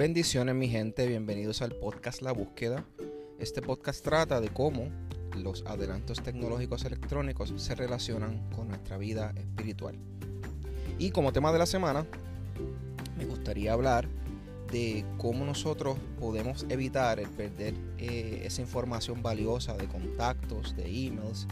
Bendiciones 0.00 0.54
mi 0.54 0.66
gente, 0.66 1.06
bienvenidos 1.06 1.60
al 1.60 1.72
podcast 1.72 2.22
La 2.22 2.32
Búsqueda. 2.32 2.86
Este 3.38 3.60
podcast 3.60 4.02
trata 4.02 4.40
de 4.40 4.48
cómo 4.48 4.88
los 5.36 5.62
adelantos 5.66 6.22
tecnológicos 6.22 6.86
electrónicos 6.86 7.52
se 7.58 7.74
relacionan 7.74 8.48
con 8.56 8.68
nuestra 8.68 8.96
vida 8.96 9.34
espiritual. 9.36 9.98
Y 10.98 11.10
como 11.10 11.34
tema 11.34 11.52
de 11.52 11.58
la 11.58 11.66
semana, 11.66 12.06
me 13.18 13.26
gustaría 13.26 13.74
hablar 13.74 14.08
de 14.72 15.04
cómo 15.18 15.44
nosotros 15.44 15.98
podemos 16.18 16.64
evitar 16.70 17.20
el 17.20 17.28
perder 17.28 17.74
eh, 17.98 18.40
esa 18.46 18.62
información 18.62 19.22
valiosa 19.22 19.76
de 19.76 19.86
contactos, 19.86 20.74
de 20.76 20.86
emails 20.86 21.46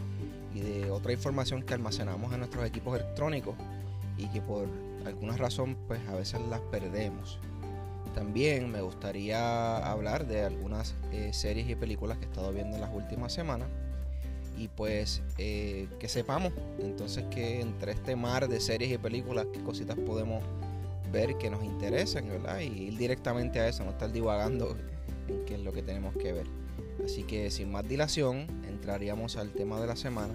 y 0.55 0.61
de 0.61 0.91
otra 0.91 1.13
información 1.13 1.63
que 1.63 1.75
almacenamos 1.75 2.33
en 2.33 2.39
nuestros 2.39 2.65
equipos 2.65 2.99
electrónicos 2.99 3.57
y 4.17 4.27
que 4.29 4.41
por 4.41 4.67
alguna 5.05 5.37
razón 5.37 5.77
pues 5.87 6.01
a 6.09 6.15
veces 6.15 6.41
las 6.49 6.61
perdemos. 6.61 7.39
También 8.15 8.71
me 8.71 8.81
gustaría 8.81 9.77
hablar 9.79 10.27
de 10.27 10.43
algunas 10.43 10.95
eh, 11.13 11.31
series 11.33 11.69
y 11.69 11.75
películas 11.75 12.19
que 12.19 12.25
he 12.25 12.29
estado 12.29 12.53
viendo 12.53 12.77
en 12.77 12.81
las 12.81 12.95
últimas 12.95 13.33
semanas 13.33 13.69
y 14.57 14.69
pues 14.69 15.23
eh, 15.39 15.87
que 16.01 16.09
sepamos 16.09 16.53
entonces 16.81 17.25
que 17.31 17.61
entre 17.61 17.93
este 17.93 18.17
mar 18.17 18.49
de 18.49 18.61
series 18.61 18.91
y 18.91 18.99
películas 18.99 19.47
qué 19.53 19.63
cositas 19.63 19.97
podemos 19.97 20.43
ver 21.13 21.39
que 21.39 21.49
nos 21.49 21.63
interesan 21.63 22.29
¿verdad? 22.29 22.61
y 22.61 22.89
ir 22.89 22.99
directamente 22.99 23.61
a 23.61 23.69
eso, 23.69 23.85
no 23.85 23.91
estar 23.91 24.13
divagando 24.13 24.77
en 25.29 25.45
qué 25.45 25.55
es 25.55 25.61
lo 25.61 25.73
que 25.73 25.83
tenemos 25.83 26.15
que 26.17 26.33
ver. 26.33 26.47
Así 27.05 27.23
que 27.23 27.51
sin 27.51 27.71
más 27.71 27.87
dilación 27.87 28.47
entraríamos 28.69 29.37
al 29.37 29.53
tema 29.53 29.81
de 29.81 29.87
la 29.87 29.97
semana 29.97 30.35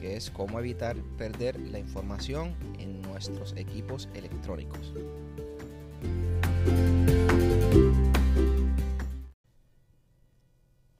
que 0.00 0.16
es 0.16 0.30
cómo 0.30 0.58
evitar 0.58 0.96
perder 1.18 1.60
la 1.60 1.78
información 1.78 2.54
en 2.78 3.02
nuestros 3.02 3.54
equipos 3.56 4.08
electrónicos. 4.14 4.94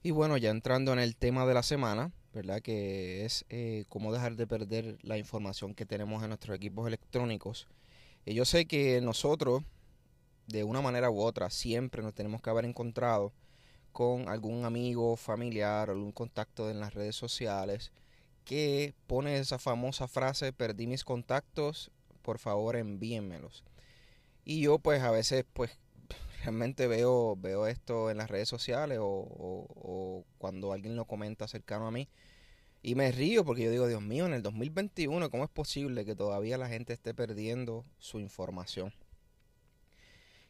Y 0.03 0.13
bueno, 0.13 0.39
ya 0.39 0.51
entrando 0.51 0.93
en 0.95 0.99
el 0.99 1.15
tema 1.15 1.45
de 1.45 1.53
la 1.53 1.63
semana, 1.63 2.11
¿verdad? 2.33 2.63
Que 2.63 3.27
es 3.27 3.45
eh, 3.51 3.85
cómo 3.89 4.13
dejar 4.13 4.37
de 4.37 4.47
perder 4.47 4.97
la 5.03 5.19
información 5.19 5.75
que 5.75 5.85
tenemos 5.85 6.23
en 6.23 6.31
nuestros 6.31 6.57
equipos 6.57 6.87
electrónicos. 6.87 7.69
Y 8.25 8.33
yo 8.33 8.47
sé 8.47 8.65
que 8.65 9.01
nosotros, 9.03 9.63
de 10.47 10.65
una 10.65 10.81
manera 10.81 11.11
u 11.11 11.21
otra, 11.21 11.51
siempre 11.51 12.03
nos 12.03 12.15
tenemos 12.15 12.41
que 12.41 12.49
haber 12.49 12.65
encontrado 12.65 13.33
con 13.93 14.29
algún 14.29 14.65
amigo, 14.65 15.17
familiar, 15.17 15.91
algún 15.91 16.13
contacto 16.13 16.71
en 16.71 16.81
las 16.81 16.95
redes 16.95 17.17
sociales 17.17 17.93
que 18.45 18.95
pone 19.07 19.39
esa 19.39 19.59
famosa 19.59 20.09
frase, 20.09 20.53
perdí 20.53 20.87
mis 20.87 21.05
contactos, 21.05 21.91
por 22.23 22.39
favor 22.39 22.77
envíenmelos. 22.77 23.65
Y 24.45 24.63
yo 24.63 24.79
pues 24.79 25.03
a 25.03 25.11
veces 25.11 25.45
pues 25.53 25.79
realmente 26.41 26.87
veo, 26.87 27.37
veo 27.37 27.67
esto 27.67 28.11
en 28.11 28.17
las 28.19 28.31
redes 28.31 28.49
sociales 28.49 28.99
o, 29.01 30.25
cuando 30.39 30.73
alguien 30.73 30.97
lo 30.97 31.05
comenta 31.05 31.47
cercano 31.49 31.87
a 31.87 31.91
mí. 31.91 32.09
Y 32.83 32.95
me 32.95 33.13
río 33.13 33.45
porque 33.45 33.65
yo 33.65 33.71
digo, 33.71 33.87
Dios 33.87 34.01
mío, 34.01 34.27
en 34.27 34.33
el 34.33 34.43
2021, 34.43 35.31
¿cómo 35.31 35.45
es 35.45 35.51
posible 35.51 36.05
que 36.05 36.17
todavía 36.17 36.57
la 36.57 36.69
gente 36.69 36.95
esté 36.95 37.13
perdiendo 37.13 37.85
su 37.99 38.21
información? 38.21 38.93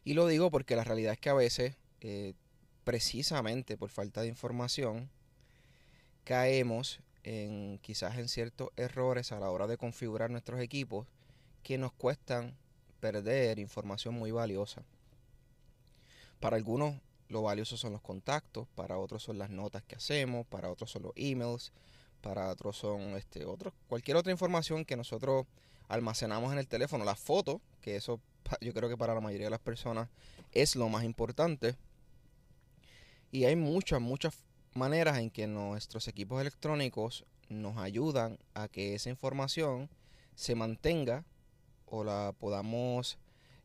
Y 0.04 0.14
lo 0.14 0.26
digo 0.28 0.50
porque 0.50 0.76
la 0.76 0.84
realidad 0.84 1.12
es 1.12 1.18
que 1.18 1.30
a 1.30 1.34
veces, 1.34 1.76
eh, 2.00 2.34
precisamente 2.84 3.76
por 3.76 3.90
falta 3.90 4.22
de 4.22 4.28
información, 4.28 5.10
caemos 6.24 7.00
en 7.24 7.78
quizás 7.82 8.16
en 8.16 8.28
ciertos 8.28 8.70
errores 8.76 9.32
a 9.32 9.40
la 9.40 9.50
hora 9.50 9.66
de 9.66 9.76
configurar 9.76 10.30
nuestros 10.30 10.60
equipos 10.60 11.06
que 11.62 11.78
nos 11.78 11.92
cuestan 11.92 12.56
perder 13.00 13.58
información 13.58 14.14
muy 14.14 14.30
valiosa. 14.30 14.84
Para 16.40 16.56
algunos 16.56 16.94
lo 17.28 17.42
valioso 17.42 17.76
son 17.76 17.92
los 17.92 18.02
contactos, 18.02 18.66
para 18.74 18.98
otros 18.98 19.22
son 19.22 19.38
las 19.38 19.50
notas 19.50 19.84
que 19.84 19.96
hacemos, 19.96 20.46
para 20.46 20.70
otros 20.70 20.90
son 20.90 21.02
los 21.02 21.12
emails, 21.14 21.72
para 22.20 22.50
otros 22.50 22.76
son 22.76 23.16
este 23.16 23.44
otros 23.46 23.72
cualquier 23.88 24.16
otra 24.16 24.32
información 24.32 24.84
que 24.84 24.96
nosotros 24.96 25.46
almacenamos 25.88 26.52
en 26.52 26.58
el 26.58 26.68
teléfono, 26.68 27.04
las 27.04 27.18
fotos, 27.18 27.60
que 27.80 27.96
eso 27.96 28.20
yo 28.60 28.72
creo 28.74 28.88
que 28.88 28.96
para 28.96 29.14
la 29.14 29.20
mayoría 29.20 29.46
de 29.46 29.50
las 29.50 29.60
personas 29.60 30.08
es 30.52 30.76
lo 30.76 30.88
más 30.88 31.04
importante. 31.04 31.76
Y 33.30 33.44
hay 33.44 33.54
muchas 33.54 34.00
muchas 34.00 34.34
maneras 34.74 35.18
en 35.18 35.30
que 35.30 35.46
nuestros 35.46 36.08
equipos 36.08 36.40
electrónicos 36.40 37.24
nos 37.48 37.76
ayudan 37.78 38.38
a 38.54 38.68
que 38.68 38.94
esa 38.94 39.10
información 39.10 39.88
se 40.34 40.54
mantenga 40.54 41.24
o 41.86 42.04
la 42.04 42.32
podamos 42.38 43.18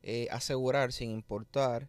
eh, 0.03 0.27
asegurar 0.31 0.91
sin 0.91 1.11
importar 1.11 1.87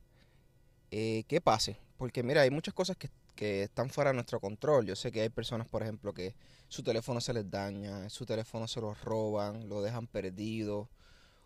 eh, 0.90 1.24
que 1.28 1.40
pase. 1.40 1.78
Porque 1.98 2.22
mira, 2.22 2.42
hay 2.42 2.50
muchas 2.50 2.74
cosas 2.74 2.96
que, 2.96 3.10
que 3.34 3.64
están 3.64 3.90
fuera 3.90 4.10
de 4.10 4.14
nuestro 4.14 4.40
control. 4.40 4.86
Yo 4.86 4.96
sé 4.96 5.12
que 5.12 5.22
hay 5.22 5.28
personas, 5.28 5.68
por 5.68 5.82
ejemplo, 5.82 6.12
que 6.12 6.34
su 6.68 6.82
teléfono 6.82 7.20
se 7.20 7.32
les 7.32 7.50
daña, 7.50 8.08
su 8.10 8.26
teléfono 8.26 8.68
se 8.68 8.80
lo 8.80 8.94
roban, 8.94 9.68
lo 9.68 9.82
dejan 9.82 10.06
perdido. 10.06 10.88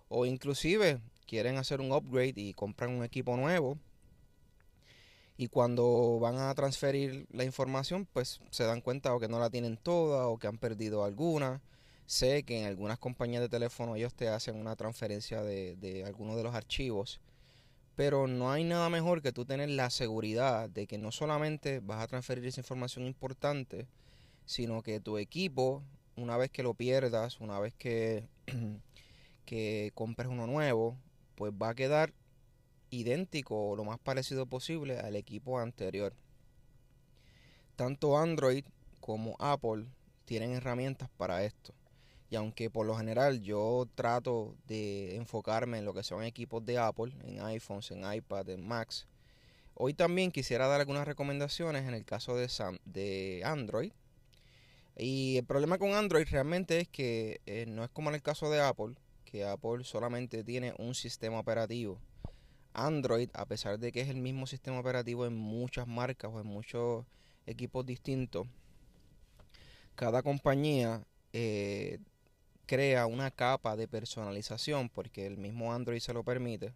O 0.09 0.27
inclusive 0.27 1.01
quieren 1.27 1.57
hacer 1.59 1.81
un 1.81 1.93
upgrade 1.93 2.35
y 2.37 2.55
compran 2.55 2.91
un 2.91 3.05
equipo 3.05 3.37
nuevo. 3.37 3.79
Y 5.37 5.49
cuando 5.49 6.19
van 6.21 6.39
a 6.39 6.55
transferir 6.55 7.27
la 7.31 7.45
información, 7.45 8.07
pues 8.13 8.41
se 8.51 8.65
dan 8.65 8.83
cuenta 8.83 9.15
o 9.15 9.21
que 9.21 9.29
no 9.29 9.39
la 9.39 9.51
tienen 9.51 9.77
toda 9.79 10.27
o 10.27 10.39
que 10.39 10.49
han 10.49 10.59
perdido 10.59 11.05
alguna. 11.05 11.63
Sé 12.07 12.43
que 12.43 12.61
en 12.61 12.67
algunas 12.67 12.99
compañías 12.99 13.41
de 13.41 13.49
teléfono 13.49 13.95
ellos 13.97 14.15
te 14.15 14.29
hacen 14.29 14.57
una 14.57 14.77
transferencia 14.77 15.43
de, 15.43 15.77
de 15.77 16.05
algunos 16.05 16.37
de 16.37 16.43
los 16.43 16.55
archivos 16.55 17.21
pero 18.01 18.27
no 18.27 18.51
hay 18.51 18.65
nada 18.65 18.89
mejor 18.89 19.21
que 19.21 19.31
tú 19.31 19.45
tener 19.45 19.69
la 19.69 19.91
seguridad 19.91 20.71
de 20.71 20.87
que 20.87 20.97
no 20.97 21.13
solamente 21.13 21.81
vas 21.81 22.03
a 22.03 22.07
transferir 22.07 22.47
esa 22.47 22.63
información 22.63 23.05
importante, 23.05 23.89
sino 24.47 24.83
que 24.83 25.01
tu 25.01 25.19
equipo, 25.19 25.83
una 26.17 26.39
vez 26.39 26.51
que 26.51 26.63
lo 26.63 26.73
pierdas, 26.73 27.41
una 27.41 27.61
vez 27.61 27.75
que, 27.75 28.27
que 29.45 29.91
compres 29.95 30.29
uno 30.31 30.47
nuevo, 30.47 30.97
pues 31.35 31.53
va 31.53 31.69
a 31.69 31.75
quedar 31.75 32.15
idéntico 32.89 33.69
o 33.69 33.77
lo 33.77 33.85
más 33.85 33.99
parecido 33.99 34.47
posible 34.47 34.99
al 34.99 35.15
equipo 35.15 35.59
anterior. 35.59 36.15
Tanto 37.77 38.17
Android 38.17 38.65
como 39.01 39.37
Apple 39.39 39.85
tienen 40.25 40.53
herramientas 40.53 41.11
para 41.19 41.45
esto. 41.45 41.75
Y 42.31 42.37
aunque 42.37 42.71
por 42.71 42.87
lo 42.87 42.97
general 42.97 43.43
yo 43.43 43.89
trato 43.97 44.55
de 44.69 45.17
enfocarme 45.17 45.79
en 45.79 45.85
lo 45.85 45.93
que 45.93 46.05
son 46.05 46.23
equipos 46.23 46.65
de 46.65 46.79
Apple, 46.79 47.13
en 47.25 47.41
iPhones, 47.41 47.91
en 47.91 48.11
iPad, 48.11 48.49
en 48.51 48.67
Macs, 48.67 49.09
hoy 49.75 49.95
también 49.95 50.31
quisiera 50.31 50.69
dar 50.69 50.81
algunas 50.81 51.09
recomendaciones 51.09 51.89
en 51.89 51.95
el 51.95 52.05
caso 52.05 52.37
de, 52.37 52.49
de 52.85 53.43
Android. 53.45 53.93
Y 54.97 55.39
el 55.39 55.45
problema 55.45 55.79
con 55.79 55.93
Android 55.95 56.27
realmente 56.31 56.79
es 56.79 56.89
que 56.89 57.41
eh, 57.47 57.67
no 57.67 57.83
es 57.83 57.91
como 57.91 58.11
en 58.11 58.15
el 58.15 58.23
caso 58.23 58.49
de 58.49 58.61
Apple, 58.61 58.95
que 59.25 59.45
Apple 59.45 59.83
solamente 59.83 60.45
tiene 60.45 60.73
un 60.79 60.95
sistema 60.95 61.41
operativo. 61.41 61.99
Android, 62.75 63.31
a 63.35 63.47
pesar 63.47 63.81
de 63.81 63.91
que 63.91 64.03
es 64.03 64.09
el 64.09 64.19
mismo 64.19 64.47
sistema 64.47 64.79
operativo 64.79 65.27
en 65.27 65.37
muchas 65.37 65.89
marcas 65.89 66.31
o 66.33 66.41
en 66.41 66.47
muchos 66.47 67.05
equipos 67.47 67.85
distintos, 67.85 68.47
cada 69.97 70.23
compañía 70.23 71.05
eh, 71.33 71.99
crea 72.71 73.07
una 73.07 73.33
capa 73.33 73.75
de 73.75 73.89
personalización, 73.89 74.89
porque 74.91 75.27
el 75.27 75.37
mismo 75.37 75.75
Android 75.75 75.99
se 75.99 76.13
lo 76.13 76.23
permite, 76.23 76.73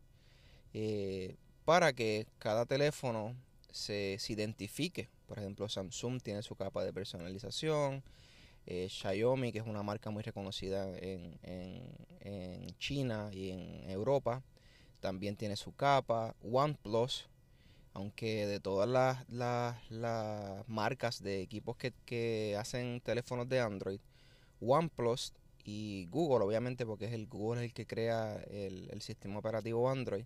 eh, 0.72 1.36
para 1.64 1.92
que 1.92 2.26
cada 2.40 2.66
teléfono 2.66 3.36
se, 3.70 4.18
identifique. 4.28 5.08
Por 5.28 5.38
ejemplo, 5.38 5.68
Samsung 5.68 6.20
tiene 6.20 6.42
su 6.42 6.56
capa 6.56 6.82
de 6.82 6.92
personalización, 6.92 8.02
eh, 8.66 8.88
Xiaomi, 8.90 9.52
que 9.52 9.60
es 9.60 9.66
una 9.66 9.84
marca 9.84 10.10
muy 10.10 10.24
reconocida 10.24 10.84
en, 10.98 11.38
China 12.80 13.30
y 13.32 13.50
en 13.50 13.88
Europa, 13.88 14.42
también 14.98 15.36
tiene 15.36 15.54
su 15.54 15.76
capa. 15.76 16.34
OnePlus, 16.42 17.28
aunque 17.92 18.48
de 18.48 18.58
todas 18.58 18.88
las, 19.28 20.66
marcas 20.66 21.22
de 21.22 21.40
equipos 21.40 21.76
que, 21.76 22.56
hacen 22.58 23.00
teléfonos 23.00 23.48
de 23.48 23.60
Android, 23.60 24.00
OnePlus 24.60 25.34
y 25.64 26.06
Google, 26.10 26.44
obviamente, 26.44 26.84
porque 26.84 27.06
es 27.06 27.12
el 27.12 27.26
Google 27.26 27.64
el 27.64 27.72
que 27.72 27.86
crea 27.86 28.36
el, 28.50 29.00
sistema 29.00 29.38
operativo 29.38 29.88
Android, 29.88 30.24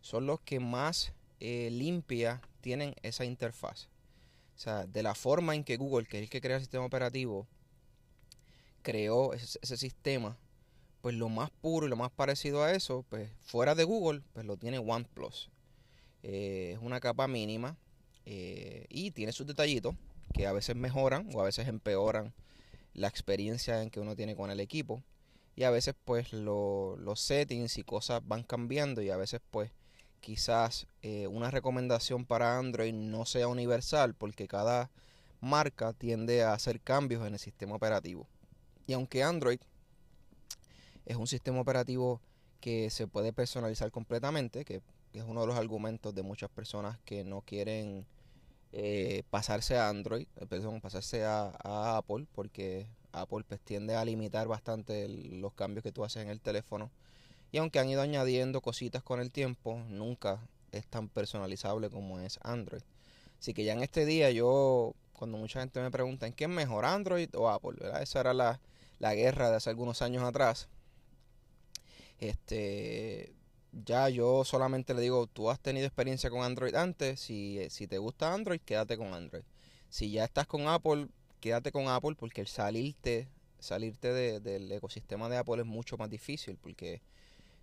son 0.00 0.26
los 0.26 0.40
que 0.40 0.58
más 0.58 1.12
eh, 1.38 1.68
limpia 1.70 2.42
tienen 2.60 2.94
esa 3.02 3.24
interfaz. 3.24 3.88
O 4.56 4.58
sea, 4.58 4.86
de 4.86 5.02
la 5.02 5.14
forma 5.14 5.54
en 5.54 5.64
que 5.64 5.76
Google, 5.76 6.06
que 6.06 6.18
es 6.18 6.24
el 6.24 6.30
que 6.30 6.40
crea 6.40 6.56
el 6.56 6.62
sistema 6.62 6.84
operativo, 6.84 7.46
creó 8.82 9.32
ese, 9.32 9.76
sistema, 9.76 10.36
pues 11.00 11.14
lo 11.14 11.28
más 11.28 11.50
puro 11.50 11.86
y 11.86 11.90
lo 11.90 11.96
más 11.96 12.10
parecido 12.10 12.62
a 12.64 12.72
eso, 12.72 13.04
pues 13.08 13.30
fuera 13.40 13.74
de 13.74 13.84
Google, 13.84 14.22
pues 14.32 14.44
lo 14.44 14.56
tiene 14.56 14.78
OnePlus. 14.78 15.48
Eh, 16.24 16.72
es 16.74 16.82
una 16.82 17.00
capa 17.00 17.28
mínima 17.28 17.76
eh, 18.26 18.86
y 18.88 19.12
tiene 19.12 19.32
sus 19.32 19.46
detallitos 19.46 19.94
que 20.32 20.46
a 20.46 20.52
veces 20.52 20.76
mejoran 20.76 21.28
o 21.34 21.40
a 21.40 21.44
veces 21.44 21.68
empeoran 21.68 22.32
la 22.94 23.08
experiencia 23.08 23.82
en 23.82 23.90
que 23.90 24.00
uno 24.00 24.16
tiene 24.16 24.36
con 24.36 24.50
el 24.50 24.60
equipo. 24.60 25.02
Y 25.54 25.64
a 25.64 25.70
veces 25.70 25.94
pues 26.04 26.32
los 26.32 27.20
settings 27.20 27.76
y 27.78 27.84
cosas 27.84 28.22
van 28.26 28.42
cambiando 28.42 29.02
y 29.02 29.10
a 29.10 29.16
veces 29.16 29.40
pues 29.50 29.70
quizás 30.20 30.86
eh, 31.02 31.26
una 31.26 31.50
recomendación 31.50 32.24
para 32.24 32.58
Android 32.58 32.94
no 32.94 33.26
sea 33.26 33.48
universal 33.48 34.14
porque 34.14 34.48
cada 34.48 34.90
marca 35.40 35.92
tiende 35.92 36.42
a 36.42 36.54
hacer 36.54 36.80
cambios 36.80 37.26
en 37.26 37.34
el 37.34 37.40
sistema 37.40 37.74
operativo. 37.74 38.26
Y 38.86 38.94
aunque 38.94 39.22
Android 39.22 39.60
es 41.04 41.16
un 41.16 41.26
sistema 41.26 41.60
operativo 41.60 42.20
que 42.60 42.90
se 42.90 43.08
puede 43.08 43.32
personalizar 43.32 43.90
completamente, 43.90 44.64
que, 44.64 44.82
es 45.12 45.24
uno 45.24 45.42
de 45.42 45.46
los 45.48 45.56
argumentos 45.56 46.14
de 46.14 46.22
muchas 46.22 46.48
personas 46.48 46.98
que 47.04 47.22
no 47.22 47.42
quieren 47.42 48.06
eh, 48.72 49.22
pasarse 49.28 49.76
a 49.76 49.88
Android, 49.88 50.26
eh, 50.36 50.46
perdón, 50.46 50.80
pasarse 50.80 51.24
a, 51.24 51.52
Apple, 51.98 52.26
porque 52.34 52.86
Apple 53.12 53.44
pues, 53.46 53.60
tiende 53.60 53.94
a 53.94 54.04
limitar 54.04 54.48
bastante 54.48 55.08
los 55.08 55.52
cambios 55.52 55.82
que 55.82 55.92
tú 55.92 56.04
haces 56.04 56.22
en 56.22 56.30
el 56.30 56.40
teléfono. 56.40 56.90
Y 57.52 57.58
aunque 57.58 57.78
han 57.78 57.90
ido 57.90 58.00
añadiendo 58.00 58.62
cositas 58.62 59.02
con 59.02 59.20
el 59.20 59.30
tiempo, 59.30 59.78
nunca 59.90 60.40
es 60.72 60.86
tan 60.86 61.08
personalizable 61.08 61.90
como 61.90 62.18
es 62.20 62.38
Android. 62.42 62.82
Así 63.38 63.52
que 63.52 63.64
ya 63.64 63.74
en 63.74 63.82
este 63.82 64.06
día 64.06 64.30
yo, 64.30 64.94
cuando 65.12 65.36
mucha 65.36 65.60
gente 65.60 65.80
me 65.80 65.90
pregunta 65.90 66.26
en 66.26 66.32
qué 66.32 66.44
es 66.44 66.50
mejor, 66.50 66.86
Android 66.86 67.28
o 67.34 67.50
Apple, 67.50 67.76
Esa 68.00 68.20
era 68.20 68.32
la, 68.32 68.60
la 69.00 69.14
guerra 69.14 69.50
de 69.50 69.56
hace 69.56 69.68
algunos 69.68 70.00
años 70.00 70.22
atrás. 70.22 70.68
Este, 72.20 73.34
ya 73.72 74.08
yo 74.08 74.44
solamente 74.44 74.94
le 74.94 75.02
digo, 75.02 75.26
tú 75.26 75.50
has 75.50 75.60
tenido 75.60 75.86
experiencia 75.86 76.30
con 76.30 76.42
Android 76.42 76.74
antes, 76.74 77.20
si, 77.20 77.58
si 77.70 77.86
te 77.86 77.98
gusta 77.98 78.32
Android, 78.32 78.60
quédate 78.60 78.96
con 78.96 79.14
Android. 79.14 79.42
Si 79.88 80.10
ya 80.10 80.24
estás 80.24 80.46
con 80.46 80.68
Apple, 80.68 81.08
quédate 81.40 81.72
con 81.72 81.88
Apple 81.88 82.14
porque 82.18 82.40
el 82.40 82.46
salirte, 82.46 83.28
salirte 83.58 84.12
del 84.40 84.72
ecosistema 84.72 85.28
de 85.28 85.38
Apple 85.38 85.62
es 85.62 85.66
mucho 85.66 85.96
más 85.96 86.08
difícil 86.08 86.56
porque, 86.56 87.02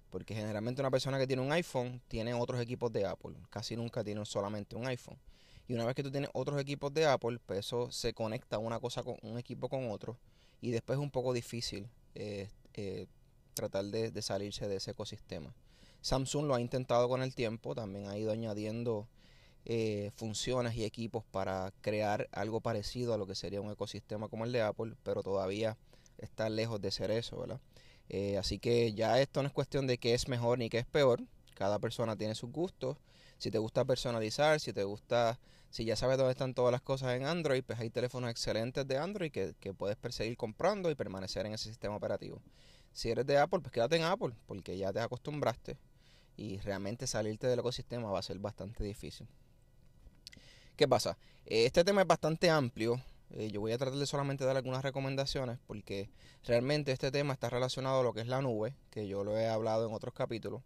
porque 0.10 0.36
generalmente 0.36 0.82
una 0.82 0.92
persona 0.92 1.18
que 1.18 1.28
tiene 1.28 1.42
un 1.42 1.52
iPhone 1.52 2.02
tiene 2.08 2.34
otros 2.34 2.62
equipos 2.62 2.92
de 2.92 3.06
Apple, 3.06 3.36
casi 3.50 3.76
nunca 3.76 4.04
tiene 4.04 4.26
solamente 4.26 4.76
un 4.76 4.88
iPhone. 4.88 5.18
Y 5.68 5.76
una 5.76 5.86
vez 5.86 5.96
que 5.96 6.04
tú 6.04 6.12
tienes 6.12 6.32
otros 6.34 6.60
equipos 6.60 6.92
de 6.94 7.06
Apple, 7.06 7.40
pues 7.46 7.60
eso 7.60 7.92
se 7.92 8.14
conecta 8.14 8.58
una 8.58 8.80
cosa 8.80 9.04
con 9.04 9.18
un 9.22 9.38
equipo 9.38 9.70
con 9.70 9.92
otro 9.92 10.18
y 10.62 10.72
después 10.72 10.98
es 10.98 11.04
un 11.04 11.12
poco 11.12 11.32
difícil 11.32 11.88
eh, 12.16 12.50
eh, 12.74 13.06
tratar 13.54 13.86
de, 13.86 14.22
salirse 14.22 14.68
de 14.68 14.78
ese 14.78 14.92
ecosistema. 14.92 15.54
Samsung 16.02 16.46
lo 16.46 16.56
ha 16.56 16.62
intentado 16.62 17.10
con 17.10 17.22
el 17.22 17.36
tiempo, 17.36 17.76
también 17.76 18.08
ha 18.08 18.18
ido 18.18 18.32
añadiendo 18.32 19.08
eh, 19.66 20.12
funciones 20.16 20.76
y 20.76 20.86
equipos 20.86 21.24
para 21.26 21.74
crear 21.82 22.30
algo 22.32 22.62
parecido 22.62 23.14
a 23.14 23.18
lo 23.18 23.28
que 23.28 23.36
sería 23.36 23.62
un 23.62 23.72
ecosistema 23.72 24.30
como 24.30 24.46
el 24.46 24.52
de 24.52 24.62
Apple, 24.62 24.96
pero 25.04 25.22
todavía 25.22 25.78
está 26.18 26.50
lejos 26.50 26.82
de 26.82 26.92
ser 26.92 27.12
eso, 27.12 27.40
¿verdad? 27.40 27.60
Eh, 28.08 28.38
así 28.38 28.60
que 28.60 28.94
ya 28.94 29.20
esto 29.22 29.42
no 29.42 29.48
es 29.48 29.54
cuestión 29.54 29.86
de 29.88 29.98
qué 29.98 30.14
es 30.14 30.28
mejor 30.28 30.58
ni 30.58 30.70
qué 30.70 30.80
es 30.80 30.86
peor, 30.86 31.22
cada 31.54 31.80
persona 31.80 32.16
tiene 32.16 32.36
sus 32.36 32.52
gustos. 32.52 32.98
Si 33.38 33.52
te 33.52 33.58
gusta 33.58 33.86
personalizar, 33.86 34.60
si 34.60 34.74
te 34.74 34.84
gusta, 34.84 35.40
si 35.70 35.86
ya 35.86 35.96
sabes 35.96 36.18
dónde 36.18 36.32
están 36.32 36.54
todas 36.54 36.72
las 36.72 36.82
cosas 36.82 37.16
en 37.16 37.26
Android, 37.26 37.64
pues 37.64 37.80
hay 37.80 37.90
teléfonos 37.90 38.32
excelentes 38.32 38.88
de 38.88 38.98
Android 38.98 39.32
que, 39.32 39.54
que 39.60 39.74
puedes 39.74 39.98
perseguir 39.98 40.38
comprando 40.38 40.90
y 40.90 40.96
permanecer 40.96 41.46
en 41.46 41.54
ese 41.54 41.70
sistema 41.70 41.96
operativo. 41.96 42.42
Si 42.92 43.12
eres 43.12 43.26
de 43.28 43.38
Apple, 43.38 43.60
pues 43.60 43.72
quédate 43.72 43.98
en 43.98 44.04
Apple, 44.04 44.34
porque 44.48 44.78
ya 44.78 44.92
te 44.92 45.00
acostumbraste 45.00 45.78
y 46.40 46.58
realmente 46.60 47.06
salirte 47.06 47.48
del 47.48 47.60
ecosistema 47.60 48.10
va 48.10 48.20
a 48.20 48.24
ser 48.24 48.40
bastante 48.40 48.82
difícil. 48.82 49.28
¿Qué 50.78 50.88
pasa? 50.88 51.18
Eh, 51.46 51.66
este 51.66 51.84
tema 51.84 52.02
es 52.02 52.08
bastante 52.08 52.50
amplio. 52.50 53.02
Eh, 53.32 53.52
yo 53.52 53.60
voy 53.60 53.74
a 53.74 53.78
tratar 53.78 54.00
de 54.00 54.06
solamente 54.06 54.46
dar 54.46 54.56
algunas 54.56 54.82
recomendaciones 54.82 55.60
porque 55.68 56.10
realmente 56.46 56.94
este 56.94 57.12
tema 57.12 57.34
está 57.34 57.50
relacionado 57.50 58.00
a 58.00 58.04
lo 58.04 58.14
que 58.14 58.22
es 58.22 58.28
la 58.28 58.42
nube, 58.42 58.74
que 58.90 59.06
yo 59.06 59.26
lo 59.26 59.38
he 59.38 59.50
hablado 59.50 59.86
en 59.86 59.94
otros 59.94 60.14
capítulos 60.14 60.62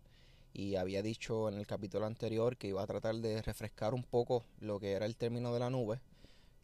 y 0.54 0.75
había 0.75 1.02
dicho 1.02 1.50
en 1.50 1.56
el 1.56 1.66
capítulo 1.66 2.06
anterior 2.06 2.56
que 2.56 2.68
iba 2.68 2.84
a 2.84 2.88
tratar 2.88 3.16
de 3.16 3.42
refrescar 3.42 3.96
un 3.96 4.04
poco 4.04 4.46
lo 4.60 4.80
que 4.80 4.92
era 4.92 5.08
el 5.08 5.16
término 5.16 5.52
de 5.56 5.60
la 5.60 5.72
nube. 5.72 6.00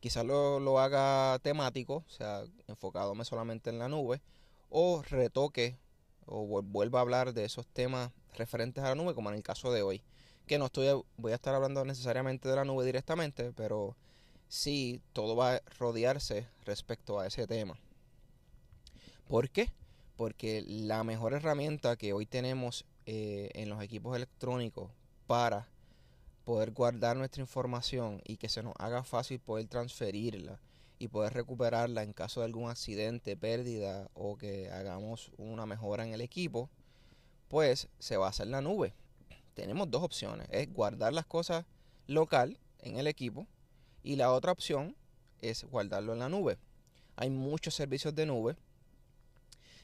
Quizás 0.02 0.24
lo, 0.24 0.60
lo 0.60 0.80
haga 0.80 1.40
temático, 1.40 2.04
o 2.08 2.12
sea, 2.12 2.44
enfocadome 2.68 3.26
solamente 3.26 3.72
en 3.72 3.80
la 3.80 3.90
nube, 3.90 4.22
o 4.70 5.02
retoque 5.02 5.80
o 6.30 6.62
vuelva 6.62 7.00
a 7.00 7.02
hablar 7.02 7.34
de 7.34 7.46
esos 7.46 7.68
temas 7.68 8.12
referentes 8.36 8.84
a 8.84 8.90
la 8.90 8.96
nube, 8.96 9.16
como 9.16 9.30
en 9.30 9.36
el 9.36 9.44
caso 9.44 9.72
de 9.72 9.82
hoy. 9.82 10.02
Que 10.48 10.58
no 10.58 10.66
estoy, 10.66 11.04
voy 11.18 11.32
a 11.32 11.36
estar 11.36 11.54
hablando 11.54 11.84
necesariamente 11.86 12.48
de 12.50 12.56
la 12.56 12.66
nube 12.66 12.86
directamente, 12.86 13.52
pero 13.56 13.96
sí 14.48 15.02
todo 15.14 15.36
va 15.36 15.56
a 15.56 15.62
rodearse 15.78 16.48
respecto 16.66 17.20
a 17.20 17.28
ese 17.28 17.48
tema. 17.48 17.78
¿Por 19.28 19.50
qué? 19.50 19.72
Porque 20.18 20.64
la 20.68 21.04
mejor 21.04 21.34
herramienta 21.34 21.96
que 21.96 22.14
hoy 22.14 22.26
tenemos 22.26 22.86
eh, 23.06 23.50
en 23.54 23.70
los 23.70 23.82
equipos 23.82 24.16
electrónicos 24.16 24.90
para 25.28 25.68
poder 26.46 26.72
guardar 26.72 27.16
nuestra 27.16 27.42
información 27.42 28.22
y 28.26 28.38
que 28.38 28.50
se 28.50 28.64
nos 28.64 28.74
haga 28.80 29.04
fácil 29.04 29.40
poder 29.40 29.68
transferirla 29.68 30.60
y 31.00 31.08
poder 31.08 31.34
recuperarla 31.34 32.04
en 32.04 32.12
caso 32.12 32.42
de 32.42 32.46
algún 32.46 32.70
accidente, 32.70 33.38
pérdida 33.38 34.12
o 34.14 34.38
que 34.38 34.70
hagamos 34.70 35.32
una 35.38 35.66
mejora 35.66 36.06
en 36.06 36.14
el 36.14 36.20
equipo, 36.20 36.70
pues 37.48 37.88
se 38.00 38.18
va 38.18 38.28
a 38.28 38.30
hacer 38.30 38.48
la 38.48 38.62
nube. 38.62 38.94
Tenemos 39.54 39.90
dos 39.90 40.04
opciones, 40.04 40.48
es 40.52 40.72
guardar 40.72 41.14
las 41.14 41.26
cosas 41.26 41.66
local 42.06 42.60
en 42.80 42.98
el 42.98 43.08
equipo 43.08 43.48
y 44.04 44.18
la 44.18 44.32
otra 44.34 44.52
opción 44.52 44.96
es 45.42 45.64
guardarlo 45.64 46.12
en 46.14 46.20
la 46.20 46.30
nube. 46.30 46.58
Hay 47.16 47.30
muchos 47.30 47.74
servicios 47.74 48.14
de 48.14 48.26
nube. 48.26 48.58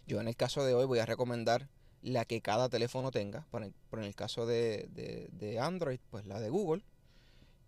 Yo 0.06 0.19
en 0.19 0.27
el 0.27 0.35
caso 0.35 0.65
de 0.65 0.73
hoy 0.73 0.85
voy 0.85 1.00
a 1.00 1.06
recomendar 1.06 1.69
la 2.01 2.25
que 2.25 2.41
cada 2.41 2.68
teléfono 2.69 3.11
tenga. 3.11 3.47
Por, 3.50 3.63
en 3.63 4.03
el 4.03 4.15
caso 4.15 4.45
de, 4.45 4.89
de 5.31 5.59
Android, 5.59 6.00
pues 6.11 6.25
la 6.25 6.39
de 6.39 6.50
Google 6.50 6.83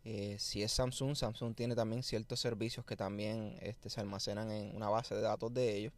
eh, 0.10 0.38
si 0.40 0.64
es 0.64 0.72
Samsung, 0.72 1.18
Samsung 1.18 1.54
tiene 1.54 1.76
también 1.76 2.02
ciertos 2.02 2.40
servicios 2.40 2.86
que 2.86 2.96
también 2.96 3.58
este, 3.62 3.90
se 3.90 4.00
almacenan 4.00 4.50
en 4.52 4.74
una 4.74 4.88
base 4.88 5.14
de 5.14 5.20
datos 5.20 5.54
de 5.54 5.76
ellos. 5.76 5.92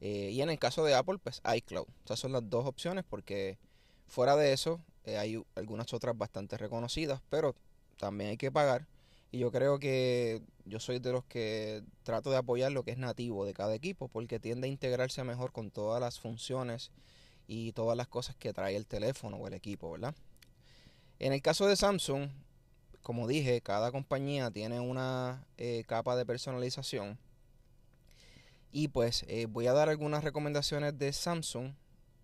Eh, 0.00 0.30
y 0.30 0.40
en 0.42 0.50
el 0.50 0.60
caso 0.60 0.84
de 0.84 0.94
Apple, 0.94 1.18
pues 1.18 1.42
iCloud. 1.56 1.88
Esas 2.04 2.20
son 2.20 2.30
las 2.30 2.48
dos 2.48 2.64
opciones 2.66 3.04
porque 3.04 3.58
fuera 4.06 4.36
de 4.36 4.52
eso 4.52 4.80
eh, 5.02 5.18
hay 5.18 5.44
algunas 5.56 5.92
otras 5.92 6.16
bastante 6.16 6.56
reconocidas, 6.56 7.20
pero 7.30 7.56
también 7.98 8.30
hay 8.30 8.36
que 8.36 8.52
pagar. 8.52 8.86
Y 9.32 9.40
yo 9.40 9.50
creo 9.50 9.80
que 9.80 10.40
yo 10.64 10.78
soy 10.78 11.00
de 11.00 11.10
los 11.10 11.24
que 11.24 11.82
trato 12.04 12.30
de 12.30 12.36
apoyar 12.36 12.70
lo 12.70 12.84
que 12.84 12.92
es 12.92 12.98
nativo 12.98 13.44
de 13.44 13.54
cada 13.54 13.74
equipo 13.74 14.06
porque 14.06 14.38
tiende 14.38 14.68
a 14.68 14.70
integrarse 14.70 15.24
mejor 15.24 15.50
con 15.50 15.72
todas 15.72 16.00
las 16.00 16.20
funciones 16.20 16.92
y 17.48 17.72
todas 17.72 17.96
las 17.96 18.06
cosas 18.06 18.36
que 18.36 18.52
trae 18.52 18.76
el 18.76 18.86
teléfono 18.86 19.36
o 19.38 19.48
el 19.48 19.54
equipo, 19.54 19.90
¿verdad? 19.90 20.14
En 21.18 21.32
el 21.32 21.42
caso 21.42 21.66
de 21.66 21.74
Samsung, 21.74 22.30
como 23.02 23.26
dije, 23.26 23.60
cada 23.60 23.90
compañía 23.90 24.50
tiene 24.50 24.80
una 24.80 25.44
eh, 25.58 25.84
capa 25.86 26.16
de 26.16 26.24
personalización. 26.24 27.18
Y 28.70 28.88
pues 28.88 29.24
eh, 29.28 29.46
voy 29.46 29.66
a 29.66 29.72
dar 29.72 29.88
algunas 29.88 30.24
recomendaciones 30.24 30.98
de 30.98 31.12
Samsung 31.12 31.72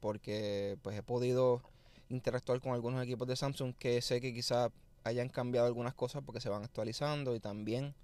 porque 0.00 0.78
pues 0.82 0.96
he 0.96 1.02
podido 1.02 1.62
interactuar 2.08 2.60
con 2.60 2.72
algunos 2.72 3.02
equipos 3.02 3.28
de 3.28 3.36
Samsung 3.36 3.74
que 3.74 4.00
sé 4.00 4.20
que 4.20 4.32
quizá 4.32 4.70
hayan 5.04 5.28
cambiado 5.28 5.66
algunas 5.66 5.94
cosas 5.94 6.22
porque 6.24 6.40
se 6.40 6.48
van 6.48 6.62
actualizando 6.62 7.34
y 7.34 7.40
también 7.40 7.94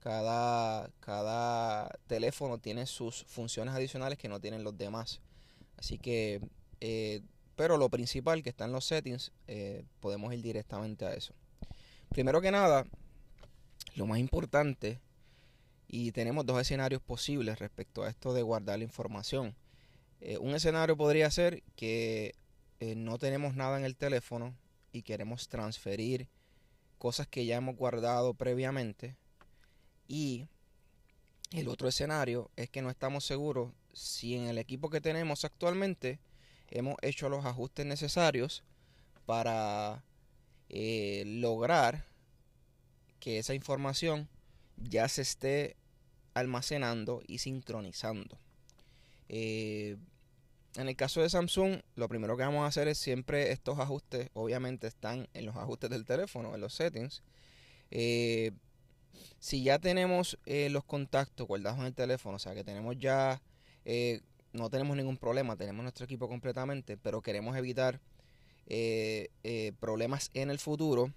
cada, 0.00 0.90
cada 1.00 1.88
teléfono 2.08 2.58
tiene 2.58 2.86
sus 2.86 3.24
funciones 3.24 3.74
adicionales 3.74 4.18
que 4.18 4.28
no 4.28 4.40
tienen 4.40 4.64
los 4.64 4.76
demás. 4.76 5.20
Así 5.78 5.98
que, 5.98 6.40
eh, 6.80 7.22
pero 7.56 7.78
lo 7.78 7.88
principal 7.88 8.42
que 8.42 8.50
está 8.50 8.64
en 8.64 8.72
los 8.72 8.84
settings, 8.84 9.32
podemos 10.00 10.34
ir 10.34 10.42
directamente 10.42 11.06
a 11.06 11.14
eso. 11.14 11.32
Primero 12.10 12.40
que 12.40 12.50
nada, 12.50 12.84
lo 13.94 14.06
más 14.06 14.18
importante, 14.18 15.00
y 15.88 16.12
tenemos 16.12 16.44
dos 16.44 16.60
escenarios 16.60 17.00
posibles 17.00 17.58
respecto 17.58 18.02
a 18.02 18.10
esto 18.10 18.34
de 18.34 18.42
guardar 18.42 18.78
la 18.78 18.84
información. 18.84 19.56
Eh, 20.20 20.36
un 20.38 20.54
escenario 20.54 20.96
podría 20.96 21.30
ser 21.30 21.62
que 21.76 22.34
eh, 22.80 22.94
no 22.94 23.18
tenemos 23.18 23.54
nada 23.54 23.78
en 23.78 23.84
el 23.84 23.96
teléfono 23.96 24.54
y 24.92 25.02
queremos 25.02 25.48
transferir 25.48 26.28
cosas 26.98 27.26
que 27.26 27.46
ya 27.46 27.56
hemos 27.56 27.76
guardado 27.76 28.34
previamente. 28.34 29.16
Y 30.06 30.46
el 31.52 31.68
otro 31.68 31.88
escenario 31.88 32.50
es 32.56 32.68
que 32.68 32.82
no 32.82 32.90
estamos 32.90 33.24
seguros 33.24 33.72
si 33.94 34.34
en 34.34 34.48
el 34.48 34.58
equipo 34.58 34.90
que 34.90 35.00
tenemos 35.00 35.44
actualmente 35.44 36.20
hemos 36.70 36.96
hecho 37.00 37.28
los 37.30 37.46
ajustes 37.46 37.86
necesarios 37.86 38.62
para 39.24 40.04
eh, 40.68 41.24
lograr 41.26 42.04
que 43.20 43.38
esa 43.38 43.54
información 43.54 44.28
ya 44.76 45.08
se 45.08 45.22
esté 45.22 45.76
almacenando 46.34 47.22
y 47.26 47.38
sincronizando. 47.38 48.38
Eh, 49.28 49.96
en 50.76 50.88
el 50.88 50.96
caso 50.96 51.20
de 51.20 51.30
Samsung, 51.30 51.80
lo 51.96 52.08
primero 52.08 52.36
que 52.36 52.44
vamos 52.44 52.62
a 52.62 52.66
hacer 52.66 52.86
es 52.88 52.98
siempre 52.98 53.50
estos 53.50 53.78
ajustes, 53.78 54.30
obviamente 54.34 54.86
están 54.86 55.28
en 55.34 55.46
los 55.46 55.56
ajustes 55.56 55.90
del 55.90 56.04
teléfono, 56.04 56.54
en 56.54 56.60
los 56.60 56.74
settings. 56.74 57.22
Eh, 57.90 58.52
si 59.40 59.62
ya 59.62 59.78
tenemos 59.78 60.38
los 60.46 60.84
contactos 60.84 61.48
guardados 61.48 61.80
en 61.80 61.86
el 61.86 61.94
teléfono, 61.94 62.36
o 62.36 62.38
sea 62.38 62.54
que 62.54 62.62
tenemos 62.62 62.96
ya, 62.98 63.40
no 64.52 64.70
tenemos 64.70 64.96
ningún 64.96 65.16
problema, 65.16 65.56
tenemos 65.56 65.82
nuestro 65.82 66.04
equipo 66.04 66.28
completamente, 66.28 66.96
pero 66.96 67.22
queremos 67.22 67.56
evitar 67.56 68.00
eh, 68.70 69.30
eh, 69.44 69.72
problemas 69.80 70.30
en 70.34 70.50
el 70.50 70.58
futuro, 70.58 71.10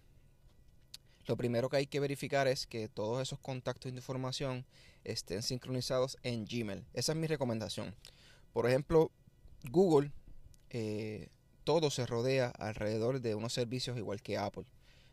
lo 1.25 1.35
primero 1.35 1.67
que 1.67 1.75
hay 1.75 1.85
que 1.85 1.99
verificar 1.99 2.47
es 2.47 2.65
que 2.65 2.87
todos 2.87 3.21
esos 3.21 3.39
contactos 3.39 3.91
de 3.91 3.97
información 3.97 4.65
estén 5.03 5.43
sincronizados 5.43 6.17
en 6.23 6.45
Gmail. 6.45 6.85
Esa 6.93 7.11
es 7.11 7.17
mi 7.17 7.27
recomendación. 7.27 7.93
Por 8.53 8.67
ejemplo, 8.67 9.11
Google, 9.69 10.13
eh, 10.69 11.27
todo 11.65 11.89
se 11.89 12.05
rodea 12.05 12.47
alrededor 12.57 13.19
de 13.19 13.35
unos 13.35 13.51
servicios 13.51 13.97
igual 13.97 14.21
que 14.21 14.37
Apple. 14.37 14.63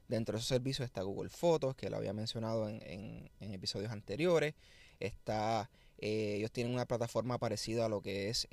Dentro 0.06 0.34
de 0.34 0.38
esos 0.38 0.48
servicios 0.48 0.86
está 0.86 1.02
Google 1.02 1.30
Fotos, 1.30 1.74
que 1.74 1.90
lo 1.90 1.96
había 1.96 2.12
mencionado 2.12 2.68
en, 2.68 3.30
episodios 3.40 3.90
anteriores. 3.90 4.54
Está, 5.00 5.68
ellos 5.98 6.52
tienen 6.52 6.72
una 6.72 6.86
plataforma 6.86 7.38
parecida 7.38 7.86
a 7.86 7.88
lo 7.88 8.00
que 8.00 8.30
es 8.30 8.48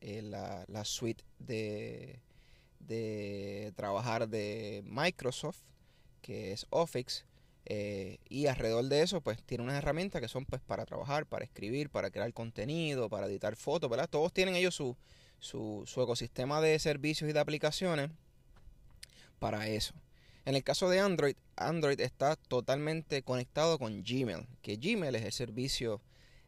la, 0.00 0.84
suite 0.84 1.22
de, 1.38 2.20
de 2.80 3.72
trabajar 3.76 4.28
de 4.28 4.82
Microsoft, 4.84 5.60
que 6.22 6.52
es 6.52 6.66
Office. 6.70 7.24
Eh, 7.66 8.18
y 8.28 8.46
alrededor 8.46 8.86
de 8.86 9.02
eso, 9.02 9.20
pues 9.20 9.42
tiene 9.42 9.62
unas 9.62 9.76
herramientas 9.76 10.20
que 10.20 10.28
son 10.28 10.44
pues 10.44 10.60
para 10.60 10.86
trabajar, 10.86 11.26
para 11.26 11.44
escribir, 11.44 11.90
para 11.90 12.10
crear 12.10 12.32
contenido, 12.32 13.08
para 13.08 13.26
editar 13.26 13.54
fotos, 13.54 13.88
¿verdad? 13.88 14.08
Todos 14.08 14.32
tienen 14.32 14.56
ellos 14.56 14.74
su, 14.74 14.96
su, 15.38 15.84
su 15.86 16.02
ecosistema 16.02 16.60
de 16.60 16.78
servicios 16.78 17.30
y 17.30 17.32
de 17.32 17.38
aplicaciones 17.38 18.10
para 19.38 19.68
eso. 19.68 19.94
En 20.46 20.56
el 20.56 20.64
caso 20.64 20.88
de 20.88 21.00
Android, 21.00 21.36
Android 21.56 22.00
está 22.00 22.34
totalmente 22.34 23.22
conectado 23.22 23.78
con 23.78 24.02
Gmail, 24.02 24.46
que 24.62 24.76
Gmail 24.76 25.14
es 25.14 25.24
el 25.24 25.32
servicio 25.32 26.00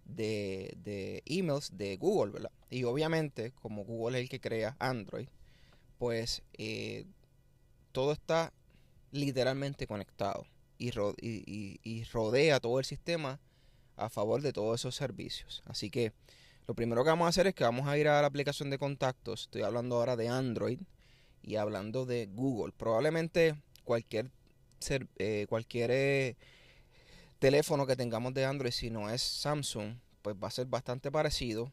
de, 0.05 0.75
de 0.83 1.23
emails 1.27 1.77
de 1.77 1.97
Google, 1.97 2.33
¿verdad? 2.33 2.51
Y 2.71 2.85
obviamente, 2.85 3.53
como 3.53 3.85
Google 3.85 4.19
es 4.19 4.23
el 4.25 4.29
que 4.29 4.41
crea 4.41 4.77
Android, 4.79 5.29
pues 6.03 6.43
eh, 6.55 7.05
todo 7.93 8.11
está 8.11 8.53
literalmente 9.13 9.87
conectado 9.87 10.47
y, 10.77 10.91
rodea 12.11 12.59
todo 12.59 12.81
el 12.81 12.85
sistema 12.85 13.39
a 13.95 14.11
favor 14.11 14.43
de 14.43 14.53
todos 14.53 14.81
esos 14.81 14.97
servicios. 14.97 15.63
Así 15.65 15.91
que 15.91 16.13
lo 16.67 16.75
primero 16.75 17.05
que 17.05 17.11
vamos 17.11 17.27
a 17.27 17.29
hacer 17.29 17.47
es 17.47 17.55
que 17.55 17.63
vamos 17.63 17.87
a 17.87 17.97
ir 17.99 18.09
a 18.09 18.21
la 18.21 18.27
aplicación 18.27 18.69
de 18.69 18.79
contactos. 18.79 19.43
Estoy 19.43 19.63
hablando 19.63 19.95
ahora 19.95 20.17
de 20.17 20.27
Android 20.27 20.81
y 21.41 21.55
hablando 21.55 22.05
de 22.05 22.27
Google. 22.27 22.73
Probablemente 22.77 23.55
cualquier, 23.85 24.33
eh, 25.19 25.47
eh, 25.49 26.37
teléfono 27.39 27.87
que 27.87 27.95
tengamos 27.95 28.35
de 28.35 28.45
Android, 28.45 28.73
si 28.73 28.91
no 28.91 29.09
es 29.09 29.23
Samsung, 29.23 29.99
pues 30.23 30.35
va 30.35 30.49
a 30.49 30.51
ser 30.51 30.67
bastante 30.67 31.13
parecido. 31.13 31.73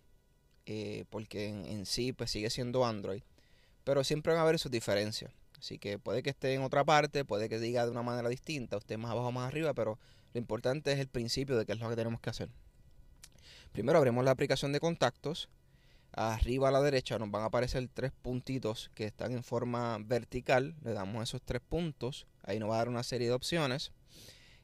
Porque 1.10 1.48
en, 1.48 1.66
en, 1.66 1.88
sí 1.88 2.14
pues 2.14 2.30
sigue 2.30 2.52
siendo 2.52 2.86
Android. 2.86 3.24
Pero 3.84 4.04
siempre 4.04 4.34
van 4.34 4.40
a 4.40 4.44
haber 4.44 4.60
sus 4.60 4.72
diferencias. 4.72 5.32
Así 5.58 5.78
que 5.78 6.00
puede 6.00 6.24
que 6.24 6.30
esté 6.30 6.54
en 6.54 6.62
otra 6.64 6.86
parte, 6.86 7.26
puede 7.26 7.50
que 7.50 7.60
diga 7.60 7.86
de 7.86 7.92
una 7.92 8.02
manera 8.02 8.30
distinta, 8.30 8.78
usted 8.78 8.98
más 8.98 9.12
abajo 9.12 9.28
o 9.28 9.32
más 9.32 9.48
arriba, 9.48 9.74
pero 9.74 10.00
lo 10.34 10.40
importante 10.40 10.92
es 10.92 11.00
el 11.00 11.08
principio 11.08 11.58
de 11.58 11.66
qué 11.66 11.74
es 11.74 11.80
lo 11.80 11.90
que 11.90 11.96
tenemos 11.96 12.22
que 12.22 12.30
hacer. 12.30 12.50
Primero 13.72 13.98
abrimos 13.98 14.24
la 14.24 14.32
aplicación 14.32 14.72
de 14.72 14.80
contactos. 14.80 15.50
Arriba 16.12 16.70
a 16.70 16.72
la 16.72 16.82
derecha 16.82 17.20
nos 17.20 17.30
van 17.30 17.44
a 17.44 17.46
aparecer 17.46 17.88
tres 17.94 18.12
puntitos 18.12 18.90
que 18.96 19.06
están 19.06 19.32
en 19.34 19.44
forma 19.44 19.98
vertical. 20.00 20.76
Le 20.84 20.94
damos 20.94 21.24
esos 21.24 21.42
tres 21.42 21.62
puntos. 21.62 22.26
Ahí 22.44 22.60
nos 22.60 22.70
va 22.70 22.76
a 22.76 22.78
dar 22.80 22.90
una 22.90 23.04
serie 23.04 23.28
de 23.28 23.34
opciones. 23.34 23.92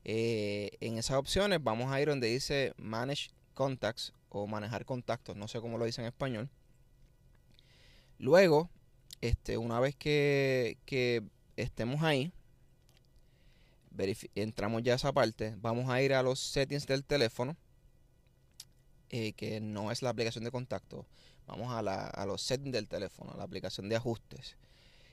Eh, 0.04 0.72
en 0.82 0.98
esas 0.98 1.18
opciones 1.18 1.64
vamos 1.64 1.92
a 1.92 2.02
ir 2.02 2.08
donde 2.08 2.28
dice 2.28 2.74
Manage 2.78 3.30
Contacts 3.54 4.14
o 4.30 4.48
manejar 4.48 4.86
contactos. 4.86 5.36
No 5.36 5.48
sé 5.48 5.62
cómo 5.62 5.78
lo 5.78 5.86
dice 5.86 6.02
en 6.02 6.08
español. 6.08 6.50
Luego 8.18 8.70
este, 9.28 9.58
una 9.58 9.80
vez 9.80 9.96
que, 9.96 10.78
estemos 11.58 12.04
ahí, 12.04 12.32
entramos 14.36 14.84
ya 14.84 14.94
a 14.94 14.96
esa 14.98 15.14
parte, 15.14 15.56
vamos 15.58 15.90
a 15.90 16.02
ir 16.02 16.14
a 16.14 16.22
los 16.22 16.40
settings 16.40 16.86
del 16.86 17.04
teléfono, 17.04 17.56
eh, 19.10 19.34
que 19.34 19.62
no 19.62 19.92
es 19.92 20.02
la 20.02 20.10
aplicación 20.10 20.44
de 20.44 20.52
contacto, 20.52 21.06
vamos 21.48 21.72
a, 21.72 22.26
los 22.26 22.42
settings 22.42 22.74
del 22.74 22.88
teléfono, 22.88 23.32
a 23.32 23.38
la 23.38 23.44
aplicación 23.44 23.90
de 23.90 23.96
ajustes. 23.96 24.58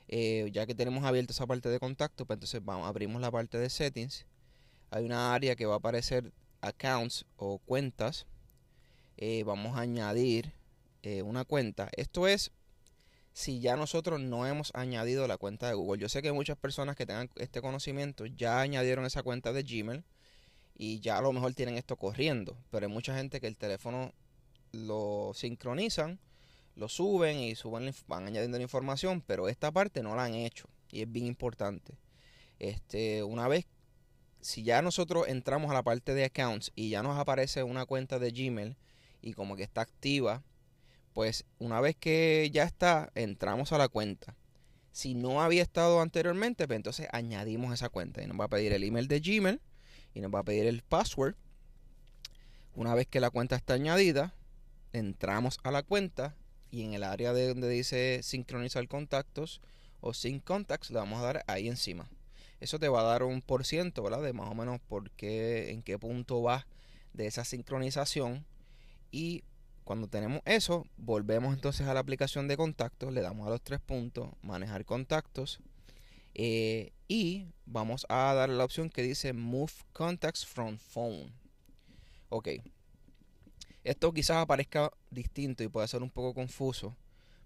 Eh, 0.09 0.51
ya 0.53 0.67
que 0.67 0.75
tenemos 0.75 1.05
abierta 1.05 1.33
esa 1.33 1.47
parte 1.47 1.69
de 1.69 1.79
contacto, 1.79 2.27
pues 2.27 2.37
entonces 2.37 2.61
abrimos 2.67 3.23
la 3.23 3.31
parte 3.31 3.57
de 3.57 3.71
settings. 3.71 4.27
Hay 4.91 5.05
una 5.05 5.33
área 5.33 5.57
que 5.57 5.65
va 5.65 5.75
a 5.75 5.79
aparecer 5.79 6.33
accounts 6.61 7.25
o 7.37 7.59
cuentas. 7.59 8.27
Eh, 9.17 9.43
vamos 9.45 9.77
a 9.79 9.83
añadir 9.83 10.53
una 11.25 11.45
cuenta. 11.45 11.89
Esto 11.97 12.29
es 12.29 12.53
si 13.33 13.61
ya 13.61 13.77
nosotros 13.77 14.21
no 14.21 14.47
hemos 14.47 14.71
añadido 14.75 15.27
la 15.27 15.39
cuenta 15.39 15.69
de 15.69 15.75
Google. 15.75 16.01
Yo 16.01 16.09
sé 16.09 16.23
que 16.23 16.33
muchas 16.33 16.59
personas 16.59 16.97
que 16.97 17.07
tengan 17.07 17.31
este 17.37 17.63
conocimiento 17.63 18.27
ya 18.27 18.61
añadieron 18.61 19.05
esa 19.05 19.23
cuenta 19.23 19.53
de 19.53 19.63
Gmail 19.63 20.05
y 20.77 21.01
ya 21.01 21.19
a 21.19 21.23
lo 21.23 21.33
mejor 21.33 21.55
tienen 21.55 21.77
esto 21.77 21.97
corriendo, 21.97 22.57
pero 22.71 22.87
hay 22.87 22.93
mucha 22.93 23.17
gente 23.17 23.41
que 23.41 23.47
el 23.47 23.57
teléfono 23.57 24.13
lo 24.73 25.33
sincronizan, 25.35 26.19
lo 26.75 26.89
suben 26.89 27.39
y 27.39 27.55
suben, 27.55 27.95
van 28.07 28.27
añadiendo 28.27 28.59
la 28.59 28.63
información, 28.63 29.23
pero 29.27 29.49
esta 29.49 29.71
parte 29.71 30.03
no 30.03 30.17
la 30.17 30.25
han 30.25 30.35
hecho 30.35 30.69
y 30.91 31.03
es 31.03 31.11
bien 31.11 31.27
importante. 31.27 31.99
Este, 32.59 33.23
una 33.23 33.49
vez 33.49 33.67
si 34.41 34.65
ya 34.65 34.83
nosotros 34.83 35.29
entramos 35.29 35.71
a 35.71 35.75
la 35.75 35.83
parte 35.83 36.15
de 36.15 36.25
accounts 36.25 36.73
y 36.75 36.91
ya 36.91 37.03
nos 37.03 37.19
aparece 37.19 37.63
una 37.63 37.87
cuenta 37.87 38.19
de 38.19 38.31
Gmail 38.31 38.77
y 39.23 39.35
como 39.35 39.57
que 39.57 39.63
está 39.63 39.81
activa 39.83 40.43
pues 41.13 41.45
una 41.59 41.81
vez 41.81 41.97
que 41.97 42.51
ya 42.53 42.65
está, 42.65 43.11
entramos 43.15 43.73
a 43.73 43.79
la 43.79 43.89
cuenta. 43.89 44.37
Si 44.93 45.15
no 45.15 45.43
había 45.43 45.63
estado 45.63 46.01
anteriormente, 46.01 46.67
pues 46.67 46.77
entonces 46.77 47.09
añadimos 47.13 47.73
esa 47.73 47.89
cuenta 47.89 48.23
y 48.23 48.27
nos 48.27 48.39
va 48.39 48.45
a 48.45 48.49
pedir 48.49 48.73
el 48.73 48.85
email 48.85 49.09
de 49.09 49.21
Gmail 49.21 49.61
y 50.15 50.21
nos 50.21 50.33
va 50.33 50.41
a 50.41 50.45
pedir 50.45 50.67
el 50.67 50.83
password. 50.83 51.35
Una 52.75 52.95
vez 52.95 53.07
que 53.07 53.21
la 53.21 53.31
cuenta 53.31 53.57
está 53.57 53.75
añadida, 53.75 54.35
entramos 54.93 55.59
a 55.63 55.71
la 55.71 55.83
cuenta 55.83 56.35
y 56.71 56.83
en 56.83 56.95
el 56.95 57.05
área 57.05 57.33
de 57.33 57.49
donde 57.49 57.69
dice 57.69 58.21
sincronizar 58.23 58.87
contactos 58.89 59.61
o 60.01 60.15
sync 60.15 60.45
contacts 60.45 60.91
le 60.91 60.99
vamos 60.99 61.21
a 61.21 61.25
dar 61.25 61.45
ahí 61.47 61.69
encima. 61.69 62.09
Eso 62.61 62.79
te 62.79 62.89
va 62.89 63.01
a 63.01 63.05
dar 63.05 63.23
un 63.23 63.43
por 63.43 63.65
ciento, 63.65 64.03
¿verdad? 64.03 64.23
De 64.23 64.33
más 64.33 64.49
o 64.49 64.55
menos 64.55 64.81
por 64.81 65.11
qué, 65.11 65.71
en 65.71 65.83
qué 65.83 65.99
punto 65.99 66.43
va 66.43 66.67
de 67.13 67.27
esa 67.27 67.45
sincronización 67.45 68.47
y 69.11 69.45
cuando 69.93 70.09
tenemos 70.09 70.41
eso, 70.47 70.87
volvemos 70.97 71.53
entonces 71.53 71.87
a 71.87 71.93
la 71.93 72.01
aplicación 72.01 72.49
de 72.49 72.57
contactos, 72.57 73.13
le 73.13 73.21
damos 73.21 73.47
a 73.47 73.51
los 73.51 73.61
tres 73.61 73.79
puntos, 73.79 74.31
manejar 74.41 74.87
contactos, 74.87 75.61
eh, 76.33 76.95
y 77.09 77.49
vamos 77.67 78.07
a 78.09 78.33
dar 78.33 78.49
la 78.49 78.65
opción 78.65 78.89
que 78.89 79.03
dice 79.03 79.35
Move 79.35 79.75
Contacts 79.93 80.47
from 80.47 80.79
Phone. 80.79 81.31
Ok. 82.31 82.49
Esto 83.85 84.15
quizás 84.15 84.39
aparezca 84.39 84.91
distinto 85.11 85.63
y 85.63 85.69
puede 85.69 85.87
ser 85.89 86.03
un 86.03 86.09
poco 86.09 86.33
confuso, 86.33 86.97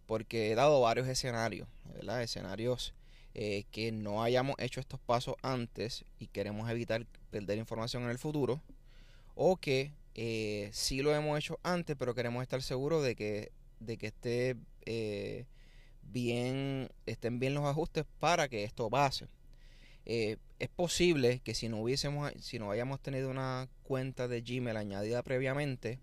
porque 0.06 0.52
he 0.52 0.54
dado 0.54 0.80
varios 0.80 1.08
escenarios, 1.08 1.66
¿verdad? 1.96 2.22
Escenarios 2.22 2.94
eh, 3.34 3.64
que 3.72 3.90
no 3.90 4.22
hayamos 4.22 4.54
hecho 4.60 4.78
estos 4.78 5.00
pasos 5.00 5.34
antes 5.42 6.04
y 6.20 6.28
queremos 6.28 6.70
evitar 6.70 7.06
perder 7.32 7.58
información 7.58 8.04
en 8.04 8.10
el 8.10 8.18
futuro, 8.18 8.62
o 9.34 9.56
que 9.56 9.90
eh, 10.18 10.70
sí 10.72 11.02
lo 11.02 11.14
hemos 11.14 11.38
hecho 11.38 11.60
antes, 11.62 11.94
pero 11.94 12.14
queremos 12.14 12.42
estar 12.42 12.62
seguros 12.62 13.04
de 13.04 13.14
que, 13.14 13.52
de 13.80 13.98
que 13.98 14.06
esté 14.06 14.56
eh, 14.86 15.44
bien, 16.04 16.88
estén 17.04 17.38
bien 17.38 17.52
los 17.52 17.66
ajustes 17.66 18.06
para 18.18 18.48
que 18.48 18.64
esto 18.64 18.88
pase. 18.88 19.26
Eh, 20.06 20.38
es 20.58 20.70
posible 20.70 21.40
que 21.40 21.54
si 21.54 21.68
no 21.68 21.82
hubiésemos, 21.82 22.32
si 22.40 22.58
no 22.58 22.70
hayamos 22.70 22.98
tenido 23.00 23.28
una 23.28 23.68
cuenta 23.82 24.26
de 24.26 24.40
Gmail 24.40 24.78
añadida 24.78 25.22
previamente, 25.22 25.98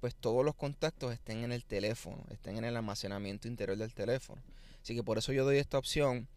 pues 0.00 0.14
todos 0.14 0.44
los 0.44 0.54
contactos 0.54 1.12
estén 1.12 1.42
en 1.42 1.50
el 1.50 1.64
teléfono, 1.64 2.24
estén 2.30 2.58
en 2.58 2.64
el 2.64 2.76
almacenamiento 2.76 3.48
interior 3.48 3.76
del 3.76 3.92
teléfono. 3.92 4.40
Así 4.80 4.94
que 4.94 5.02
por 5.02 5.18
eso 5.18 5.32
yo 5.32 5.44
doy 5.44 5.58
esta 5.58 5.78
opción 5.78 6.28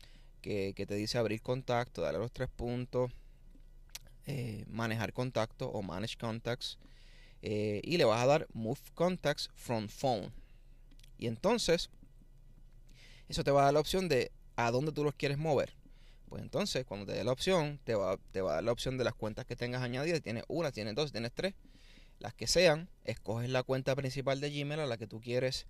que, 0.41 0.73
que 0.75 0.87
te 0.87 0.95
dice 0.95 1.19
abrir 1.19 1.43
contacto, 1.43 2.01
darle 2.01 2.17
los 2.17 2.31
tres 2.31 2.49
puntos, 2.49 3.11
eh, 4.25 4.65
manejar 4.67 5.13
contacto 5.13 5.69
o 5.69 5.83
manage 5.83 6.17
contacts 6.17 6.79
eh, 7.41 7.81
y 7.83 7.97
le 7.97 8.05
vas 8.05 8.21
a 8.21 8.25
dar 8.25 8.47
Move 8.53 8.79
Contacts 8.93 9.49
from 9.55 9.87
Phone. 9.87 10.31
Y 11.17 11.27
entonces, 11.27 11.89
eso 13.29 13.43
te 13.43 13.51
va 13.51 13.61
a 13.61 13.65
dar 13.65 13.73
la 13.73 13.79
opción 13.79 14.09
de 14.09 14.31
a 14.55 14.71
dónde 14.71 14.91
tú 14.91 15.03
los 15.03 15.15
quieres 15.15 15.37
mover. 15.37 15.73
Pues 16.29 16.41
entonces, 16.41 16.85
cuando 16.85 17.05
te 17.05 17.13
dé 17.13 17.23
la 17.23 17.31
opción, 17.31 17.79
te 17.83 17.95
va, 17.95 18.17
te 18.31 18.41
va 18.41 18.51
a 18.51 18.55
dar 18.55 18.63
la 18.63 18.71
opción 18.71 18.97
de 18.97 19.03
las 19.03 19.13
cuentas 19.13 19.45
que 19.45 19.55
tengas 19.55 19.81
añadidas. 19.81 20.21
Tienes 20.21 20.43
una, 20.47 20.71
tienes 20.71 20.95
dos, 20.95 21.11
tienes 21.11 21.31
tres. 21.33 21.53
Las 22.19 22.33
que 22.33 22.47
sean, 22.47 22.87
escoges 23.03 23.49
la 23.49 23.63
cuenta 23.63 23.95
principal 23.95 24.39
de 24.39 24.49
Gmail 24.49 24.79
a 24.79 24.85
la 24.85 24.97
que 24.97 25.07
tú 25.07 25.19
quieres 25.19 25.65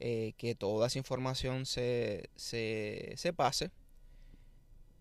eh, 0.00 0.34
que 0.36 0.54
toda 0.54 0.88
esa 0.88 0.98
información 0.98 1.66
se, 1.66 2.30
se, 2.36 3.14
se 3.16 3.32
pase. 3.32 3.70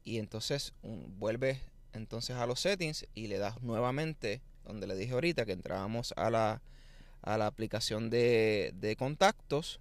Y 0.04 0.18
entonces 0.18 0.74
vuelves 0.82 1.60
entonces 1.94 2.36
a 2.36 2.46
los 2.46 2.60
settings 2.60 3.06
y 3.14 3.28
le 3.28 3.38
das 3.38 3.62
nuevamente 3.62 4.42
donde 4.66 4.88
le 4.88 4.96
dije 4.96 5.14
ahorita 5.14 5.46
que 5.46 5.52
entrábamos 5.52 6.14
a 6.18 6.30
la, 6.30 6.62
a 7.22 7.38
la 7.38 7.48
aplicación 7.48 8.10
de, 8.10 8.74
de 8.76 8.96
contactos, 8.96 9.80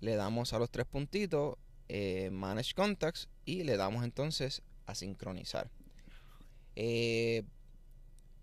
le 0.00 0.16
damos 0.16 0.52
a 0.52 0.58
los 0.58 0.70
tres 0.70 0.86
puntitos, 0.86 1.56
eh, 1.88 2.30
Manage 2.30 2.74
Contacts 2.74 3.28
y 3.44 3.64
le 3.64 3.76
damos 3.76 4.04
entonces 4.04 4.62
a 4.86 4.94
sincronizar. 4.94 5.70
Eh, 6.76 7.42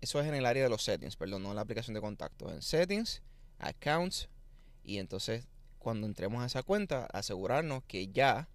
eso 0.00 0.20
es 0.20 0.26
en 0.26 0.34
el 0.34 0.46
área 0.46 0.62
de 0.62 0.68
los 0.68 0.82
settings, 0.82 1.16
perdón, 1.16 1.42
no 1.42 1.50
en 1.50 1.56
la 1.56 1.62
aplicación 1.62 1.94
de 1.94 2.00
contactos. 2.00 2.52
En 2.52 2.62
settings, 2.62 3.22
accounts 3.58 4.28
y 4.84 4.98
entonces 4.98 5.46
cuando 5.78 6.06
entremos 6.06 6.42
a 6.42 6.46
esa 6.46 6.62
cuenta 6.62 7.06
asegurarnos 7.06 7.82
que 7.84 8.08
ya 8.08 8.48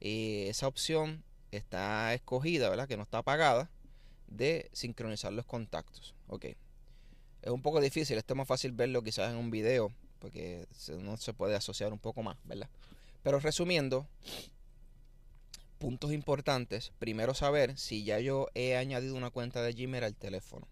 eh, 0.00 0.46
esa 0.48 0.66
opción 0.66 1.24
está 1.50 2.12
escogida, 2.14 2.68
¿verdad? 2.68 2.88
Que 2.88 2.96
no 2.96 3.04
está 3.04 3.18
apagada 3.18 3.70
de 4.36 4.70
sincronizar 4.72 5.32
los 5.32 5.46
contactos. 5.46 6.14
Ok. 6.28 6.46
Es 7.42 7.50
un 7.50 7.62
poco 7.62 7.80
difícil, 7.80 8.18
esto 8.18 8.34
es 8.34 8.38
más 8.38 8.46
fácil 8.46 8.72
verlo 8.72 9.02
quizás 9.02 9.30
en 9.30 9.36
un 9.36 9.50
video, 9.50 9.92
porque 10.20 10.66
no 11.00 11.16
se 11.16 11.34
puede 11.34 11.56
asociar 11.56 11.92
un 11.92 11.98
poco 11.98 12.22
más, 12.22 12.36
¿verdad? 12.44 12.68
Pero 13.22 13.40
resumiendo, 13.40 14.06
puntos 15.78 16.12
importantes. 16.12 16.92
Primero 17.00 17.34
saber 17.34 17.76
si 17.76 18.04
ya 18.04 18.20
yo 18.20 18.46
he 18.54 18.76
añadido 18.76 19.16
una 19.16 19.30
cuenta 19.30 19.62
de 19.62 19.72
Gmail 19.72 20.04
al 20.04 20.14
teléfono. 20.14 20.68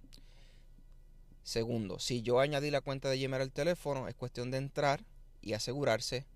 Segundo, 1.42 1.98
si 1.98 2.22
yo 2.22 2.38
añadí 2.38 2.70
la 2.70 2.80
cuenta 2.80 3.10
de 3.10 3.18
Gmail 3.18 3.42
al 3.42 3.50
teléfono, 3.50 4.06
es 4.06 4.14
cuestión 4.14 4.52
de 4.52 4.58
entrar 4.58 5.04
y 5.42 5.54
asegurarse 5.54 6.26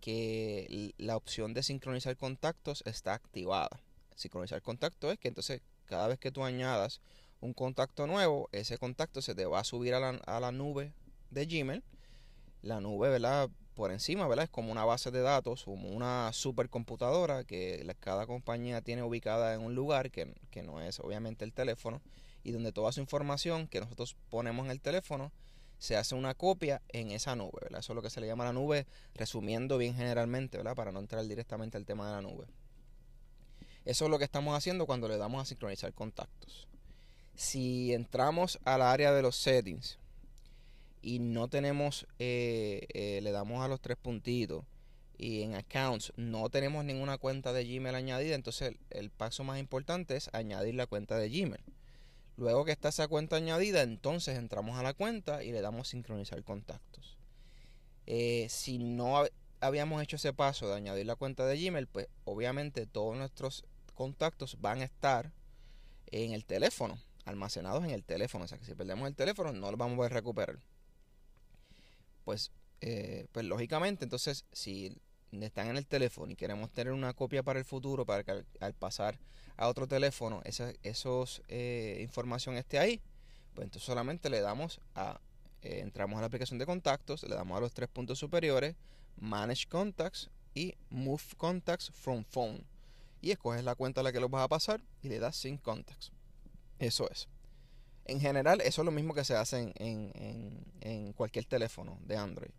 que 0.00 0.94
la 0.96 1.16
opción 1.18 1.52
de 1.52 1.62
sincronizar 1.62 2.16
contactos 2.16 2.82
está 2.86 3.12
activada. 3.12 3.82
Sincronizar 4.16 4.62
contactos 4.62 5.12
es 5.12 5.18
que 5.18 5.28
entonces 5.28 5.60
cada 5.90 6.06
vez 6.06 6.20
que 6.20 6.30
tú 6.30 6.44
añadas 6.44 7.00
un 7.40 7.52
contacto 7.52 8.06
nuevo, 8.06 8.48
ese 8.52 8.78
contacto 8.78 9.20
se 9.20 9.34
te 9.34 9.44
va 9.44 9.58
a 9.58 9.64
subir 9.64 9.92
a 9.94 10.00
la, 10.00 10.10
a 10.26 10.38
la 10.38 10.52
nube 10.52 10.94
de 11.30 11.46
Gmail. 11.46 11.82
La 12.62 12.80
nube, 12.80 13.08
¿verdad? 13.08 13.50
Por 13.74 13.90
encima, 13.90 14.28
¿verdad? 14.28 14.44
Es 14.44 14.50
como 14.50 14.70
una 14.70 14.84
base 14.84 15.10
de 15.10 15.20
datos, 15.20 15.64
como 15.64 15.88
una 15.88 16.30
supercomputadora 16.32 17.42
que 17.44 17.84
cada 17.98 18.26
compañía 18.26 18.82
tiene 18.82 19.02
ubicada 19.02 19.54
en 19.54 19.62
un 19.62 19.74
lugar 19.74 20.12
que, 20.12 20.32
que 20.50 20.62
no 20.62 20.80
es 20.80 21.00
obviamente 21.00 21.44
el 21.44 21.52
teléfono 21.52 22.00
y 22.44 22.52
donde 22.52 22.72
toda 22.72 22.92
su 22.92 23.00
información 23.00 23.66
que 23.66 23.80
nosotros 23.80 24.16
ponemos 24.28 24.66
en 24.66 24.70
el 24.70 24.80
teléfono 24.80 25.32
se 25.78 25.96
hace 25.96 26.14
una 26.14 26.34
copia 26.34 26.82
en 26.90 27.10
esa 27.10 27.34
nube, 27.34 27.58
¿verdad? 27.62 27.80
Eso 27.80 27.94
es 27.94 27.96
lo 27.96 28.02
que 28.02 28.10
se 28.10 28.20
le 28.20 28.26
llama 28.26 28.44
la 28.44 28.52
nube, 28.52 28.86
resumiendo 29.14 29.76
bien 29.76 29.96
generalmente, 29.96 30.58
¿verdad? 30.58 30.76
Para 30.76 30.92
no 30.92 31.00
entrar 31.00 31.26
directamente 31.26 31.78
al 31.78 31.86
tema 31.86 32.06
de 32.06 32.12
la 32.12 32.22
nube. 32.22 32.46
Eso 33.84 34.04
es 34.04 34.10
lo 34.10 34.18
que 34.18 34.24
estamos 34.24 34.56
haciendo 34.56 34.86
cuando 34.86 35.08
le 35.08 35.16
damos 35.16 35.42
a 35.42 35.44
sincronizar 35.44 35.92
contactos. 35.92 36.68
Si 37.34 37.94
entramos 37.94 38.58
al 38.64 38.82
área 38.82 39.12
de 39.12 39.22
los 39.22 39.36
settings 39.36 39.98
y 41.02 41.18
no 41.18 41.48
tenemos, 41.48 42.06
eh, 42.18 42.86
eh, 42.92 43.20
le 43.22 43.32
damos 43.32 43.64
a 43.64 43.68
los 43.68 43.80
tres 43.80 43.96
puntitos 43.96 44.64
y 45.16 45.42
en 45.42 45.54
accounts 45.54 46.12
no 46.16 46.48
tenemos 46.50 46.84
ninguna 46.84 47.18
cuenta 47.18 47.52
de 47.52 47.64
Gmail 47.64 47.94
añadida, 47.94 48.34
entonces 48.34 48.74
el 48.90 49.10
paso 49.10 49.44
más 49.44 49.58
importante 49.58 50.16
es 50.16 50.30
añadir 50.32 50.74
la 50.74 50.86
cuenta 50.86 51.18
de 51.18 51.28
Gmail. 51.28 51.62
Luego 52.36 52.64
que 52.64 52.72
está 52.72 52.88
esa 52.88 53.08
cuenta 53.08 53.36
añadida, 53.36 53.82
entonces 53.82 54.38
entramos 54.38 54.78
a 54.78 54.82
la 54.82 54.94
cuenta 54.94 55.44
y 55.44 55.52
le 55.52 55.60
damos 55.60 55.88
sincronizar 55.88 56.42
contactos. 56.42 57.18
Eh, 58.06 58.46
si 58.48 58.78
no 58.78 59.24
habíamos 59.60 60.02
hecho 60.02 60.16
ese 60.16 60.32
paso 60.32 60.68
de 60.68 60.74
añadir 60.74 61.06
la 61.06 61.16
cuenta 61.16 61.46
de 61.46 61.62
Gmail, 61.62 61.86
pues 61.86 62.08
obviamente 62.24 62.86
todos 62.86 63.16
nuestros 63.16 63.64
contactos 63.94 64.56
van 64.60 64.80
a 64.80 64.84
estar 64.84 65.32
en 66.06 66.32
el 66.32 66.44
teléfono, 66.44 66.98
almacenados 67.24 67.84
en 67.84 67.90
el 67.90 68.02
teléfono. 68.02 68.44
O 68.44 68.48
sea 68.48 68.58
que 68.58 68.64
si 68.64 68.74
perdemos 68.74 69.06
el 69.08 69.14
teléfono 69.14 69.52
no 69.52 69.70
lo 69.70 69.76
vamos 69.76 69.94
a 69.94 69.96
poder 69.96 70.12
recuperar. 70.12 70.58
Pues, 72.24 72.50
eh, 72.80 73.26
pues 73.32 73.44
lógicamente, 73.46 74.04
entonces 74.04 74.44
si 74.52 74.96
están 75.32 75.68
en 75.68 75.76
el 75.76 75.86
teléfono 75.86 76.32
y 76.32 76.36
queremos 76.36 76.70
tener 76.70 76.92
una 76.92 77.12
copia 77.12 77.42
para 77.42 77.58
el 77.58 77.64
futuro, 77.64 78.04
para 78.04 78.24
que 78.24 78.44
al 78.60 78.74
pasar 78.74 79.18
a 79.56 79.68
otro 79.68 79.86
teléfono, 79.86 80.40
esa 80.44 80.72
esos, 80.82 81.42
eh, 81.48 81.98
información 82.00 82.56
esté 82.56 82.78
ahí, 82.78 83.00
pues 83.54 83.66
entonces 83.66 83.86
solamente 83.86 84.30
le 84.30 84.40
damos 84.40 84.80
a, 84.94 85.20
eh, 85.62 85.80
entramos 85.80 86.16
a 86.16 86.20
la 86.22 86.26
aplicación 86.28 86.58
de 86.58 86.66
contactos, 86.66 87.22
le 87.24 87.34
damos 87.34 87.56
a 87.56 87.60
los 87.60 87.72
tres 87.72 87.88
puntos 87.88 88.18
superiores, 88.18 88.74
Manage 89.18 89.66
Contacts 89.68 90.30
y 90.54 90.74
Move 90.90 91.22
Contacts 91.36 91.90
from 91.92 92.24
Phone. 92.24 92.64
Y 93.20 93.30
escoges 93.30 93.64
la 93.64 93.74
cuenta 93.74 94.00
a 94.00 94.04
la 94.04 94.12
que 94.12 94.20
los 94.20 94.30
vas 94.30 94.44
a 94.44 94.48
pasar 94.48 94.80
y 95.02 95.08
le 95.08 95.18
das 95.18 95.36
Sync 95.36 95.60
Contacts. 95.62 96.12
Eso 96.78 97.08
es. 97.10 97.28
En 98.06 98.20
general, 98.20 98.60
eso 98.62 98.82
es 98.82 98.84
lo 98.84 98.92
mismo 98.92 99.14
que 99.14 99.24
se 99.24 99.36
hace 99.36 99.58
en, 99.58 99.72
en, 99.76 100.64
en 100.80 101.12
cualquier 101.12 101.44
teléfono 101.44 101.98
de 102.06 102.16
Android. 102.16 102.50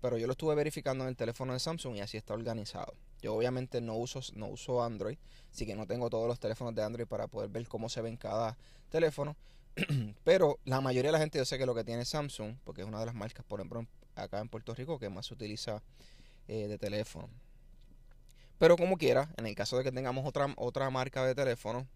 Pero 0.00 0.16
yo 0.16 0.26
lo 0.26 0.32
estuve 0.32 0.54
verificando 0.54 1.04
en 1.04 1.08
el 1.08 1.16
teléfono 1.16 1.52
de 1.52 1.58
Samsung 1.58 1.96
y 1.96 2.00
así 2.00 2.16
está 2.16 2.32
organizado. 2.32 2.94
Yo 3.20 3.34
obviamente 3.34 3.80
no 3.82 3.96
uso, 3.96 4.20
no 4.34 4.46
uso 4.46 4.82
Android, 4.82 5.18
así 5.52 5.66
que 5.66 5.74
no 5.74 5.86
tengo 5.86 6.08
todos 6.08 6.26
los 6.26 6.40
teléfonos 6.40 6.74
de 6.74 6.82
Android 6.82 7.06
para 7.06 7.26
poder 7.26 7.50
ver 7.50 7.68
cómo 7.68 7.88
se 7.90 8.00
ve 8.00 8.08
en 8.08 8.16
cada 8.16 8.56
teléfono. 8.88 9.36
Pero 10.24 10.58
la 10.64 10.80
mayoría 10.80 11.10
de 11.10 11.12
la 11.12 11.18
gente 11.18 11.38
yo 11.38 11.44
sé 11.44 11.58
que 11.58 11.66
lo 11.66 11.74
que 11.74 11.84
tiene 11.84 12.04
Samsung, 12.04 12.56
porque 12.64 12.80
es 12.80 12.88
una 12.88 12.98
de 12.98 13.06
las 13.06 13.14
marcas, 13.14 13.44
por 13.44 13.60
ejemplo, 13.60 13.86
acá 14.22 14.40
en 14.40 14.48
Puerto 14.48 14.74
Rico 14.74 14.98
que 14.98 15.08
más 15.08 15.26
se 15.26 15.34
utiliza 15.34 15.82
eh, 16.48 16.68
de 16.68 16.78
teléfono. 16.78 17.28
Pero 18.58 18.76
como 18.76 18.98
quiera, 18.98 19.32
en 19.36 19.46
el 19.46 19.54
caso 19.54 19.78
de 19.78 19.84
que 19.84 19.92
tengamos 19.92 20.26
otra, 20.26 20.52
otra 20.56 20.90
marca 20.90 21.24
de 21.24 21.34
teléfono, 21.34 21.86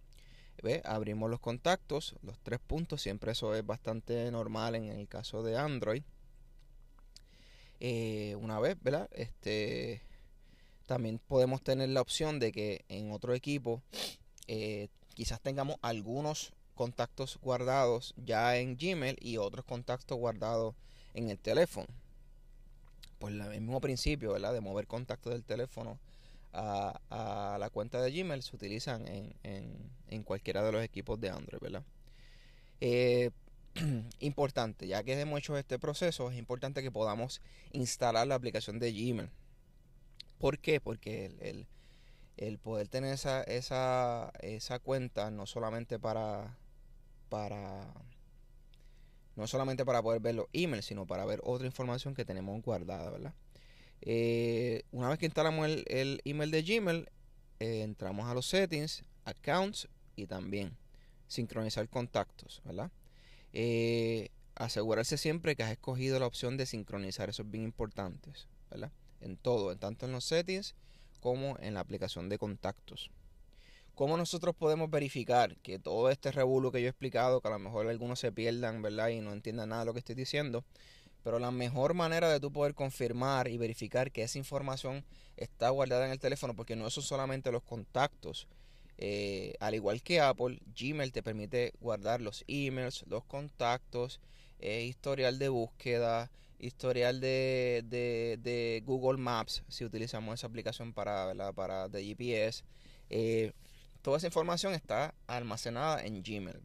¿ve? 0.62 0.80
abrimos 0.84 1.30
los 1.30 1.40
contactos, 1.40 2.14
los 2.22 2.38
tres 2.40 2.60
puntos, 2.60 3.02
siempre 3.02 3.32
eso 3.32 3.54
es 3.54 3.66
bastante 3.66 4.30
normal 4.30 4.74
en 4.74 4.84
el 4.84 5.08
caso 5.08 5.42
de 5.42 5.58
Android. 5.58 6.02
Eh, 7.80 8.34
una 8.40 8.60
vez, 8.60 8.76
¿verdad? 8.82 9.10
Este, 9.12 10.00
también 10.86 11.18
podemos 11.18 11.62
tener 11.62 11.88
la 11.90 12.00
opción 12.00 12.38
de 12.38 12.52
que 12.52 12.84
en 12.88 13.12
otro 13.12 13.34
equipo 13.34 13.82
eh, 14.46 14.88
quizás 15.14 15.40
tengamos 15.40 15.76
algunos 15.82 16.52
contactos 16.74 17.38
guardados 17.40 18.14
ya 18.16 18.56
en 18.56 18.76
Gmail 18.76 19.16
y 19.20 19.36
otros 19.36 19.64
contactos 19.64 20.18
guardados 20.18 20.74
en 21.14 21.30
el 21.30 21.38
teléfono. 21.38 21.88
Pues 23.18 23.34
el 23.34 23.48
mismo 23.60 23.80
principio, 23.80 24.32
¿verdad? 24.32 24.52
De 24.52 24.60
mover 24.60 24.86
contactos 24.86 25.32
del 25.32 25.44
teléfono 25.44 25.98
a, 26.54 27.56
la 27.58 27.70
cuenta 27.70 28.00
de 28.00 28.10
Gmail 28.10 28.42
se 28.42 28.54
utilizan 28.54 29.06
en, 29.08 29.34
en, 30.08 30.22
cualquiera 30.22 30.62
de 30.62 30.72
los 30.72 30.84
equipos 30.84 31.20
de 31.20 31.30
Android, 31.30 31.60
¿verdad? 31.60 31.82
Eh, 32.80 33.30
importante, 34.20 34.86
ya 34.86 35.02
que 35.02 35.20
hemos 35.20 35.38
hecho 35.38 35.56
este 35.58 35.78
proceso, 35.78 36.30
es 36.30 36.38
importante 36.38 36.82
que 36.82 36.92
podamos 36.92 37.40
instalar 37.72 38.26
la 38.26 38.36
aplicación 38.36 38.78
de 38.78 38.92
Gmail. 38.92 39.30
¿Por 40.38 40.58
qué? 40.58 40.80
Porque 40.80 41.26
el, 41.40 41.66
el, 42.36 42.58
poder 42.58 42.88
tener 42.88 43.14
esa, 43.14 43.42
esa, 43.42 44.32
esa 44.40 44.78
cuenta 44.78 45.30
no 45.30 45.46
solamente 45.46 45.98
para, 45.98 46.56
para 47.28 47.92
no 49.36 49.46
solamente 49.46 49.84
para 49.84 50.02
poder 50.02 50.20
ver 50.20 50.34
los 50.34 50.46
emails, 50.52 50.86
sino 50.86 51.06
para 51.06 51.24
ver 51.24 51.40
otra 51.44 51.66
información 51.66 52.14
que 52.14 52.24
tenemos 52.24 52.60
guardada, 52.62 53.10
¿verdad? 53.10 53.34
Eh, 54.00 54.82
una 54.92 55.08
vez 55.08 55.18
que 55.18 55.26
instalamos 55.26 55.66
el, 55.86 56.20
email 56.24 56.50
de 56.50 56.62
Gmail, 56.62 57.08
eh, 57.60 57.82
entramos 57.82 58.26
a 58.28 58.34
los 58.34 58.46
settings, 58.46 59.02
accounts 59.24 59.88
y 60.16 60.26
también 60.26 60.76
sincronizar 61.26 61.88
contactos, 61.88 62.60
¿verdad? 62.64 62.90
Eh, 63.52 64.30
asegurarse 64.54 65.16
siempre 65.16 65.56
que 65.56 65.62
has 65.62 65.72
escogido 65.72 66.18
la 66.18 66.26
opción 66.26 66.56
de 66.56 66.66
sincronizar, 66.66 67.28
eso 67.28 67.42
es 67.42 67.50
bien 67.50 67.64
importante, 67.64 68.32
¿verdad? 68.70 68.92
En 69.20 69.36
todo, 69.36 69.76
tanto 69.76 70.06
en 70.06 70.12
los 70.12 70.24
settings 70.24 70.74
como 71.20 71.56
en 71.60 71.74
la 71.74 71.80
aplicación 71.80 72.28
de 72.28 72.38
contactos. 72.38 73.10
¿Cómo 73.94 74.16
nosotros 74.16 74.56
podemos 74.56 74.90
verificar 74.90 75.56
que 75.58 75.78
todo 75.78 76.10
este 76.10 76.32
revuelo 76.32 76.72
que 76.72 76.80
yo 76.80 76.86
he 76.86 76.90
explicado, 76.90 77.40
que 77.40 77.48
a 77.48 77.52
lo 77.52 77.60
mejor 77.60 77.86
algunos 77.88 78.18
se 78.18 78.32
pierdan, 78.32 78.82
¿verdad? 78.82 79.08
Y 79.08 79.20
no 79.20 79.32
entiendan 79.32 79.68
nada 79.68 79.82
de 79.82 79.86
lo 79.86 79.92
que 79.92 80.00
estoy 80.00 80.16
diciendo. 80.16 80.64
Pero 81.22 81.38
la 81.38 81.50
mejor 81.52 81.94
manera 81.94 82.28
de 82.28 82.40
tú 82.40 82.52
poder 82.52 82.74
confirmar 82.74 83.48
y 83.48 83.56
verificar 83.56 84.10
que 84.10 84.22
esa 84.22 84.36
información 84.36 85.04
está 85.36 85.70
guardada 85.70 86.06
en 86.06 86.12
el 86.12 86.18
teléfono, 86.18 86.54
porque 86.54 86.76
no 86.76 86.90
son 86.90 87.04
solamente 87.04 87.52
los 87.52 87.62
contactos, 87.62 88.48
eh, 88.98 89.54
al 89.60 89.74
igual 89.74 90.02
que 90.02 90.20
Apple, 90.20 90.60
Gmail 90.76 91.12
te 91.12 91.22
permite 91.22 91.72
guardar 91.80 92.20
los 92.20 92.44
emails, 92.48 93.04
los 93.08 93.24
contactos, 93.24 94.20
eh, 94.58 94.84
historial 94.84 95.38
de 95.38 95.48
búsqueda, 95.48 96.30
historial 96.58 97.20
de, 97.20 97.84
de, 97.88 98.82
Google 98.84 99.18
Maps, 99.18 99.62
si 99.68 99.84
utilizamos 99.84 100.34
esa 100.34 100.46
aplicación 100.46 100.92
para, 100.92 101.52
para 101.52 101.88
de 101.88 102.04
GPS. 102.04 102.64
Eh, 103.10 103.52
toda 104.04 104.18
esa 104.18 104.28
información 104.28 104.74
está 104.74 105.14
almacenada 105.26 106.04
en 106.04 106.22
Gmail, 106.22 106.60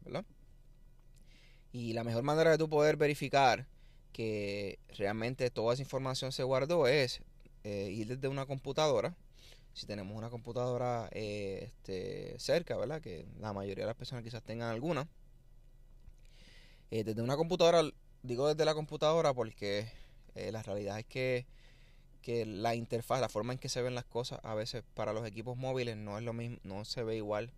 Y 1.72 1.94
la 1.94 2.04
mejor 2.04 2.22
manera 2.22 2.50
de 2.52 2.58
tú 2.58 2.68
poder 2.68 2.96
verificar 2.96 3.66
que 4.12 4.78
realmente 4.96 5.50
toda 5.50 5.74
esa 5.74 5.82
información 5.82 6.30
se 6.30 6.44
guardó 6.44 6.86
es 6.86 7.22
ir 7.64 8.06
desde 8.06 8.28
una 8.28 8.46
computadora, 8.46 9.16
si 9.72 9.86
tenemos 9.86 10.16
una 10.16 10.30
computadora 10.30 11.08
eh, 11.12 11.70
este, 11.72 12.38
cerca, 12.38 12.76
¿verdad? 12.76 13.00
Que 13.00 13.26
la 13.38 13.52
mayoría 13.52 13.84
de 13.84 13.88
las 13.88 13.96
personas 13.96 14.24
quizás 14.24 14.42
tengan 14.42 14.70
alguna. 14.70 15.08
Eh, 16.90 17.04
desde 17.04 17.22
una 17.22 17.36
computadora, 17.36 17.82
digo 18.22 18.48
desde 18.48 18.64
la 18.64 18.74
computadora 18.74 19.32
porque 19.32 19.90
eh, 20.34 20.50
la 20.52 20.62
realidad 20.62 20.98
es 20.98 21.06
que 21.06 21.46
que 22.20 22.46
la 22.46 22.74
interfaz, 22.74 23.20
la 23.20 23.28
forma 23.28 23.52
en 23.52 23.58
que 23.58 23.68
se 23.68 23.82
ven 23.82 23.94
las 23.94 24.04
cosas 24.04 24.40
a 24.42 24.54
veces 24.54 24.82
para 24.94 25.12
los 25.12 25.26
equipos 25.26 25.56
móviles 25.56 25.96
no 25.96 26.18
es 26.18 26.24
lo 26.24 26.32
mismo, 26.32 26.58
no 26.62 26.84
se 26.84 27.02
ve 27.02 27.16
igual 27.16 27.52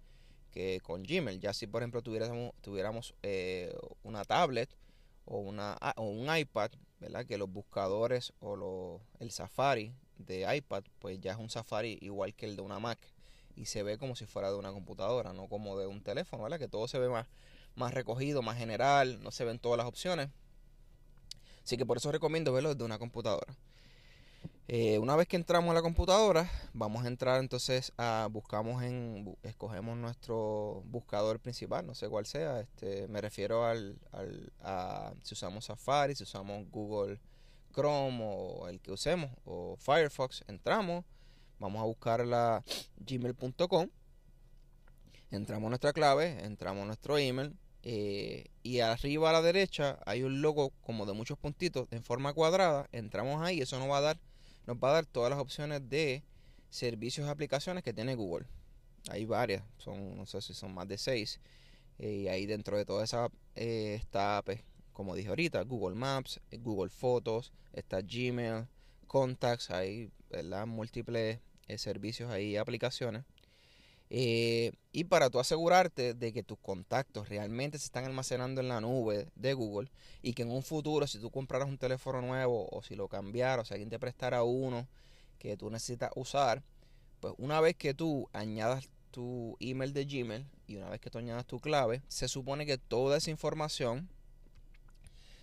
que 0.50 0.80
con 0.82 1.02
Gmail. 1.02 1.40
Ya 1.40 1.52
si 1.52 1.66
por 1.66 1.82
ejemplo 1.82 2.02
tuviéramos, 2.02 2.52
tuviéramos 2.60 3.14
eh, 3.22 3.74
una 4.02 4.24
tablet 4.24 4.70
o, 5.24 5.38
una, 5.38 5.76
o 5.96 6.02
un 6.02 6.36
iPad, 6.36 6.70
¿verdad? 7.00 7.26
Que 7.26 7.38
los 7.38 7.50
buscadores 7.50 8.32
o 8.40 9.00
el 9.18 9.30
Safari 9.30 9.94
de 10.18 10.56
iPad, 10.56 10.84
pues 10.98 11.20
ya 11.20 11.32
es 11.32 11.38
un 11.38 11.50
Safari 11.50 11.98
igual 12.00 12.34
que 12.34 12.46
el 12.46 12.56
de 12.56 12.62
una 12.62 12.78
Mac 12.78 12.98
y 13.56 13.66
se 13.66 13.82
ve 13.82 13.98
como 13.98 14.16
si 14.16 14.26
fuera 14.26 14.50
de 14.50 14.56
una 14.56 14.72
computadora, 14.72 15.32
no 15.32 15.48
como 15.48 15.78
de 15.78 15.86
un 15.86 16.02
teléfono, 16.02 16.44
¿verdad? 16.44 16.58
Que 16.58 16.68
todo 16.68 16.88
se 16.88 16.98
ve 16.98 17.08
más, 17.08 17.26
más 17.74 17.92
recogido, 17.92 18.42
más 18.42 18.56
general, 18.56 19.22
no 19.22 19.30
se 19.30 19.44
ven 19.44 19.58
todas 19.58 19.78
las 19.78 19.86
opciones. 19.86 20.30
Así 21.64 21.76
que 21.76 21.86
por 21.86 21.96
eso 21.96 22.10
recomiendo 22.10 22.52
verlo 22.52 22.70
desde 22.70 22.84
una 22.84 22.98
computadora. 22.98 23.54
Eh, 24.74 24.98
una 24.98 25.16
vez 25.16 25.28
que 25.28 25.36
entramos 25.36 25.70
a 25.70 25.74
la 25.74 25.82
computadora, 25.82 26.50
vamos 26.72 27.04
a 27.04 27.08
entrar 27.08 27.40
entonces 27.40 27.92
a 27.98 28.26
buscamos 28.32 28.82
en 28.82 29.36
escogemos 29.42 29.98
nuestro 29.98 30.82
buscador 30.86 31.40
principal, 31.40 31.86
no 31.86 31.94
sé 31.94 32.08
cuál 32.08 32.24
sea. 32.24 32.58
Este, 32.60 33.06
me 33.06 33.20
refiero 33.20 33.66
al, 33.66 33.98
al 34.12 34.50
a 34.62 35.12
si 35.24 35.34
usamos 35.34 35.66
Safari, 35.66 36.14
si 36.14 36.22
usamos 36.22 36.70
Google 36.70 37.20
Chrome 37.74 38.18
o 38.22 38.66
el 38.70 38.80
que 38.80 38.92
usemos 38.92 39.30
o 39.44 39.76
Firefox. 39.76 40.42
Entramos, 40.48 41.04
vamos 41.58 41.82
a 41.82 41.84
buscar 41.84 42.26
la 42.26 42.64
gmail.com, 42.96 43.90
entramos 45.32 45.68
nuestra 45.68 45.92
clave, 45.92 46.46
entramos 46.46 46.86
nuestro 46.86 47.18
email 47.18 47.54
eh, 47.82 48.46
y 48.62 48.80
arriba 48.80 49.28
a 49.28 49.32
la 49.32 49.42
derecha 49.42 49.98
hay 50.06 50.22
un 50.22 50.40
logo 50.40 50.72
como 50.80 51.04
de 51.04 51.12
muchos 51.12 51.36
puntitos 51.36 51.88
en 51.90 52.02
forma 52.02 52.32
cuadrada. 52.32 52.88
Entramos 52.92 53.42
ahí, 53.42 53.60
eso 53.60 53.78
nos 53.78 53.90
va 53.90 53.98
a 53.98 54.02
dar, 54.02 54.18
nos 54.66 54.76
va 54.76 54.90
a 54.90 54.92
dar 54.94 55.06
todas 55.06 55.30
las 55.30 55.38
opciones 55.38 55.88
de 55.88 56.22
servicios 56.70 57.26
y 57.26 57.30
aplicaciones 57.30 57.82
que 57.82 57.92
tiene 57.92 58.14
Google. 58.14 58.46
Hay 59.10 59.24
varias, 59.24 59.62
son 59.78 60.16
no 60.16 60.26
sé 60.26 60.40
si 60.40 60.54
son 60.54 60.72
más 60.74 60.88
de 60.88 60.98
seis. 60.98 61.40
Eh, 61.98 62.22
y 62.22 62.28
ahí 62.28 62.46
dentro 62.46 62.76
de 62.76 62.84
toda 62.84 63.04
esa 63.04 63.28
eh, 63.54 63.94
está, 63.94 64.42
como 64.92 65.14
dije 65.14 65.28
ahorita, 65.28 65.62
Google 65.62 65.96
Maps, 65.96 66.40
Google 66.50 66.90
Fotos, 66.90 67.52
está 67.72 68.00
Gmail, 68.00 68.66
Contacts, 69.06 69.70
hay 69.70 70.10
¿verdad? 70.30 70.66
múltiples 70.66 71.40
servicios 71.76 72.30
ahí, 72.30 72.56
aplicaciones. 72.56 73.24
Eh, 74.14 74.72
y 74.92 75.04
para 75.04 75.30
tú 75.30 75.40
asegurarte 75.40 76.12
de 76.12 76.34
que 76.34 76.42
tus 76.42 76.58
contactos 76.58 77.30
realmente 77.30 77.78
se 77.78 77.86
están 77.86 78.04
almacenando 78.04 78.60
en 78.60 78.68
la 78.68 78.78
nube 78.78 79.28
de 79.36 79.54
Google 79.54 79.90
y 80.20 80.34
que 80.34 80.42
en 80.42 80.50
un 80.50 80.62
futuro 80.62 81.06
si 81.06 81.18
tú 81.18 81.30
compraras 81.30 81.66
un 81.66 81.78
teléfono 81.78 82.20
nuevo 82.20 82.68
o 82.70 82.82
si 82.82 82.94
lo 82.94 83.08
cambiaras 83.08 83.62
o 83.62 83.68
si 83.68 83.72
alguien 83.72 83.88
te 83.88 83.98
prestara 83.98 84.42
uno 84.42 84.86
que 85.38 85.56
tú 85.56 85.70
necesitas 85.70 86.10
usar, 86.14 86.62
pues 87.20 87.32
una 87.38 87.58
vez 87.62 87.74
que 87.74 87.94
tú 87.94 88.28
añadas 88.34 88.90
tu 89.12 89.56
email 89.60 89.94
de 89.94 90.04
Gmail 90.04 90.46
y 90.66 90.76
una 90.76 90.90
vez 90.90 91.00
que 91.00 91.08
tú 91.08 91.16
añadas 91.16 91.46
tu 91.46 91.58
clave, 91.58 92.02
se 92.08 92.28
supone 92.28 92.66
que 92.66 92.76
toda 92.76 93.16
esa 93.16 93.30
información 93.30 94.10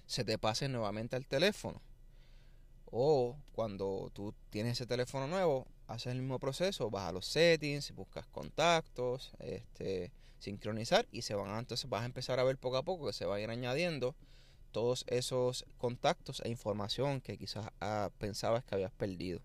se 0.06 0.24
te 0.24 0.38
pase 0.38 0.70
nuevamente 0.70 1.16
al 1.16 1.26
teléfono. 1.26 1.82
O 2.86 3.36
cuando 3.52 4.12
tú 4.14 4.36
tienes 4.52 4.74
ese 4.74 4.86
teléfono 4.86 5.26
nuevo, 5.26 5.66
haces 5.89 6.13
el 6.13 6.19
mismo 6.19 6.39
proceso, 6.39 6.89
vas 6.89 7.10
a 7.10 7.12
los 7.12 7.25
settings, 7.25 7.91
buscas 7.91 8.28
contactos, 8.28 9.32
este, 9.39 10.12
sincronizar 10.38 11.08
y 11.12 11.23
se 11.23 11.36
van 11.36 11.49
a, 11.49 11.60
entonces 11.60 11.89
vas 11.89 12.04
a 12.04 12.06
empezar 12.06 12.39
a 12.39 12.43
ver 12.43 12.58
poco 12.58 12.78
a 12.78 12.84
poco 12.84 13.08
que 13.08 13.13
se 13.13 13.25
va 13.25 13.36
a 13.36 13.41
ir 13.41 13.49
añadiendo 13.49 14.15
todos 14.71 15.04
esos 15.08 15.65
contactos 15.78 16.41
e 16.45 16.49
información 16.49 17.21
que 17.21 17.38
quizás 17.38 17.67
ah, 17.82 18.12
pensabas 18.19 18.63
que 18.63 18.75
habías 18.75 18.91
perdido. 18.91 19.41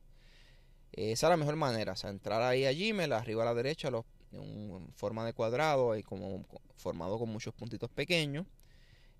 Esa 0.92 1.26
es 1.26 1.30
la 1.30 1.37
mejor 1.37 1.57
manera, 1.57 1.92
o 1.92 1.96
sea, 1.96 2.11
entrar 2.11 2.42
ahí 2.42 2.66
a 2.66 2.72
Gmail, 2.72 3.12
arriba 3.12 3.42
a 3.42 3.46
la 3.46 3.54
derecha, 3.54 3.88
en 4.33 4.92
forma 4.94 5.24
de 5.24 5.33
cuadrado, 5.33 5.96
y 5.96 6.02
como 6.02 6.44
formado 6.76 7.18
con 7.18 7.30
muchos 7.30 7.54
puntitos 7.54 7.90
pequeños. 7.90 8.46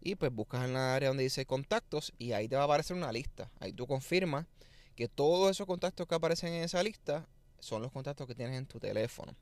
Y 0.00 0.16
pues 0.16 0.30
buscas 0.30 0.66
en 0.66 0.74
la 0.74 0.94
área 0.94 1.08
donde 1.08 1.24
dice 1.24 1.46
contactos 1.46 2.12
y 2.18 2.32
ahí 2.32 2.46
te 2.46 2.56
va 2.56 2.62
a 2.62 2.64
aparecer 2.66 2.96
una 2.96 3.10
lista. 3.10 3.50
Ahí 3.58 3.72
tú 3.72 3.87
confirmas 3.87 4.46
que 4.94 5.09
todos 5.09 5.50
esos 5.50 5.66
contactos 5.66 6.07
que 6.07 6.14
aparecen 6.14 6.52
en 6.52 6.64
esa 6.64 6.83
lista 6.83 7.26
son 7.59 7.83
los 7.83 7.92
contactos 7.92 8.26
que 8.26 8.35
tienes 8.35 8.57
en 8.57 8.66
tu 8.66 8.78
teléfono. 8.78 9.35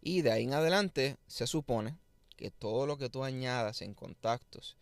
Y 0.00 0.22
de 0.22 0.32
ahí 0.32 0.44
en 0.44 0.54
adelante 0.54 1.16
se 1.26 1.46
supone 1.46 1.96
que 2.36 2.50
todo 2.50 2.86
lo 2.86 2.98
que 2.98 3.10
tú 3.10 3.24
añadas 3.24 3.82
en 3.82 3.94
contactos 3.94 4.76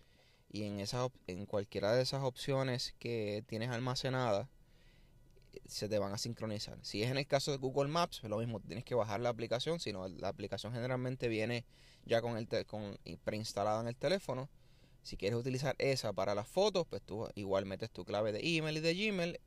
y 0.50 0.64
en, 0.64 0.80
esa, 0.80 1.08
en 1.26 1.46
cualquiera 1.46 1.92
de 1.92 2.02
esas 2.02 2.22
opciones 2.22 2.94
que 2.98 3.42
tienes 3.46 3.70
almacenadas, 3.70 4.48
se 5.66 5.88
te 5.88 5.98
van 5.98 6.12
a 6.12 6.18
sincronizar. 6.18 6.78
Si 6.82 7.02
es 7.02 7.10
en 7.10 7.16
el 7.16 7.26
caso 7.26 7.50
de 7.50 7.56
Google 7.56 7.88
Maps, 7.88 8.22
lo 8.24 8.38
mismo, 8.38 8.60
tienes 8.60 8.84
que 8.84 8.94
bajar 8.94 9.20
la 9.20 9.30
aplicación, 9.30 9.80
sino 9.80 10.06
la 10.08 10.28
aplicación 10.28 10.72
generalmente 10.72 11.28
viene 11.28 11.64
ya 12.04 12.22
con 12.22 12.36
el 12.36 12.66
con 12.66 12.98
preinstalada 13.24 13.80
en 13.80 13.88
el 13.88 13.96
teléfono 13.96 14.48
si 15.06 15.16
quieres 15.16 15.38
utilizar 15.38 15.76
esa 15.78 16.12
para 16.12 16.34
las 16.34 16.48
fotos, 16.48 16.84
pues 16.88 17.00
tú 17.00 17.28
igual 17.36 17.64
metes 17.64 17.90
tu 17.90 18.04
clave 18.04 18.32
de 18.32 18.40
email 18.42 18.76
y 18.78 18.80
de 18.80 18.94
Gmail. 18.94 19.40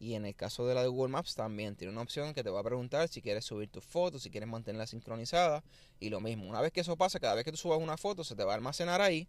Y 0.00 0.14
en 0.14 0.24
el 0.24 0.34
caso 0.34 0.66
de 0.66 0.74
la 0.74 0.82
de 0.82 0.88
Google 0.88 1.12
Maps 1.12 1.34
también 1.34 1.76
tiene 1.76 1.92
una 1.92 2.02
opción 2.02 2.34
que 2.34 2.42
te 2.42 2.50
va 2.50 2.60
a 2.60 2.64
preguntar 2.64 3.08
si 3.08 3.22
quieres 3.22 3.44
subir 3.44 3.68
tus 3.68 3.84
fotos, 3.84 4.22
si 4.22 4.30
quieres 4.30 4.48
mantenerla 4.48 4.86
sincronizada. 4.86 5.62
Y 6.00 6.08
lo 6.08 6.20
mismo, 6.20 6.48
una 6.48 6.60
vez 6.60 6.72
que 6.72 6.80
eso 6.80 6.96
pasa, 6.96 7.20
cada 7.20 7.34
vez 7.34 7.44
que 7.44 7.50
tú 7.50 7.58
subas 7.58 7.78
una 7.78 7.96
foto 7.96 8.24
se 8.24 8.34
te 8.34 8.44
va 8.44 8.52
a 8.52 8.56
almacenar 8.56 9.00
ahí 9.02 9.28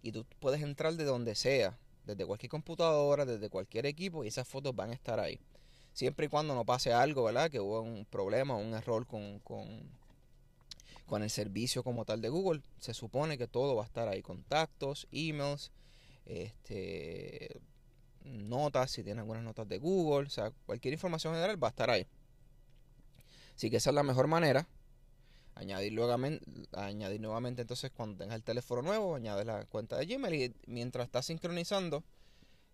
y 0.00 0.12
tú 0.12 0.24
puedes 0.38 0.62
entrar 0.62 0.94
de 0.94 1.04
donde 1.04 1.34
sea, 1.34 1.76
desde 2.04 2.24
cualquier 2.24 2.50
computadora, 2.50 3.24
desde 3.24 3.50
cualquier 3.50 3.84
equipo 3.86 4.24
y 4.24 4.28
esas 4.28 4.46
fotos 4.46 4.76
van 4.76 4.90
a 4.90 4.94
estar 4.94 5.18
ahí. 5.18 5.40
Siempre 5.92 6.26
y 6.26 6.28
cuando 6.28 6.54
no 6.54 6.64
pase 6.64 6.92
algo, 6.92 7.24
¿verdad? 7.24 7.50
Que 7.50 7.58
hubo 7.58 7.80
un 7.80 8.04
problema, 8.04 8.54
un 8.54 8.74
error 8.74 9.06
con, 9.06 9.40
con 9.40 9.90
con 11.06 11.22
el 11.22 11.30
servicio 11.30 11.82
como 11.82 12.04
tal 12.04 12.20
de 12.20 12.28
Google, 12.28 12.62
se 12.78 12.92
supone 12.92 13.38
que 13.38 13.46
todo 13.46 13.76
va 13.76 13.84
a 13.84 13.86
estar 13.86 14.08
ahí, 14.08 14.22
contactos, 14.22 15.06
emails, 15.12 15.70
este, 16.24 17.60
notas, 18.24 18.90
si 18.90 19.04
tiene 19.04 19.20
algunas 19.20 19.44
notas 19.44 19.68
de 19.68 19.78
Google, 19.78 20.26
o 20.26 20.30
sea, 20.30 20.52
cualquier 20.66 20.94
información 20.94 21.34
general 21.34 21.62
va 21.62 21.68
a 21.68 21.70
estar 21.70 21.90
ahí. 21.90 22.06
Así 23.54 23.70
que 23.70 23.76
esa 23.76 23.90
es 23.90 23.94
la 23.94 24.02
mejor 24.02 24.26
manera. 24.26 24.66
Añadir, 25.54 25.94
nuevamente, 25.94 26.44
añadir 26.72 27.20
nuevamente 27.20 27.62
entonces 27.62 27.90
cuando 27.90 28.18
tengas 28.18 28.36
el 28.36 28.42
teléfono 28.42 28.82
nuevo, 28.82 29.14
añades 29.14 29.46
la 29.46 29.64
cuenta 29.64 29.96
de 29.96 30.04
Gmail 30.04 30.34
y 30.34 30.54
mientras 30.66 31.06
estás 31.06 31.24
sincronizando, 31.24 32.04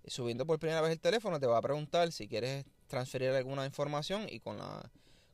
subiendo 0.04 0.46
por 0.46 0.58
primera 0.58 0.80
vez 0.80 0.90
el 0.90 0.98
teléfono, 0.98 1.38
te 1.38 1.46
va 1.46 1.58
a 1.58 1.62
preguntar 1.62 2.10
si 2.10 2.26
quieres 2.26 2.64
transferir 2.88 3.30
alguna 3.30 3.64
información 3.66 4.26
y 4.28 4.40
con 4.40 4.58
la 4.58 4.90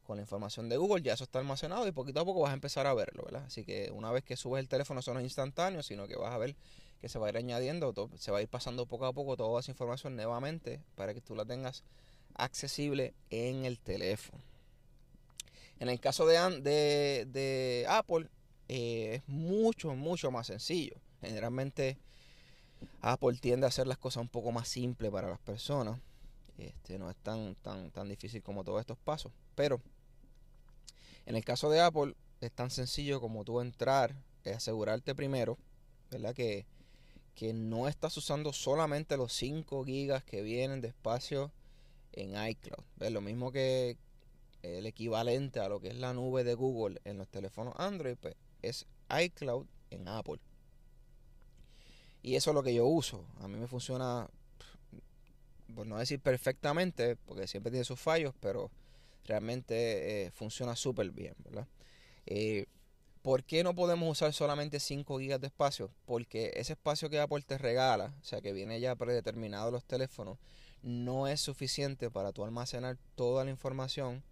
con 0.09 0.17
la 0.17 0.23
información 0.23 0.71
de 0.71 0.79
Google, 0.79 1.03
ya 1.03 1.13
eso 1.13 1.25
está 1.25 1.39
almacenado 1.39 1.87
y 1.87 1.93
poquito 1.93 2.21
a 2.21 2.25
poco 2.25 2.41
vas 2.41 2.53
a 2.53 2.55
empezar 2.55 2.87
a 2.87 2.95
verlo, 2.95 3.25
¿verdad? 3.25 3.45
Así 3.47 3.63
que 3.63 3.91
una 3.93 4.11
vez 4.11 4.25
que 4.25 4.39
subes 4.39 4.59
el 4.59 4.67
teléfono, 4.67 5.01
eso 5.01 5.13
no 5.13 5.21
es 5.21 5.25
instantáneo, 5.25 5.83
sino 5.83 6.09
que 6.09 6.17
vas 6.17 6.33
a 6.33 6.39
ver 6.39 6.57
que 6.99 7.11
se 7.11 7.19
va 7.19 7.27
a 7.27 7.29
ir 7.29 7.37
añadiendo, 7.37 7.93
se 8.17 8.31
va 8.31 8.39
a 8.39 8.43
ir 8.43 8.49
pasando 8.49 8.87
poco 8.87 9.05
a 9.05 9.13
poco 9.13 9.37
toda 9.37 9.61
esa 9.61 9.71
información 9.71 10.17
nuevamente 10.17 10.81
para 10.95 11.13
que 11.13 11.21
tú 11.21 11.35
la 11.35 11.45
tengas 11.45 11.85
accesible 12.37 13.13
en 13.29 13.67
el 13.67 13.79
teléfono. 13.79 14.43
En 15.79 15.91
el 15.91 16.01
caso 16.01 16.25
de, 16.27 17.87
Apple, 17.87 18.31
eh, 18.71 19.17
es 19.17 19.29
mucho, 19.29 19.95
mucho 19.95 20.31
más 20.31 20.47
sencillo. 20.47 20.97
Generalmente 21.21 21.99
Apple 23.03 23.37
tiende 23.43 23.67
a 23.67 23.69
hacer 23.69 23.87
las 23.87 23.99
cosas 23.99 24.23
un 24.23 24.29
poco 24.31 24.53
más 24.53 24.69
simples 24.69 25.13
para 25.13 25.29
las 25.29 25.41
personas. 25.41 26.01
Este, 26.57 26.99
no 26.99 27.11
es 27.11 27.17
tan, 27.19 27.57
tan, 27.57 27.91
tan 27.91 28.09
difícil 28.09 28.43
como 28.43 28.65
todos 28.65 28.81
estos 28.81 28.97
pasos. 28.97 29.33
Pero 29.55 29.83
en 31.29 31.37
el 31.37 31.45
caso 31.45 31.69
de 31.69 31.83
Apple 31.83 32.15
es 32.41 32.51
tan 32.53 32.71
sencillo 32.71 33.21
como 33.21 33.45
tú 33.45 33.61
entrar 33.61 34.17
y 34.47 34.49
asegurarte 34.49 35.15
primero, 35.15 35.59
¿verdad? 36.11 36.35
Que, 36.35 36.65
que 37.35 37.53
no 37.53 37.87
estás 37.87 38.17
usando 38.17 38.55
solamente 38.55 39.19
los 39.19 39.35
5 39.35 39.85
gigas 39.85 40.25
que 40.25 40.41
vienen 40.41 40.81
de 40.81 40.89
espacio 40.89 41.53
en 42.13 42.31
iCloud. 42.31 42.83
¿Ves? 42.97 43.13
Lo 43.13 43.21
mismo 43.21 43.53
que 43.53 43.99
el 44.63 44.87
equivalente 44.87 45.61
a 45.61 45.69
lo 45.69 45.81
que 45.81 45.89
es 45.89 45.97
la 45.97 46.15
nube 46.15 46.45
de 46.45 46.55
Google 46.55 46.99
en 47.05 47.19
los 47.19 47.29
teléfonos 47.29 47.75
Android, 47.77 48.17
pues 48.17 48.35
es 48.63 48.87
iCloud 49.11 49.67
en 49.91 50.09
Apple. 50.09 50.41
Y 52.23 52.37
eso 52.37 52.53
es 52.53 52.55
lo 52.55 52.63
que 52.63 52.73
yo 52.73 52.87
uso. 52.87 53.23
A 53.43 53.49
mí 53.49 53.59
me 53.59 53.67
funciona, 53.67 54.31
por 55.75 55.87
no 55.87 55.99
decir 55.99 56.21
perfectamente, 56.21 57.17
porque 57.17 57.47
siempre 57.47 57.71
tiene 57.71 57.85
sus 57.85 58.01
fallos, 58.01 58.33
pero 58.41 58.71
realmente 59.29 60.27
eh, 60.27 60.31
funciona 60.33 60.75
súper 60.75 61.11
bien, 61.11 61.35
¿verdad? 61.45 61.69
Eh, 62.27 62.67
¿Por 63.23 63.45
qué 63.45 63.63
no 63.63 63.75
podemos 63.75 64.11
usar 64.11 64.33
solamente 64.33 64.81
5 64.81 65.19
GB 65.19 65.39
de 65.39 65.49
espacio? 65.49 65.91
Porque 66.07 66.53
ese 66.57 66.73
espacio 66.73 67.11
que 67.11 67.21
Apple 67.21 67.43
te 67.43 67.59
regala, 67.59 68.15
o 68.21 68.25
sea 68.25 68.41
que 68.41 68.53
viene 68.53 68.81
ya 68.81 68.97
predeterminado 68.97 69.71
los 69.71 69.85
teléfonos, 69.85 70.39
no 70.83 71.29
es 71.29 71.41
suficiente 71.41 72.11
para 72.11 72.33
tú 72.33 72.45
almacenar 72.45 72.97
toda 73.17 73.45
la 73.45 73.51
información 73.51 74.23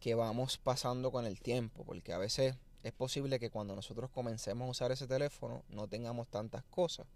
que 0.00 0.14
vamos 0.14 0.58
pasando 0.58 1.10
con 1.10 1.24
el 1.24 1.40
tiempo, 1.40 1.84
porque 1.84 2.12
a 2.12 2.18
veces 2.18 2.56
es 2.82 2.92
posible 2.92 3.38
que 3.38 3.50
cuando 3.50 3.76
nosotros 3.76 4.10
comencemos 4.10 4.66
a 4.66 4.70
usar 4.70 4.92
ese 4.92 5.06
teléfono 5.06 5.62
no 5.68 5.88
tengamos 5.88 6.28
tantas 6.28 6.64
cosas. 6.64 7.06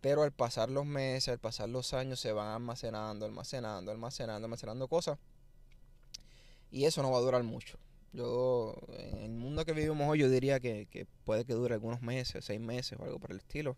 Pero 0.00 0.22
al 0.22 0.32
pasar 0.32 0.70
los 0.70 0.86
meses, 0.86 1.28
al 1.28 1.38
pasar 1.38 1.68
los 1.68 1.92
años, 1.92 2.20
se 2.20 2.32
van 2.32 2.48
almacenando, 2.48 3.26
almacenando, 3.26 3.90
almacenando, 3.90 4.46
almacenando 4.46 4.88
cosas. 4.88 5.18
Y 6.70 6.84
eso 6.84 7.02
no 7.02 7.10
va 7.10 7.18
a 7.18 7.22
durar 7.22 7.42
mucho. 7.42 7.78
Yo, 8.12 8.76
en 8.96 9.22
el 9.22 9.30
mundo 9.30 9.64
que 9.64 9.72
vivimos 9.72 10.08
hoy, 10.08 10.20
yo 10.20 10.30
diría 10.30 10.60
que, 10.60 10.86
que 10.90 11.06
puede 11.24 11.44
que 11.44 11.54
dure 11.54 11.74
algunos 11.74 12.02
meses, 12.02 12.44
seis 12.44 12.60
meses 12.60 12.98
o 12.98 13.04
algo 13.04 13.18
por 13.18 13.32
el 13.32 13.38
estilo. 13.38 13.76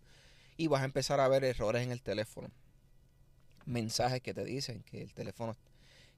Y 0.57 0.69
vas 0.69 0.83
a 0.83 0.85
empezar 0.85 1.21
a 1.21 1.29
ver 1.29 1.45
errores 1.45 1.83
en 1.83 1.93
el 1.93 2.03
teléfono. 2.03 2.51
Mensajes 3.67 4.21
que 4.21 4.35
te 4.35 4.45
dicen 4.45 4.83
que 4.83 5.03
el 5.03 5.15
teléfono, 5.15 5.57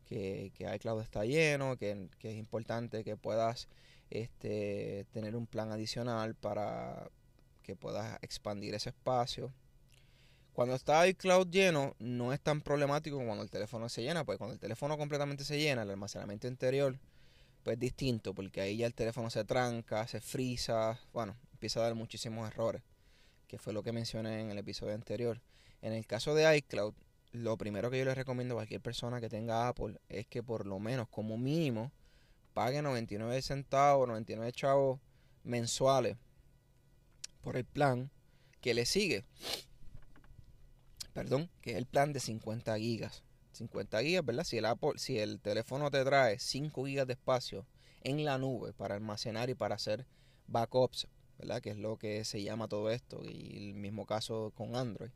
que, 0.07 0.53
que 0.55 0.75
iCloud 0.75 1.03
está 1.03 1.25
lleno, 1.25 1.77
que, 1.77 2.09
que 2.19 2.31
es 2.31 2.37
importante 2.37 3.05
que 3.05 3.17
puedas 3.17 3.69
este, 4.11 5.07
tener 5.13 5.37
un 5.37 5.47
plan 5.47 5.73
adicional 5.73 6.35
para 6.35 7.11
que 7.63 7.77
puedas 7.77 8.19
expandir 8.23 8.75
ese 8.75 8.91
espacio. 8.91 9.53
Cuando 10.53 10.75
está 10.75 11.07
iCloud 11.09 11.49
lleno, 11.49 11.97
no 11.99 12.35
es 12.35 12.41
tan 12.41 12.61
problemático 12.61 13.17
como 13.17 13.29
cuando 13.29 13.43
el 13.43 13.51
teléfono 13.51 13.89
se 13.89 14.03
llena, 14.03 14.25
pues 14.25 14.37
cuando 14.37 14.53
el 14.53 14.61
teléfono 14.61 14.99
completamente 14.99 15.45
se 15.45 15.59
llena, 15.59 15.83
el 15.83 15.91
almacenamiento 15.91 16.47
interior, 16.47 16.99
pues 17.63 17.75
es 17.75 17.81
distinto, 17.81 18.35
porque 18.35 18.61
ahí 18.61 18.77
ya 18.77 18.87
el 18.87 18.95
teléfono 18.95 19.31
se 19.31 19.45
tranca, 19.45 20.07
se 20.07 20.21
frisa, 20.21 21.01
bueno, 21.15 21.37
empieza 21.53 21.81
a 21.81 21.85
dar 21.85 21.95
muchísimos 21.95 22.47
errores, 22.47 22.83
que 23.49 23.59
fue 23.59 23.73
lo 23.73 23.83
que 23.83 23.93
mencioné 23.93 24.43
en 24.43 24.51
el 24.51 24.59
episodio 24.59 24.95
anterior. 24.95 25.41
En 25.81 25.95
el 25.95 26.07
caso 26.07 26.35
de 26.35 26.55
iCloud, 26.59 26.93
lo 27.33 27.57
primero 27.57 27.91
que 27.91 27.99
yo 27.99 28.05
les 28.05 28.15
recomiendo 28.15 28.53
a 28.55 28.59
cualquier 28.59 28.83
persona 28.83 29.23
que 29.23 29.31
tenga 29.31 29.69
Apple 29.69 29.99
es 30.11 30.27
que 30.27 30.43
por 30.43 30.67
lo 30.67 30.79
menos 30.79 31.09
como 31.09 31.39
mínimo 31.39 31.93
pague 32.53 32.83
99 32.83 33.41
centavos, 33.41 34.07
99 34.07 34.53
chavos 34.53 35.01
mensuales 35.45 36.19
por 37.41 37.57
el 37.57 37.65
plan 37.65 38.11
que 38.61 38.75
le 38.75 38.85
sigue 38.85 39.25
perdón, 41.13 41.51
que 41.61 41.73
es 41.73 41.77
el 41.77 41.87
plan 41.87 42.13
de 42.13 42.21
50 42.21 42.77
gigas. 42.79 43.23
50 43.53 44.03
gigas, 44.03 44.25
¿verdad? 44.25 44.45
Si 44.45 44.57
el, 44.57 44.65
Apple, 44.65 44.93
si 44.97 45.19
el 45.19 45.41
teléfono 45.41 45.91
te 45.91 46.05
trae 46.05 46.39
5 46.39 46.87
gigas 46.87 47.07
de 47.07 47.13
espacio 47.13 47.67
en 48.03 48.25
la 48.25 48.39
nube 48.39 48.73
para 48.73 48.95
almacenar 48.95 49.51
y 49.51 49.55
para 49.55 49.75
hacer 49.75 50.07
backups, 50.47 51.07
¿verdad? 51.39 51.61
Que 51.61 51.71
es 51.71 51.77
lo 51.77 51.99
que 51.99 52.25
se 52.25 52.43
llama 52.43 52.69
todo 52.69 52.91
esto. 52.91 53.23
Y 53.25 53.69
el 53.69 53.75
mismo 53.75 54.07
caso 54.07 54.53
con 54.57 54.75
Android. 54.75 55.11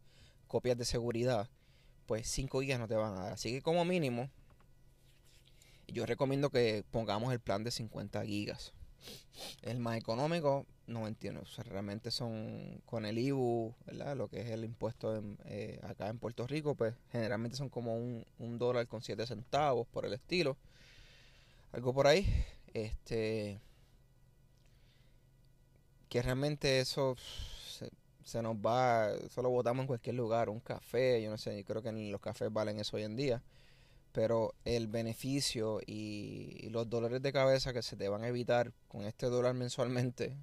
Copias 0.46 0.76
de 0.76 0.84
seguridad. 0.84 1.48
Pues 2.06 2.28
5 2.28 2.60
gigas 2.60 2.78
no 2.78 2.88
te 2.88 2.94
van 2.94 3.14
a 3.14 3.22
dar. 3.22 3.32
Así 3.32 3.50
que 3.50 3.62
como 3.62 3.84
mínimo, 3.84 4.30
yo 5.88 6.06
recomiendo 6.06 6.50
que 6.50 6.84
pongamos 6.90 7.32
el 7.32 7.40
plan 7.40 7.64
de 7.64 7.70
50 7.70 8.24
gigas. 8.24 8.74
El 9.62 9.78
más 9.78 9.96
económico, 9.96 10.66
no 10.86 11.06
entiendo. 11.06 11.40
O 11.42 11.46
sea, 11.46 11.64
realmente 11.64 12.10
son 12.10 12.80
con 12.84 13.06
el 13.06 13.18
IBU, 13.18 13.74
¿verdad? 13.86 14.16
Lo 14.16 14.28
que 14.28 14.40
es 14.40 14.50
el 14.50 14.64
impuesto 14.64 15.22
eh, 15.44 15.80
acá 15.82 16.08
en 16.08 16.18
Puerto 16.18 16.46
Rico, 16.46 16.74
pues 16.74 16.94
generalmente 17.10 17.56
son 17.56 17.68
como 17.68 17.96
un, 17.96 18.24
dólar 18.58 18.86
con 18.86 19.02
siete 19.02 19.26
centavos 19.26 19.86
por 19.88 20.06
el 20.06 20.14
estilo. 20.14 20.56
Algo 21.72 21.92
por 21.92 22.06
ahí. 22.06 22.26
Este. 22.74 23.60
Que 26.08 26.22
realmente 26.22 26.80
eso 26.80 27.16
se, 28.24 28.42
nos 28.42 28.56
va. 28.56 29.10
Solo 29.30 29.50
votamos 29.50 29.82
en 29.82 29.86
cualquier 29.88 30.14
lugar. 30.16 30.48
Un 30.48 30.60
café, 30.60 31.22
yo 31.22 31.30
no 31.30 31.38
sé, 31.38 31.56
yo 31.56 31.64
creo 31.64 31.82
que 31.82 31.92
ni 31.92 32.10
los 32.10 32.20
cafés 32.20 32.52
valen 32.52 32.78
eso 32.80 32.96
hoy 32.96 33.04
en 33.04 33.16
día 33.16 33.42
pero 34.12 34.54
el 34.64 34.86
beneficio 34.86 35.78
y 35.86 36.70
los 36.70 36.88
dolores 36.88 37.20
de 37.20 37.34
cabeza 37.34 37.74
que 37.74 37.82
se 37.82 37.96
te 37.96 38.08
van 38.08 38.24
a 38.24 38.28
evitar 38.28 38.72
con 38.88 39.04
este 39.04 39.26
dólar 39.26 39.52
mensualmente 39.52 40.34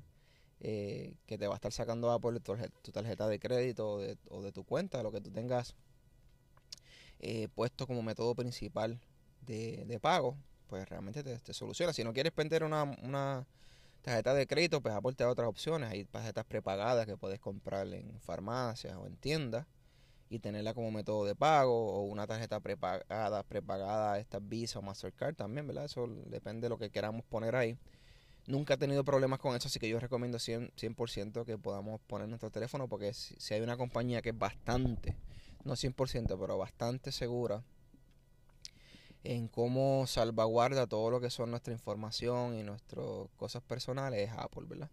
eh, 0.65 1.13
que 1.25 1.37
te 1.37 1.45
va 1.45 1.55
a 1.55 1.57
estar 1.57 1.73
sacando 1.73 2.09
Apple 2.09 2.39
tu, 2.39 2.55
tu 2.81 2.91
tarjeta 2.93 3.27
de 3.27 3.37
crédito 3.37 3.99
o 4.29 4.41
de, 4.41 4.51
tu 4.53 4.63
cuenta, 4.63 5.03
lo 5.03 5.11
que 5.11 5.19
tú 5.19 5.29
tengas 5.29 5.75
eh, 7.19 7.49
puesto 7.53 7.85
como 7.85 8.01
método 8.01 8.33
principal 8.33 8.97
de, 9.41 9.99
pago, 10.01 10.37
pues 10.67 10.87
realmente 10.87 11.21
te, 11.21 11.53
soluciona. 11.53 11.91
Si 11.91 12.05
no 12.05 12.13
quieres 12.13 12.33
vender 12.33 12.63
una, 12.63 12.83
una 12.83 13.45
tarjeta 14.01 14.33
de 14.33 14.47
crédito, 14.47 14.79
pues 14.79 14.95
Apple 14.95 15.13
te 15.15 15.25
da 15.25 15.31
otras 15.31 15.49
opciones. 15.49 15.91
Hay 15.91 16.05
tarjetas 16.05 16.45
prepagadas 16.45 17.05
que 17.05 17.17
puedes 17.17 17.41
comprar 17.41 17.85
en 17.93 18.21
farmacias 18.21 18.95
o 18.95 19.05
en 19.05 19.17
tiendas 19.17 19.67
y 20.29 20.39
tenerla 20.39 20.73
como 20.73 20.91
método 20.91 21.25
de 21.25 21.35
pago 21.35 21.93
o 21.93 22.03
una 22.03 22.25
tarjeta 22.25 22.61
prepagada, 22.61 23.43
prepagada, 23.43 24.17
esta 24.17 24.39
Visa 24.39 24.79
o 24.79 24.81
Mastercard 24.81 25.35
también, 25.35 25.67
¿verdad? 25.67 25.85
Eso 25.85 26.07
depende 26.27 26.65
de 26.65 26.69
lo 26.69 26.77
que 26.77 26.89
queramos 26.89 27.25
poner 27.25 27.55
ahí. 27.57 27.77
Nunca 28.45 28.73
he 28.73 28.77
tenido 28.77 29.05
problemas 29.05 29.39
con 29.39 29.55
eso, 29.55 29.67
así 29.67 29.79
que 29.79 29.87
yo 29.87 29.99
recomiendo 29.99 30.37
100%, 30.37 31.45
que 31.45 31.57
podamos 31.57 32.01
poner 32.01 32.27
nuestro 32.27 32.51
teléfono 32.51 32.89
porque 32.89 33.13
si, 33.13 33.53
hay 33.53 33.61
una 33.61 33.77
compañía 33.77 34.21
que 34.21 34.29
es 34.29 34.37
bastante, 34.37 35.15
no 35.63 35.75
100%, 35.75 36.37
pero 36.37 36.57
bastante 36.57 37.11
segura 37.11 37.63
en 39.23 39.47
cómo 39.47 40.05
salvaguarda 40.07 40.87
todo 40.87 41.09
lo 41.09 41.21
que 41.21 41.29
son 41.29 41.51
nuestra 41.51 41.71
información 41.71 42.55
y 42.55 42.63
nuestras 42.63 43.05
cosas 43.37 43.63
personales 43.63 44.29
es 44.29 44.35
Apple, 44.37 44.65
¿verdad? 44.67 44.89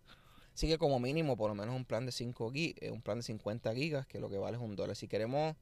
Así 0.54 0.68
que 0.68 0.78
como 0.78 1.00
mínimo, 1.00 1.36
por 1.36 1.48
lo 1.48 1.54
menos 1.54 1.74
un 1.74 1.84
plan 1.84 2.06
de 2.06 2.12
5 2.12 2.52
eh, 2.54 2.90
un 2.92 3.02
plan 3.02 3.18
de 3.18 3.22
50 3.22 3.74
gigas, 3.74 4.06
que 4.06 4.20
lo 4.20 4.28
que 4.28 4.38
vale 4.38 4.56
es 4.56 4.62
un 4.62 4.76
dólar. 4.76 4.94
Si 4.94 5.08
queremos, 5.08 5.56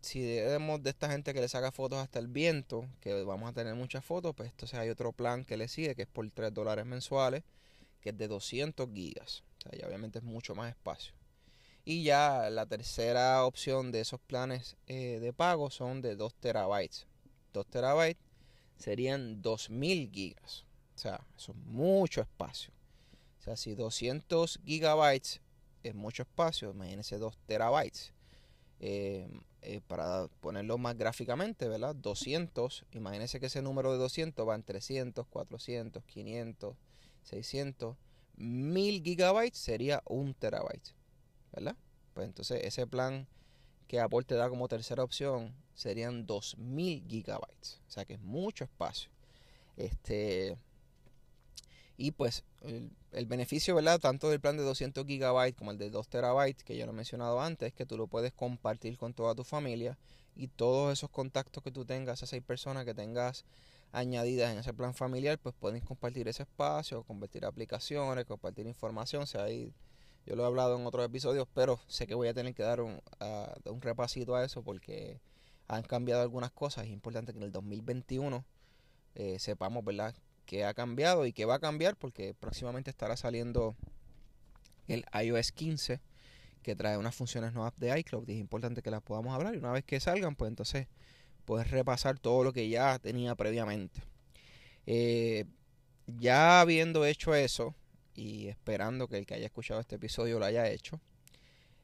si 0.00 0.20
debemos 0.20 0.82
de 0.82 0.90
esta 0.90 1.10
gente 1.10 1.34
que 1.34 1.40
le 1.40 1.48
saca 1.48 1.72
fotos 1.72 1.98
hasta 1.98 2.18
el 2.18 2.28
viento, 2.28 2.86
que 3.00 3.22
vamos 3.24 3.50
a 3.50 3.52
tener 3.52 3.74
muchas 3.74 4.04
fotos, 4.04 4.34
pues 4.34 4.50
entonces 4.50 4.78
hay 4.78 4.90
otro 4.90 5.12
plan 5.12 5.44
que 5.44 5.56
le 5.56 5.68
sigue, 5.68 5.94
que 5.94 6.02
es 6.02 6.08
por 6.08 6.28
3 6.30 6.54
dólares 6.54 6.86
mensuales, 6.86 7.42
que 8.00 8.10
es 8.10 8.18
de 8.18 8.28
200 8.28 8.88
gigas. 8.94 9.42
O 9.58 9.62
sea, 9.62 9.78
ya 9.78 9.86
obviamente 9.86 10.18
es 10.18 10.24
mucho 10.24 10.54
más 10.54 10.70
espacio. 10.70 11.14
Y 11.84 12.04
ya 12.04 12.50
la 12.50 12.66
tercera 12.66 13.44
opción 13.44 13.92
de 13.92 14.00
esos 14.00 14.20
planes 14.20 14.76
eh, 14.86 15.18
de 15.20 15.32
pago 15.32 15.70
son 15.70 16.02
de 16.02 16.16
2 16.16 16.34
terabytes. 16.34 17.06
2 17.54 17.66
terabytes 17.66 18.22
serían 18.76 19.42
2000 19.42 20.10
gigas. 20.12 20.64
O 20.94 20.98
sea, 20.98 21.20
eso 21.36 21.52
es 21.52 21.58
mucho 21.58 22.20
espacio. 22.20 22.72
O 23.40 23.42
sea, 23.42 23.56
si 23.56 23.74
200 23.74 24.60
gigabytes 24.64 25.40
es 25.82 25.94
mucho 25.94 26.22
espacio, 26.22 26.70
imagínense 26.70 27.18
2 27.18 27.38
terabytes. 27.46 28.12
Eh, 28.80 29.26
eh, 29.62 29.80
para 29.86 30.28
ponerlo 30.40 30.78
más 30.78 30.96
gráficamente, 30.96 31.68
¿verdad? 31.68 31.94
200, 31.94 32.84
imagínense 32.92 33.40
que 33.40 33.46
ese 33.46 33.62
número 33.62 33.92
de 33.92 33.98
200 33.98 34.46
van 34.46 34.62
300, 34.62 35.26
400, 35.26 36.04
500, 36.04 36.76
600, 37.24 37.96
1000 38.36 39.02
gigabytes 39.02 39.58
sería 39.58 40.02
un 40.06 40.34
terabyte, 40.34 40.94
¿verdad? 41.52 41.76
Pues 42.14 42.28
entonces 42.28 42.64
ese 42.64 42.86
plan 42.86 43.26
que 43.88 44.00
Apple 44.00 44.24
te 44.24 44.36
da 44.36 44.48
como 44.48 44.68
tercera 44.68 45.02
opción 45.02 45.54
serían 45.74 46.26
2000 46.26 47.04
gigabytes, 47.08 47.80
o 47.88 47.90
sea 47.90 48.04
que 48.04 48.14
es 48.14 48.20
mucho 48.20 48.64
espacio. 48.64 49.10
Este, 49.76 50.56
y 51.98 52.12
pues 52.12 52.44
el, 52.62 53.26
beneficio, 53.26 53.74
¿verdad? 53.74 53.98
Tanto 53.98 54.30
del 54.30 54.40
plan 54.40 54.56
de 54.56 54.62
200 54.62 55.04
GB 55.04 55.54
como 55.56 55.72
el 55.72 55.78
de 55.78 55.90
2 55.90 56.08
TB, 56.08 56.54
que 56.64 56.76
ya 56.76 56.86
lo 56.86 56.92
he 56.92 56.94
mencionado 56.94 57.40
antes, 57.42 57.74
que 57.74 57.84
tú 57.84 57.98
lo 57.98 58.06
puedes 58.06 58.32
compartir 58.32 58.96
con 58.96 59.12
toda 59.12 59.34
tu 59.34 59.42
familia 59.42 59.98
y 60.36 60.46
todos 60.46 60.92
esos 60.92 61.10
contactos 61.10 61.62
que 61.62 61.72
tú 61.72 61.84
tengas, 61.84 62.20
esas 62.20 62.30
seis 62.30 62.42
personas 62.42 62.84
que 62.84 62.94
tengas 62.94 63.44
añadidas 63.90 64.52
en 64.52 64.58
ese 64.58 64.72
plan 64.72 64.94
familiar, 64.94 65.38
pues 65.38 65.56
pueden 65.58 65.80
compartir 65.80 66.28
ese 66.28 66.44
espacio, 66.44 67.02
compartir 67.02 67.44
aplicaciones, 67.44 68.24
compartir 68.26 68.68
información. 68.68 69.24
O 69.24 69.26
sea, 69.26 69.44
ahí 69.44 69.74
yo 70.24 70.36
lo 70.36 70.44
he 70.44 70.46
hablado 70.46 70.78
en 70.78 70.86
otros 70.86 71.04
episodios, 71.04 71.48
pero 71.52 71.80
sé 71.88 72.06
que 72.06 72.14
voy 72.14 72.28
a 72.28 72.34
tener 72.34 72.54
que 72.54 72.62
dar 72.62 72.80
un, 72.80 73.00
un 73.64 73.82
repasito 73.82 74.36
a 74.36 74.44
eso 74.44 74.62
porque 74.62 75.20
han 75.66 75.82
cambiado 75.82 76.22
algunas 76.22 76.52
cosas. 76.52 76.84
Es 76.84 76.92
importante 76.92 77.32
que 77.32 77.38
en 77.38 77.44
el 77.44 77.52
2021 77.52 78.44
eh, 79.16 79.38
sepamos, 79.40 79.84
¿verdad? 79.84 80.14
Que 80.48 80.64
ha 80.64 80.72
cambiado 80.72 81.26
y 81.26 81.34
que 81.34 81.44
va 81.44 81.56
a 81.56 81.58
cambiar 81.58 81.94
porque 81.94 82.32
próximamente 82.32 82.88
estará 82.88 83.18
saliendo 83.18 83.76
el 84.86 85.04
iOS 85.22 85.52
15 85.52 86.00
que 86.62 86.74
trae 86.74 86.96
unas 86.96 87.14
funciones 87.14 87.52
nuevas 87.52 87.74
de 87.76 87.96
iCloud 88.00 88.28
es 88.30 88.38
importante 88.38 88.80
que 88.80 88.90
las 88.90 89.02
podamos 89.02 89.34
hablar 89.34 89.54
y 89.54 89.58
una 89.58 89.72
vez 89.72 89.84
que 89.84 90.00
salgan 90.00 90.36
pues 90.36 90.48
entonces 90.48 90.86
puedes 91.44 91.70
repasar 91.70 92.18
todo 92.18 92.44
lo 92.44 92.54
que 92.54 92.66
ya 92.66 92.98
tenía 92.98 93.34
previamente. 93.34 94.00
Eh, 94.86 95.44
ya 96.06 96.62
habiendo 96.62 97.04
hecho 97.04 97.34
eso 97.34 97.74
y 98.14 98.48
esperando 98.48 99.06
que 99.06 99.18
el 99.18 99.26
que 99.26 99.34
haya 99.34 99.46
escuchado 99.46 99.80
este 99.80 99.96
episodio 99.96 100.38
lo 100.38 100.46
haya 100.46 100.66
hecho, 100.70 100.98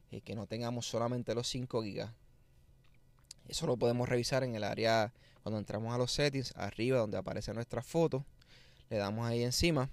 eh, 0.09 0.21
que 0.21 0.33
no 0.33 0.47
tengamos 0.47 0.87
solamente 0.87 1.35
los 1.35 1.47
5 1.49 1.83
gigas, 1.83 2.11
eso 3.47 3.67
lo 3.67 3.77
podemos 3.77 4.09
revisar 4.09 4.43
en 4.43 4.55
el 4.55 4.63
área 4.63 5.13
cuando 5.43 5.59
entramos 5.59 5.93
a 5.93 5.99
los 5.99 6.11
settings, 6.11 6.55
arriba 6.55 6.97
donde 6.97 7.17
aparece 7.17 7.53
nuestra 7.53 7.83
foto 7.83 8.25
le 8.89 8.97
damos 8.97 9.25
ahí 9.25 9.43
encima 9.43 9.89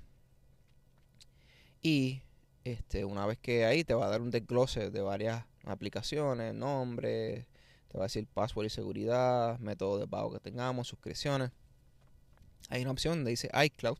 y 1.83 2.23
este, 2.65 3.05
una 3.05 3.27
vez 3.27 3.39
que 3.39 3.65
ahí 3.65 3.83
te 3.83 3.95
va 3.95 4.07
a 4.07 4.09
dar 4.09 4.21
un 4.21 4.31
desglose 4.31 4.91
de 4.91 5.01
varias 5.01 5.45
aplicaciones, 5.65 6.55
nombres, 6.55 7.45
te 7.89 7.99
va 7.99 8.05
a 8.05 8.07
decir 8.07 8.27
password 8.27 8.67
y 8.67 8.71
seguridad, 8.71 9.59
método 9.59 9.99
de 9.99 10.07
pago 10.07 10.33
que 10.33 10.39
tengamos, 10.39 10.89
suscripciones. 10.89 11.51
Hay 12.69 12.83
una 12.83 12.93
opción 12.93 13.17
donde 13.17 13.31
dice 13.33 13.51
iCloud. 13.65 13.99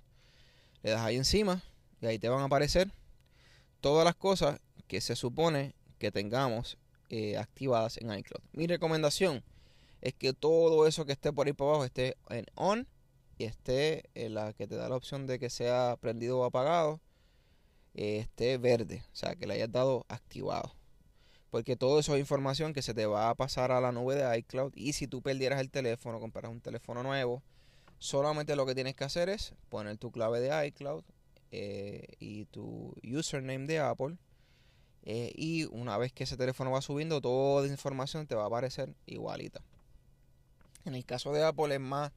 Le 0.83 0.91
das 0.91 1.01
ahí 1.01 1.17
encima 1.17 1.63
y 2.01 2.07
ahí 2.07 2.19
te 2.19 2.29
van 2.29 2.41
a 2.41 2.45
aparecer 2.45 2.91
todas 3.81 4.05
las 4.05 4.15
cosas 4.15 4.61
que 4.87 5.01
se 5.01 5.17
supone 5.17 5.75
que 5.99 6.13
tengamos 6.13 6.79
eh, 7.11 7.37
activadas 7.37 7.99
en 7.99 8.13
iCloud. 8.13 8.43
Mi 8.53 8.67
recomendación 8.67 9.43
es 10.01 10.15
que 10.15 10.33
todo 10.33 10.87
eso 10.87 11.05
que 11.05 11.13
esté 11.13 11.33
por 11.33 11.47
ahí 11.47 11.53
para 11.53 11.71
abajo 11.71 11.85
esté 11.85 12.17
en 12.31 12.47
on 12.55 12.87
y 13.39 13.45
esté 13.45 14.11
en 14.15 14.35
la 14.35 14.53
que 14.53 14.67
te 14.67 14.77
da 14.77 14.89
la 14.89 14.97
opción 14.97 15.27
de 15.27 15.39
que 15.39 15.51
sea 15.51 15.97
prendido 16.01 16.39
o 16.39 16.45
apagado, 16.45 17.01
eh, 17.95 18.19
esté 18.19 18.59
verde, 18.59 19.05
o 19.13 19.17
sea, 19.17 19.35
que 19.35 19.47
le 19.47 19.55
hayas 19.55 19.73
dado 19.73 20.05
activado. 20.09 20.75
Porque 21.51 21.77
todo 21.77 21.99
eso 21.99 22.15
es 22.15 22.21
información 22.21 22.73
que 22.73 22.83
se 22.83 22.95
te 22.95 23.05
va 23.07 23.29
a 23.29 23.35
pasar 23.35 23.73
a 23.73 23.81
la 23.81 23.93
nube 23.93 24.15
de 24.15 24.39
iCloud 24.39 24.73
y 24.75 24.95
si 24.95 25.07
tú 25.07 25.21
perdieras 25.21 25.61
el 25.61 25.71
teléfono, 25.71 26.19
compras 26.19 26.51
un 26.51 26.61
teléfono 26.61 27.03
nuevo, 27.03 27.43
solamente 27.99 28.57
lo 28.57 28.65
que 28.65 28.75
tienes 28.75 28.95
que 28.95 29.05
hacer 29.05 29.29
es 29.29 29.55
poner 29.69 29.99
tu 29.99 30.11
clave 30.11 30.41
de 30.41 30.67
iCloud 30.69 31.05
eh, 31.51 32.07
y 32.19 32.47
tu 32.47 32.95
username 33.05 33.67
de 33.67 33.81
Apple. 33.81 34.17
Eh, 35.05 35.33
y 35.35 35.65
una 35.65 35.99
vez 35.99 36.13
que 36.13 36.25
ese 36.25 36.37
teléfono 36.37 36.71
va 36.71 36.81
subiendo, 36.81 37.21
toda 37.21 37.67
la 37.67 37.69
información 37.69 38.27
te 38.27 38.35
va 38.35 38.45
a 38.45 38.47
aparecer 38.47 38.95
igualita. 39.05 39.61
En 40.85 40.95
el 40.95 41.05
caso 41.05 41.33
de 41.33 41.45
Apple 41.45 41.75
es 41.75 41.81
más, 41.81 42.13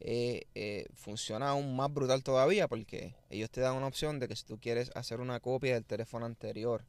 eh, 0.00 0.46
eh, 0.54 0.86
funciona 0.94 1.50
aún 1.50 1.74
más 1.74 1.92
brutal 1.92 2.22
todavía 2.22 2.68
porque 2.68 3.14
ellos 3.30 3.50
te 3.50 3.60
dan 3.62 3.76
una 3.76 3.86
opción 3.86 4.18
de 4.18 4.28
que 4.28 4.36
si 4.36 4.44
tú 4.44 4.58
quieres 4.60 4.90
hacer 4.94 5.20
una 5.20 5.40
copia 5.40 5.74
del 5.74 5.84
teléfono 5.84 6.26
anterior, 6.26 6.84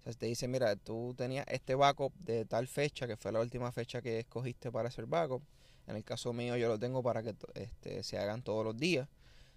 o 0.00 0.04
sea, 0.04 0.12
te 0.14 0.26
dice, 0.26 0.48
mira, 0.48 0.76
tú 0.76 1.14
tenías 1.16 1.46
este 1.48 1.74
backup 1.74 2.14
de 2.18 2.44
tal 2.44 2.68
fecha, 2.68 3.06
que 3.06 3.16
fue 3.16 3.32
la 3.32 3.40
última 3.40 3.72
fecha 3.72 4.00
que 4.00 4.20
escogiste 4.20 4.70
para 4.70 4.88
hacer 4.88 5.06
backup. 5.06 5.42
En 5.86 5.96
el 5.96 6.04
caso 6.04 6.32
mío 6.32 6.56
yo 6.56 6.68
lo 6.68 6.78
tengo 6.78 7.02
para 7.02 7.22
que 7.22 7.34
este, 7.54 8.02
se 8.02 8.18
hagan 8.18 8.42
todos 8.42 8.64
los 8.64 8.76
días, 8.76 9.08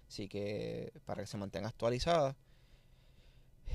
así 0.08 0.28
que 0.28 0.92
para 1.04 1.22
que 1.22 1.26
se 1.26 1.36
mantenga 1.38 1.68
actualizada. 1.68 2.36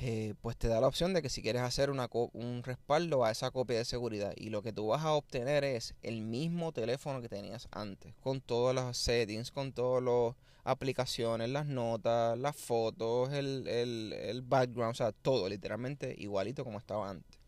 Eh, 0.01 0.34
pues 0.41 0.58
te 0.58 0.67
da 0.67 0.81
la 0.81 0.88
opción 0.88 1.13
de 1.13 1.21
que 1.21 1.29
si 1.29 1.41
quieres 1.41 1.62
hacer 1.62 1.89
una 1.89 2.10
un 2.12 2.63
respaldo 2.63 3.23
a 3.23 3.31
esa 3.31 3.49
copia 3.51 3.77
de 3.77 3.86
seguridad 3.86 4.34
y 4.36 4.49
lo 4.49 4.62
que 4.62 4.73
tú 4.73 4.88
vas 4.88 5.03
a 5.03 5.13
obtener 5.13 5.63
es 5.63 5.95
el 6.01 6.21
mismo 6.21 6.73
teléfono 6.73 7.21
que 7.21 7.29
tenías 7.29 7.69
antes, 7.71 8.13
con 8.15 8.41
todas 8.41 8.75
las 8.75 8.97
settings, 8.97 9.51
con 9.51 9.71
todas 9.71 10.03
las 10.03 10.36
aplicaciones, 10.65 11.49
las 11.49 11.65
notas, 11.65 12.38
las 12.38 12.58
fotos, 12.58 13.31
el, 13.31 13.67
el, 13.69 14.12
el 14.13 14.41
background, 14.41 14.91
o 14.91 14.95
sea, 14.95 15.13
todo 15.13 15.47
literalmente 15.47 16.13
igualito 16.17 16.65
como 16.65 16.77
estaba 16.77 17.10
antes. 17.10 17.39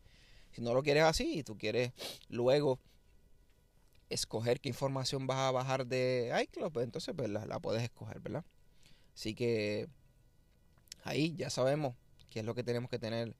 Si 0.52 0.62
no 0.62 0.74
lo 0.74 0.84
quieres 0.84 1.04
así 1.04 1.40
y 1.40 1.44
tú 1.44 1.58
quieres 1.58 1.92
luego 2.30 2.80
escoger 4.10 4.62
qué 4.62 4.70
información 4.70 5.28
vas 5.28 5.40
a 5.40 5.52
bajar 5.52 5.86
de 5.86 6.34
iCloud, 6.44 6.72
pues 6.72 6.86
entonces 6.86 7.14
pues, 7.16 7.30
la, 7.30 7.46
la 7.46 7.60
puedes 7.60 7.84
escoger, 7.84 8.22
¿verdad? 8.22 8.46
Así 9.14 9.36
que 9.36 9.90
ahí 11.04 11.36
ya 11.36 11.50
sabemos 11.50 11.96
qué 12.38 12.42
es 12.42 12.46
lo 12.46 12.54
que 12.54 12.64
tenemos 12.64 12.88
que 12.88 13.00
tener, 13.00 13.36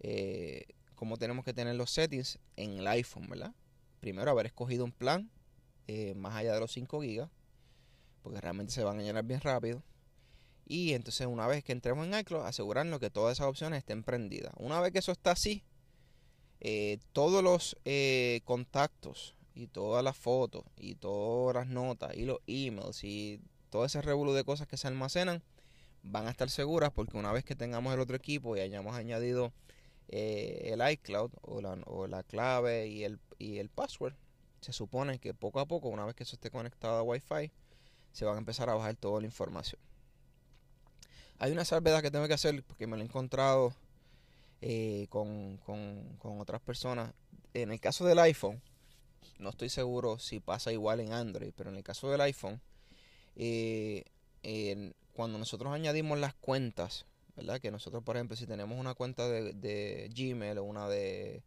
eh, 0.00 0.66
cómo 0.96 1.16
tenemos 1.16 1.46
que 1.46 1.54
tener 1.54 1.76
los 1.76 1.90
settings 1.90 2.38
en 2.56 2.76
el 2.76 2.86
iPhone, 2.88 3.26
¿verdad? 3.26 3.54
Primero 4.00 4.30
haber 4.30 4.44
escogido 4.44 4.84
un 4.84 4.92
plan 4.92 5.30
eh, 5.86 6.14
más 6.14 6.34
allá 6.34 6.52
de 6.52 6.60
los 6.60 6.70
5 6.72 7.00
GB, 7.00 7.30
porque 8.22 8.42
realmente 8.42 8.70
se 8.70 8.84
van 8.84 8.98
a 8.98 9.02
llenar 9.02 9.24
bien 9.24 9.40
rápido. 9.40 9.82
Y 10.66 10.92
entonces 10.92 11.26
una 11.26 11.46
vez 11.46 11.64
que 11.64 11.72
entremos 11.72 12.06
en 12.06 12.18
iCloud, 12.18 12.44
asegurarnos 12.44 13.00
que 13.00 13.08
todas 13.08 13.38
esas 13.38 13.46
opciones 13.46 13.78
estén 13.78 14.02
prendidas. 14.02 14.52
Una 14.58 14.78
vez 14.78 14.92
que 14.92 14.98
eso 14.98 15.12
está 15.12 15.30
así, 15.30 15.64
eh, 16.60 16.98
todos 17.14 17.42
los 17.42 17.78
contactos 18.44 19.36
y 19.54 19.68
todas 19.68 20.04
las 20.04 20.18
fotos 20.18 20.64
y 20.76 20.96
todas 20.96 21.54
las 21.54 21.66
notas 21.66 22.14
y 22.14 22.26
los 22.26 22.40
emails 22.46 23.04
y 23.04 23.40
todo 23.70 23.86
ese 23.86 24.02
revuelo 24.02 24.34
de 24.34 24.44
cosas 24.44 24.68
que 24.68 24.76
se 24.76 24.86
almacenan 24.86 25.42
van 26.04 26.26
a 26.26 26.30
estar 26.30 26.50
seguras 26.50 26.92
porque 26.92 27.16
una 27.16 27.32
vez 27.32 27.44
que 27.44 27.56
tengamos 27.56 27.92
el 27.92 28.00
otro 28.00 28.14
equipo 28.14 28.56
y 28.56 28.60
hayamos 28.60 28.94
añadido 28.94 29.52
eh, 30.08 30.70
el 30.72 30.92
iCloud 30.92 31.32
o 31.42 31.60
la, 31.60 31.72
o 31.86 32.06
la 32.06 32.22
clave 32.22 32.86
y 32.86 33.04
el, 33.04 33.18
y 33.38 33.58
el 33.58 33.70
password, 33.70 34.14
se 34.60 34.72
supone 34.72 35.18
que 35.18 35.34
poco 35.34 35.60
a 35.60 35.66
poco, 35.66 35.88
una 35.88 36.04
vez 36.04 36.14
que 36.14 36.22
eso 36.22 36.36
esté 36.36 36.50
conectado 36.50 36.98
a 36.98 37.02
Wi-Fi, 37.02 37.50
se 38.12 38.24
van 38.24 38.36
a 38.36 38.38
empezar 38.38 38.70
a 38.70 38.74
bajar 38.74 38.96
toda 38.96 39.20
la 39.20 39.26
información. 39.26 39.80
Hay 41.38 41.50
una 41.50 41.64
salvedad 41.64 42.00
que 42.00 42.10
tengo 42.10 42.28
que 42.28 42.34
hacer 42.34 42.62
porque 42.62 42.86
me 42.86 42.96
lo 42.96 43.02
he 43.02 43.06
encontrado 43.06 43.74
eh, 44.60 45.06
con, 45.08 45.56
con, 45.58 46.16
con 46.18 46.40
otras 46.40 46.60
personas. 46.60 47.12
En 47.54 47.72
el 47.72 47.80
caso 47.80 48.04
del 48.04 48.18
iPhone, 48.20 48.62
no 49.38 49.50
estoy 49.50 49.68
seguro 49.68 50.18
si 50.18 50.38
pasa 50.38 50.70
igual 50.70 51.00
en 51.00 51.12
Android, 51.12 51.52
pero 51.56 51.70
en 51.70 51.76
el 51.76 51.82
caso 51.82 52.10
del 52.10 52.20
iPhone, 52.20 52.60
eh, 53.36 54.04
cuando 55.14 55.38
nosotros 55.38 55.72
añadimos 55.72 56.18
las 56.18 56.34
cuentas, 56.34 57.06
¿verdad? 57.36 57.60
Que 57.60 57.70
nosotros, 57.70 58.02
por 58.02 58.16
ejemplo, 58.16 58.36
si 58.36 58.46
tenemos 58.46 58.78
una 58.78 58.94
cuenta 58.94 59.28
de, 59.28 60.10
Gmail 60.14 60.58
una 60.58 60.88
de, 60.88 61.42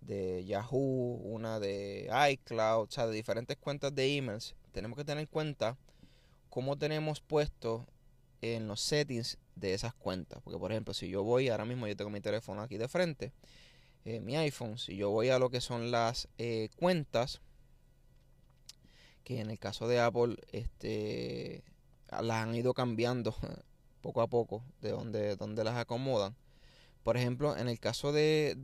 de, 0.00 0.44
Yahoo, 0.44 1.20
una 1.24 1.60
de 1.60 2.08
iCloud, 2.30 2.88
o 2.88 2.90
sea, 2.90 3.06
de 3.06 3.14
diferentes 3.14 3.56
cuentas 3.58 3.94
de 3.94 4.16
emails, 4.16 4.54
tenemos 4.72 4.96
que 4.96 5.04
tener 5.04 5.22
en 5.22 5.26
cuenta 5.26 5.76
cómo 6.48 6.78
tenemos 6.78 7.20
puesto 7.20 7.86
en 8.40 8.68
los 8.68 8.80
settings 8.80 9.36
de 9.56 9.74
esas 9.74 9.94
cuentas. 9.94 10.40
Porque, 10.42 10.58
por 10.58 10.70
ejemplo, 10.70 10.94
si 10.94 11.08
yo 11.08 11.24
voy, 11.24 11.48
ahora 11.48 11.64
mismo 11.64 11.88
yo 11.88 11.96
tengo 11.96 12.10
mi 12.10 12.20
teléfono 12.20 12.62
aquí 12.62 12.78
de 12.78 12.88
frente, 12.88 13.32
eh, 14.04 14.20
mi 14.20 14.36
iPhone, 14.36 14.78
si 14.78 14.96
yo 14.96 15.10
voy 15.10 15.28
a 15.28 15.38
lo 15.38 15.50
que 15.50 15.60
son 15.60 15.90
las 15.90 16.28
eh, 16.38 16.68
cuentas, 16.76 17.40
que 19.24 19.40
en 19.40 19.50
el 19.50 19.58
caso 19.58 19.88
de 19.88 20.00
Apple, 20.00 20.36
este 20.52 21.62
las 22.20 22.42
han 22.42 22.54
ido 22.54 22.74
cambiando 22.74 23.34
poco 24.02 24.20
a 24.20 24.26
poco 24.26 24.62
de 24.80 24.90
donde, 24.90 25.36
donde 25.36 25.64
las 25.64 25.76
acomodan. 25.76 26.34
Por 27.02 27.16
ejemplo, 27.16 27.56
en 27.56 27.68
el 27.68 27.80
caso 27.80 28.12
de, 28.12 28.54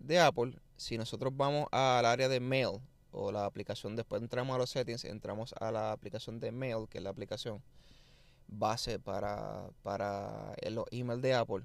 de, 0.00 0.18
Apple, 0.18 0.58
si 0.76 0.98
nosotros 0.98 1.32
vamos 1.36 1.68
al 1.70 2.04
área 2.04 2.28
de 2.28 2.40
Mail 2.40 2.80
o 3.12 3.30
la 3.30 3.44
aplicación, 3.44 3.94
después 3.94 4.20
entramos 4.20 4.54
a 4.54 4.58
los 4.58 4.70
settings, 4.70 5.04
entramos 5.04 5.54
a 5.60 5.70
la 5.70 5.92
aplicación 5.92 6.40
de 6.40 6.50
Mail, 6.50 6.88
que 6.88 6.98
es 6.98 7.04
la 7.04 7.10
aplicación 7.10 7.62
base 8.48 8.98
para, 8.98 9.68
para 9.82 10.54
los 10.70 10.86
emails 10.90 11.22
de 11.22 11.34
Apple, 11.34 11.64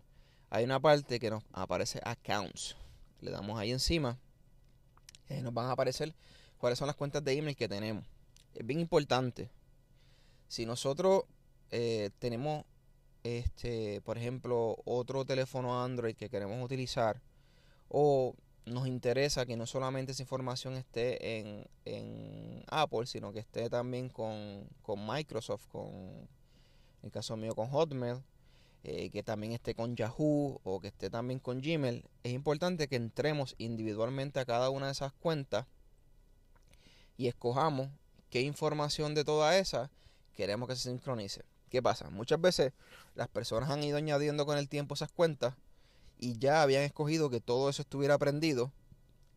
hay 0.49 0.63
una 0.63 0.79
parte 0.79 1.19
que 1.19 1.29
nos 1.29 1.43
aparece 1.53 1.99
Accounts. 2.03 2.75
Le 3.21 3.31
damos 3.31 3.59
ahí 3.59 3.71
encima 3.71 4.17
y 5.29 5.41
nos 5.41 5.53
van 5.53 5.67
a 5.67 5.71
aparecer 5.71 6.13
cuáles 6.57 6.79
son 6.79 6.87
las 6.87 6.95
cuentas 6.95 7.23
de 7.23 7.33
email 7.33 7.55
que 7.55 7.67
tenemos. 7.67 8.05
Es 8.55 8.65
bien 8.65 8.79
importante 8.79 9.49
si 10.49 10.65
nosotros 10.65 11.23
eh, 11.71 12.09
tenemos, 12.19 12.65
este, 13.23 14.01
por 14.01 14.17
ejemplo, 14.17 14.77
otro 14.83 15.23
teléfono 15.23 15.81
Android 15.81 16.15
que 16.15 16.29
queremos 16.29 16.61
utilizar, 16.63 17.21
o 17.87 18.35
nos 18.65 18.87
interesa 18.87 19.45
que 19.45 19.55
no 19.55 19.65
solamente 19.65 20.11
esa 20.11 20.23
información 20.23 20.75
esté 20.75 21.39
en, 21.39 21.67
en 21.85 22.63
Apple, 22.67 23.05
sino 23.05 23.31
que 23.31 23.39
esté 23.39 23.69
también 23.69 24.09
con, 24.09 24.67
con 24.81 25.07
Microsoft, 25.07 25.67
con, 25.67 25.87
en 25.87 26.27
el 27.03 27.11
caso 27.11 27.37
mío, 27.37 27.55
con 27.55 27.69
Hotmail, 27.69 28.23
eh, 28.83 29.11
que 29.11 29.21
también 29.21 29.53
esté 29.53 29.75
con 29.75 29.95
Yahoo 29.95 30.61
o 30.63 30.79
que 30.79 30.87
esté 30.87 31.11
también 31.11 31.39
con 31.39 31.61
Gmail, 31.61 32.05
es 32.23 32.33
importante 32.33 32.87
que 32.87 32.95
entremos 32.95 33.53
individualmente 33.59 34.39
a 34.39 34.45
cada 34.45 34.71
una 34.71 34.87
de 34.87 34.93
esas 34.93 35.13
cuentas 35.13 35.67
y 37.17 37.27
escojamos 37.27 37.89
qué 38.31 38.41
información 38.41 39.13
de 39.13 39.25
toda 39.25 39.57
esa 39.57 39.91
queremos 40.39 40.69
que 40.69 40.75
se 40.77 40.89
sincronice. 40.89 41.43
¿Qué 41.69 41.81
pasa? 41.81 42.09
Muchas 42.09 42.39
veces 42.39 42.71
las 43.13 43.27
personas 43.27 43.69
han 43.69 43.83
ido 43.83 43.97
añadiendo 43.97 44.45
con 44.45 44.57
el 44.57 44.69
tiempo 44.69 44.93
esas 44.95 45.11
cuentas 45.11 45.53
y 46.17 46.39
ya 46.39 46.61
habían 46.61 46.83
escogido 46.83 47.29
que 47.29 47.41
todo 47.41 47.69
eso 47.69 47.81
estuviera 47.81 48.13
aprendido. 48.13 48.71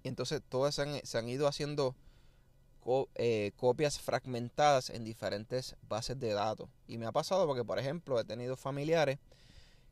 Y 0.04 0.08
entonces 0.08 0.40
todas 0.48 0.76
se 0.76 1.18
han, 1.18 1.28
ido 1.28 1.48
haciendo 1.48 1.96
eh, 3.16 3.50
copias 3.56 3.98
fragmentadas 3.98 4.90
en 4.90 5.02
diferentes 5.02 5.74
bases 5.88 6.20
de 6.20 6.32
datos. 6.34 6.68
Y 6.86 6.98
me 6.98 7.06
ha 7.06 7.12
pasado 7.12 7.48
porque, 7.48 7.64
por 7.64 7.80
ejemplo, 7.80 8.20
he 8.20 8.24
tenido 8.24 8.56
familiares 8.56 9.18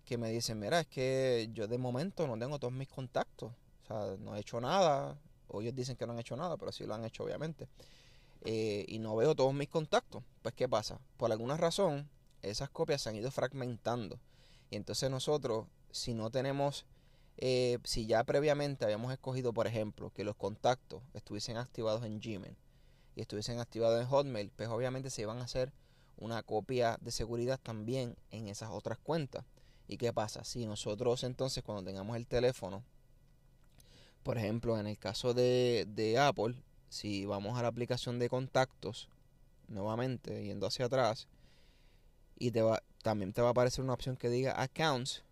que 0.05 0.16
me 0.16 0.31
dicen, 0.31 0.61
mira, 0.61 0.79
es 0.79 0.87
que 0.87 1.51
yo 1.53 1.66
de 1.66 1.79
momento 1.79 2.28
no 2.28 2.39
tengo 2.39 2.61
todos 2.61 2.72
mis 2.72 2.89
contactos. 2.89 3.51
O 3.82 3.87
sea, 3.89 4.16
no 4.20 4.37
he 4.37 4.41
hecho 4.41 4.61
nada. 4.61 5.18
O 5.49 5.61
ellos 5.61 5.74
dicen 5.74 5.97
que 5.97 6.07
no 6.07 6.12
han 6.12 6.20
hecho 6.20 6.37
nada, 6.37 6.57
pero 6.57 6.70
sí 6.70 6.84
lo 6.84 6.95
han 6.95 7.05
hecho, 7.05 7.24
obviamente. 7.24 7.66
Eh, 8.43 8.84
y 8.88 8.99
no 8.99 9.16
veo 9.16 9.34
todos 9.34 9.55
mis 9.55 9.68
contactos. 9.68 10.22
Pues 10.43 10.55
¿qué 10.55 10.68
pasa? 10.68 11.01
Por 11.16 11.30
alguna 11.32 11.57
razón, 11.57 12.09
esas 12.43 12.70
copias 12.70 13.03
se 13.03 13.11
han 13.11 13.16
ido 13.16 13.30
fragmentando. 13.30 14.18
Y 14.70 14.76
entonces 14.76 15.11
nosotros, 15.11 15.66
si 15.91 16.14
no 16.14 16.30
tenemos, 16.30 16.86
eh, 17.36 17.78
si 17.84 18.07
ya 18.07 18.24
previamente 18.24 18.84
habíamos 18.84 19.12
escogido, 19.12 19.53
por 19.53 19.66
ejemplo, 19.66 20.11
que 20.11 20.24
los 20.24 20.36
contactos 20.36 21.03
estuviesen 21.14 21.57
activados 21.57 22.05
en 22.05 22.20
Gmail 22.20 22.57
y 23.16 23.20
estuviesen 23.20 23.59
activados 23.59 24.01
en 24.01 24.07
Hotmail, 24.07 24.53
pues 24.55 24.68
obviamente 24.68 25.11
se 25.11 25.22
iban 25.22 25.38
a 25.38 25.45
hacer 25.45 25.72
una 26.16 26.43
copia 26.43 26.99
de 27.01 27.11
seguridad 27.11 27.59
también 27.61 28.16
en 28.30 28.49
esas 28.49 28.70
otras 28.70 28.99
cuentas. 28.99 29.45
¿Y 29.88 29.97
qué 29.97 30.12
pasa? 30.12 30.45
Si 30.45 30.66
nosotros 30.66 31.24
entonces 31.24 31.64
cuando 31.64 31.82
tengamos 31.82 32.16
el 32.16 32.26
teléfono, 32.26 32.84
por 34.22 34.38
ejemplo, 34.38 34.78
en 34.78 34.86
el 34.86 34.99
caso 34.99 35.34
de, 35.34 35.86
de 35.88 36.18
Apple, 36.18 36.55
si 36.91 37.24
vamos 37.24 37.59
a 37.59 37.62
la 37.62 37.68
aplicación 37.68 38.18
de 38.18 38.28
contactos, 38.28 39.09
nuevamente, 39.68 40.45
yendo 40.45 40.66
hacia 40.66 40.86
atrás, 40.86 41.28
y 42.36 42.51
te 42.51 42.61
va, 42.61 42.82
también 43.03 43.32
te 43.32 43.41
va 43.41 43.49
a 43.49 43.51
aparecer 43.53 43.82
una 43.82 43.95
opción 43.95 44.16
que 44.16 44.28
diga 44.28 44.61
accounts, 44.61 45.22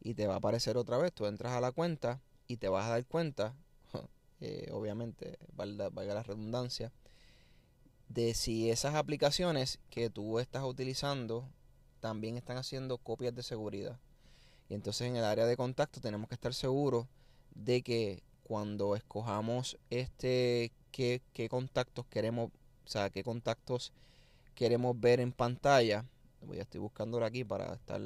y 0.00 0.14
te 0.14 0.26
va 0.26 0.34
a 0.34 0.38
aparecer 0.38 0.76
otra 0.76 0.96
vez, 0.96 1.12
tú 1.12 1.26
entras 1.26 1.52
a 1.52 1.60
la 1.60 1.72
cuenta 1.72 2.20
y 2.46 2.58
te 2.58 2.68
vas 2.68 2.86
a 2.86 2.90
dar 2.90 3.04
cuenta, 3.04 3.54
eh, 4.40 4.70
obviamente, 4.72 5.38
valga, 5.52 5.88
valga 5.88 6.14
la 6.14 6.22
redundancia, 6.22 6.92
de 8.08 8.34
si 8.34 8.70
esas 8.70 8.94
aplicaciones 8.94 9.80
que 9.90 10.08
tú 10.08 10.38
estás 10.38 10.62
utilizando 10.62 11.48
también 11.98 12.36
están 12.36 12.56
haciendo 12.56 12.98
copias 12.98 13.34
de 13.34 13.42
seguridad. 13.42 13.98
Y 14.68 14.74
entonces 14.74 15.08
en 15.08 15.16
el 15.16 15.24
área 15.24 15.46
de 15.46 15.56
contacto 15.56 16.00
tenemos 16.00 16.28
que 16.28 16.36
estar 16.36 16.54
seguros 16.54 17.06
de 17.56 17.82
que 17.82 18.22
cuando 18.46 18.94
escojamos 18.94 19.76
este 19.90 20.70
qué, 20.92 21.20
qué 21.32 21.48
contactos 21.48 22.06
queremos, 22.06 22.52
o 22.84 22.88
sea, 22.88 23.10
qué 23.10 23.24
contactos 23.24 23.92
queremos 24.54 24.98
ver 25.00 25.18
en 25.18 25.32
pantalla, 25.32 26.04
voy 26.42 26.58
a 26.58 26.62
estoy 26.62 26.80
buscándolo 26.80 27.26
aquí 27.26 27.42
para 27.42 27.74
estar 27.74 28.00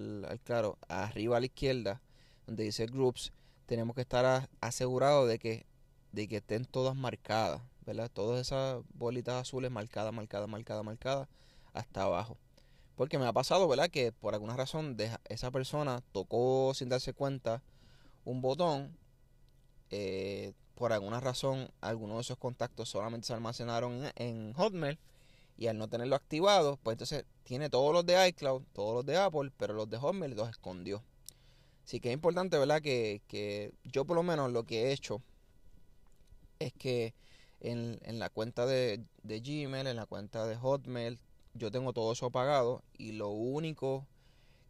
claro, 0.44 0.78
arriba 0.88 1.36
a 1.36 1.40
la 1.40 1.46
izquierda, 1.46 2.00
donde 2.46 2.64
dice 2.64 2.86
groups, 2.86 3.32
tenemos 3.66 3.94
que 3.94 4.00
estar 4.00 4.48
asegurados 4.62 5.28
de 5.28 5.38
que, 5.38 5.66
de 6.12 6.26
que 6.26 6.38
estén 6.38 6.64
todas 6.64 6.96
marcadas, 6.96 7.60
¿verdad? 7.84 8.10
Todas 8.10 8.40
esas 8.40 8.82
bolitas 8.94 9.34
azules 9.34 9.70
marcadas, 9.70 10.14
marcadas, 10.14 10.48
marcadas, 10.48 10.84
marcadas, 10.84 11.28
hasta 11.74 12.04
abajo. 12.04 12.38
Porque 12.96 13.18
me 13.18 13.26
ha 13.26 13.32
pasado, 13.34 13.68
¿verdad? 13.68 13.90
Que 13.90 14.10
por 14.10 14.32
alguna 14.32 14.56
razón 14.56 14.96
esa 15.28 15.50
persona 15.50 16.02
tocó 16.12 16.72
sin 16.74 16.88
darse 16.88 17.12
cuenta 17.12 17.62
un 18.24 18.40
botón. 18.40 18.96
Eh, 19.90 20.52
por 20.74 20.92
alguna 20.92 21.20
razón, 21.20 21.70
algunos 21.80 22.16
de 22.16 22.22
esos 22.22 22.38
contactos 22.38 22.88
solamente 22.88 23.26
se 23.26 23.34
almacenaron 23.34 24.04
en, 24.04 24.12
en 24.16 24.52
Hotmail 24.54 24.98
y 25.60 25.66
al 25.66 25.76
no 25.76 25.88
tenerlo 25.88 26.16
activado, 26.16 26.78
pues 26.82 26.94
entonces 26.94 27.26
tiene 27.42 27.68
todos 27.68 27.92
los 27.92 28.06
de 28.06 28.28
iCloud, 28.28 28.62
todos 28.72 28.94
los 28.94 29.04
de 29.04 29.18
Apple, 29.18 29.52
pero 29.58 29.74
los 29.74 29.90
de 29.90 29.98
Hotmail 29.98 30.34
los 30.34 30.48
escondió. 30.48 31.02
Así 31.84 32.00
que 32.00 32.08
es 32.08 32.14
importante, 32.14 32.56
¿verdad? 32.56 32.80
Que, 32.80 33.72
yo 33.84 34.04
por 34.04 34.16
lo 34.16 34.22
menos 34.22 34.52
lo 34.52 34.64
que 34.64 34.84
he 34.84 34.92
hecho 34.92 35.20
es 36.60 36.72
que 36.72 37.14
en, 37.60 37.98
la 38.18 38.30
cuenta 38.30 38.64
de, 38.64 39.04
de, 39.22 39.40
Gmail, 39.40 39.86
en 39.86 39.96
la 39.96 40.06
cuenta 40.06 40.46
de 40.46 40.56
Hotmail, 40.56 41.18
yo 41.52 41.70
tengo 41.70 41.92
todo 41.92 42.12
eso 42.12 42.26
apagado 42.26 42.82
y 42.96 43.12
lo 43.12 43.28
único 43.28 44.06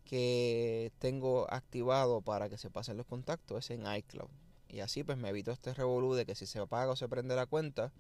que 0.05 0.93
tengo 0.99 1.47
activado 1.53 2.21
para 2.21 2.49
que 2.49 2.59
se 2.59 2.71
pasen 2.71 2.97
los 2.97 3.07
contactos 3.07 3.59
es 3.59 3.71
en 3.71 3.87
iCloud. 3.95 4.31
Y 4.73 4.81
así 4.81 5.03
pues 5.03 5.19
me 5.19 5.31
evito 5.31 5.51
este 5.51 5.75
revolú 5.75 6.15
de 6.15 6.25
que 6.25 6.35
si 6.35 6.47
se 6.47 6.61
apaga 6.61 6.93
o 6.93 6.97
se 6.97 7.09
prende 7.09 7.35
la 7.35 7.47
cuenta, 7.47 7.93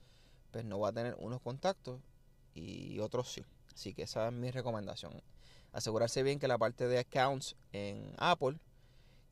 pues 0.52 0.64
no 0.64 0.78
va 0.78 0.88
a 0.88 0.92
tener 0.92 1.16
unos 1.18 1.40
contactos 1.40 2.00
y 2.54 2.98
otros 3.00 3.32
sí. 3.32 3.44
Así 3.74 3.94
que 3.94 4.02
esa 4.02 4.28
es 4.28 4.32
mi 4.32 4.50
recomendación. 4.50 5.20
Asegurarse 5.72 6.22
bien 6.22 6.38
que 6.38 6.48
la 6.48 6.58
parte 6.58 6.86
de 6.86 6.98
accounts 6.98 7.56
en 7.72 8.14
Apple, 8.18 8.58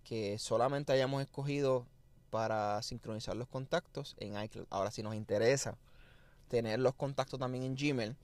que 0.04 0.38
solamente 0.38 0.92
hayamos 0.92 1.22
escogido 1.22 1.86
para 2.30 2.82
sincronizar 2.82 3.36
los 3.36 3.48
contactos 3.48 4.16
en 4.18 4.40
iCloud. 4.42 4.66
Ahora, 4.70 4.90
si 4.90 5.02
nos 5.02 5.14
interesa 5.14 5.78
tener 6.48 6.78
los 6.80 6.94
contactos 6.94 7.38
también 7.38 7.64
en 7.64 7.76
Gmail 7.76 8.16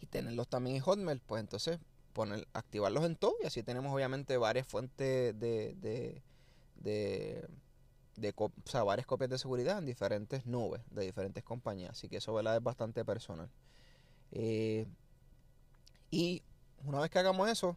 y 0.00 0.06
tenerlos 0.06 0.48
también 0.48 0.76
en 0.76 0.82
Hotmail, 0.82 1.20
pues 1.20 1.40
entonces 1.40 1.78
poner, 2.12 2.46
activarlos 2.52 3.04
en 3.04 3.16
todo 3.16 3.34
y 3.42 3.46
así 3.46 3.62
tenemos 3.62 3.94
obviamente 3.94 4.36
varias 4.36 4.66
fuentes 4.66 5.38
de, 5.38 5.74
de, 5.76 6.22
de, 6.76 7.46
de 8.16 8.34
o 8.36 8.50
varias 8.84 9.06
copias 9.06 9.30
de 9.30 9.38
seguridad 9.38 9.78
en 9.78 9.86
diferentes 9.86 10.46
nubes 10.46 10.82
de 10.90 11.04
diferentes 11.04 11.44
compañías. 11.44 11.90
Así 11.90 12.08
que 12.08 12.18
eso 12.18 12.34
¿verdad? 12.34 12.56
es 12.56 12.62
bastante 12.62 13.04
personal. 13.04 13.50
Eh, 14.32 14.86
y 16.10 16.42
una 16.84 17.00
vez 17.00 17.10
que 17.10 17.18
hagamos 17.18 17.48
eso, 17.48 17.76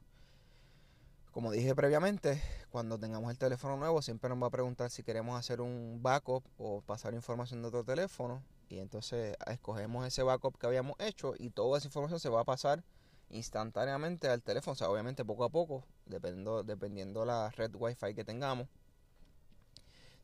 como 1.32 1.52
dije 1.52 1.76
previamente, 1.76 2.42
cuando 2.70 2.98
tengamos 2.98 3.32
el 3.32 3.38
teléfono 3.38 3.78
nuevo 3.78 4.02
siempre 4.02 4.30
nos 4.30 4.42
va 4.42 4.48
a 4.48 4.52
preguntar 4.52 4.90
si 4.92 5.04
queremos 5.04 5.38
hacer 5.40 5.62
un 5.62 6.00
backup 6.02 6.44
o 6.58 6.82
pasar 6.82 7.14
información 7.14 7.62
de 7.62 7.68
otro 7.68 7.84
teléfono. 7.84 8.44
Y 8.70 8.80
entonces 8.80 9.36
escogemos 9.48 10.06
ese 10.06 10.22
backup 10.22 10.58
que 10.58 10.68
habíamos 10.68 10.96
hecho 11.00 11.34
y 11.38 11.50
toda 11.50 11.78
esa 11.78 11.88
información 11.88 12.20
se 12.20 12.30
va 12.30 12.42
a 12.42 12.46
pasar 12.46 12.84
instantáneamente 13.30 14.28
al 14.28 14.44
teléfono. 14.44 14.74
O 14.74 14.76
sea, 14.76 14.90
obviamente 14.90 15.26
poco 15.26 15.44
a 15.44 15.50
poco, 15.50 15.86
dependiendo, 16.06 16.64
dependiendo 16.64 17.26
la 17.26 17.50
red 17.50 17.72
wifi 17.74 18.14
que 18.14 18.24
tengamos, 18.24 18.68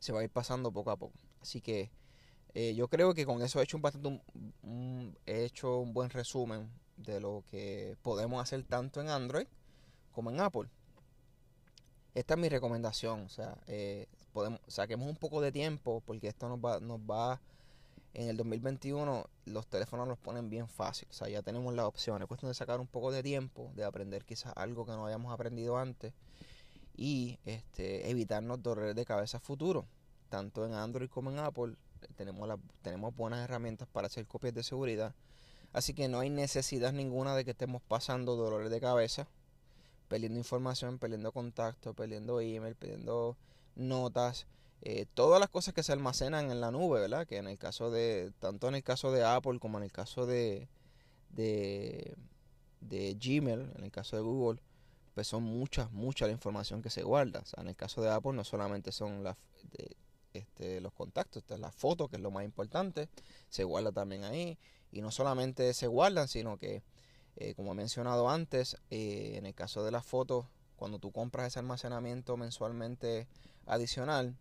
se 0.06 0.12
va 0.12 0.20
a 0.20 0.24
ir 0.24 0.30
pasando 0.30 0.70
poco 0.70 0.92
a 0.92 0.96
poco. 0.96 1.18
Así 1.40 1.60
que 1.60 1.90
eh, 2.54 2.74
yo 2.76 2.86
creo 2.86 3.12
que 3.12 3.26
con 3.26 3.42
eso 3.42 3.60
he 3.60 3.64
hecho 3.64 3.76
un 3.76 3.82
bastante 3.82 4.22
he 5.26 5.44
hecho 5.44 5.78
un 5.78 5.92
buen 5.92 6.10
resumen 6.10 6.70
de 6.96 7.18
lo 7.20 7.42
que 7.50 7.96
podemos 8.02 8.40
hacer 8.40 8.62
tanto 8.62 9.00
en 9.00 9.08
Android 9.08 9.48
como 10.12 10.30
en 10.30 10.40
Apple. 10.40 10.68
Esta 12.14 12.34
es 12.34 12.40
mi 12.40 12.48
recomendación, 12.48 13.24
o 13.24 13.28
sea, 13.28 13.58
eh, 13.66 14.06
podemos, 14.32 14.60
saquemos 14.68 15.06
un 15.08 15.16
poco 15.16 15.42
de 15.42 15.52
tiempo 15.52 16.02
porque 16.06 16.28
esto 16.28 16.48
nos 16.48 16.58
va, 16.58 16.80
nos 16.80 17.00
va, 17.00 17.42
en 18.14 18.28
el 18.28 18.36
2021 18.38 19.26
los 19.44 19.66
teléfonos 19.66 20.08
los 20.08 20.16
ponen 20.16 20.48
bien 20.48 20.66
fácil, 20.68 21.08
o 21.10 21.12
sea, 21.12 21.28
ya 21.28 21.42
tenemos 21.42 21.74
las 21.74 21.84
opciones, 21.84 22.22
es 22.22 22.28
cuestión 22.28 22.50
de 22.50 22.54
sacar 22.54 22.80
un 22.80 22.86
poco 22.86 23.12
de 23.12 23.22
tiempo, 23.22 23.70
de 23.74 23.84
aprender 23.84 24.24
quizás 24.24 24.54
algo 24.56 24.86
que 24.86 24.92
no 24.92 25.04
hayamos 25.04 25.30
aprendido 25.30 25.76
antes 25.76 26.14
y 26.96 27.38
este, 27.44 28.08
evitarnos 28.10 28.62
dolores 28.62 28.94
de 28.94 29.04
cabeza 29.04 29.38
futuro, 29.38 29.86
tanto 30.28 30.66
en 30.66 30.74
Android 30.74 31.08
como 31.08 31.30
en 31.30 31.38
Apple, 31.38 31.74
tenemos, 32.16 32.46
la, 32.48 32.58
tenemos 32.82 33.14
buenas 33.14 33.40
herramientas 33.40 33.88
para 33.90 34.06
hacer 34.06 34.26
copias 34.26 34.54
de 34.54 34.62
seguridad, 34.62 35.14
así 35.72 35.94
que 35.94 36.08
no 36.08 36.20
hay 36.20 36.30
necesidad 36.30 36.92
ninguna 36.92 37.34
de 37.34 37.44
que 37.44 37.52
estemos 37.52 37.82
pasando 37.82 38.36
dolores 38.36 38.70
de 38.70 38.80
cabeza 38.80 39.28
perdiendo 40.08 40.38
información, 40.38 40.98
perdiendo 40.98 41.32
contactos, 41.32 41.94
perdiendo 41.94 42.40
email, 42.40 42.74
perdiendo 42.74 43.36
notas, 43.74 44.46
eh, 44.82 45.06
todas 45.14 45.40
las 45.40 45.50
cosas 45.50 45.74
que 45.74 45.82
se 45.82 45.92
almacenan 45.92 46.50
en 46.50 46.60
la 46.60 46.70
nube, 46.70 47.00
¿verdad? 47.00 47.26
Que 47.26 47.38
en 47.38 47.48
el 47.48 47.58
caso 47.58 47.90
de, 47.90 48.32
tanto 48.38 48.68
en 48.68 48.76
el 48.76 48.82
caso 48.82 49.10
de 49.10 49.24
Apple 49.24 49.58
como 49.58 49.78
en 49.78 49.84
el 49.84 49.92
caso 49.92 50.26
de, 50.26 50.68
de, 51.30 52.14
Gmail, 52.80 53.72
en 53.76 53.84
el 53.84 53.90
caso 53.90 54.16
de 54.16 54.22
Google, 54.22 54.60
pues 55.14 55.26
son 55.26 55.42
muchas, 55.42 55.90
mucha 55.92 56.26
la 56.26 56.32
información 56.32 56.82
que 56.82 56.90
se 56.90 57.02
guarda. 57.02 57.40
O 57.40 57.46
sea, 57.46 57.62
en 57.62 57.68
el 57.68 57.76
caso 57.76 58.02
de 58.02 58.10
Apple 58.10 58.32
no 58.34 58.44
solamente 58.44 58.92
son 58.92 59.24
las, 59.24 59.36
este, 60.38 60.80
los 60.80 60.92
contactos, 60.92 61.42
esta 61.42 61.54
es 61.54 61.60
la 61.60 61.72
foto, 61.72 62.08
que 62.08 62.16
es 62.16 62.22
lo 62.22 62.30
más 62.30 62.44
importante, 62.44 63.08
se 63.48 63.64
guarda 63.64 63.92
también 63.92 64.24
ahí. 64.24 64.58
Y 64.92 65.00
no 65.02 65.10
solamente 65.10 65.74
se 65.74 65.86
guardan, 65.86 66.28
sino 66.28 66.58
que 66.58 66.82
eh, 67.36 67.54
como 67.54 67.72
he 67.72 67.74
mencionado 67.74 68.30
antes, 68.30 68.78
eh, 68.90 69.34
en 69.36 69.44
el 69.44 69.54
caso 69.54 69.84
de 69.84 69.90
las 69.90 70.06
fotos, 70.06 70.46
cuando 70.76 70.98
tú 70.98 71.12
compras 71.12 71.48
ese 71.48 71.58
almacenamiento 71.58 72.36
mensualmente 72.38 73.28
adicional, 73.66 74.34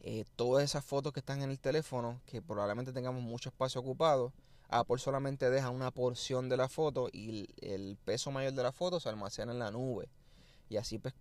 eh, 0.00 0.24
todas 0.36 0.62
esas 0.62 0.84
fotos 0.84 1.12
que 1.12 1.18
están 1.18 1.42
en 1.42 1.50
el 1.50 1.58
teléfono, 1.58 2.20
que 2.26 2.40
probablemente 2.40 2.92
tengamos 2.92 3.22
mucho 3.22 3.48
espacio 3.48 3.80
ocupado, 3.80 4.32
Apple 4.68 4.98
solamente 4.98 5.50
deja 5.50 5.70
una 5.70 5.90
porción 5.90 6.48
de 6.48 6.56
la 6.56 6.68
foto 6.68 7.08
y 7.12 7.48
el, 7.60 7.96
peso 8.04 8.30
mayor 8.30 8.52
de 8.52 8.62
la 8.62 8.70
foto 8.70 9.00
se 9.00 9.08
almacena 9.08 9.50
en 9.50 9.58
la 9.58 9.72
nube. 9.72 10.08
Y 10.68 10.76
así 10.76 10.98
pues 10.98 11.14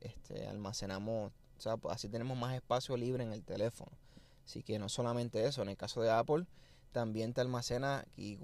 este, 0.00 0.46
almacenamos, 0.48 1.30
sea, 1.60 1.76
así 1.90 2.08
tenemos 2.08 2.36
más 2.36 2.54
espacio 2.54 2.96
libre 2.96 3.24
en 3.24 3.32
el 3.32 3.42
teléfono. 3.44 3.92
Así 4.44 4.62
que 4.62 4.78
no 4.78 4.88
solamente 4.88 5.46
eso, 5.46 5.62
en 5.62 5.70
el 5.70 5.76
caso 5.76 6.02
de 6.02 6.10
Apple, 6.10 6.46
también 6.92 7.32
te 7.34 7.40
almacena, 7.40 8.06
y, 8.16 8.38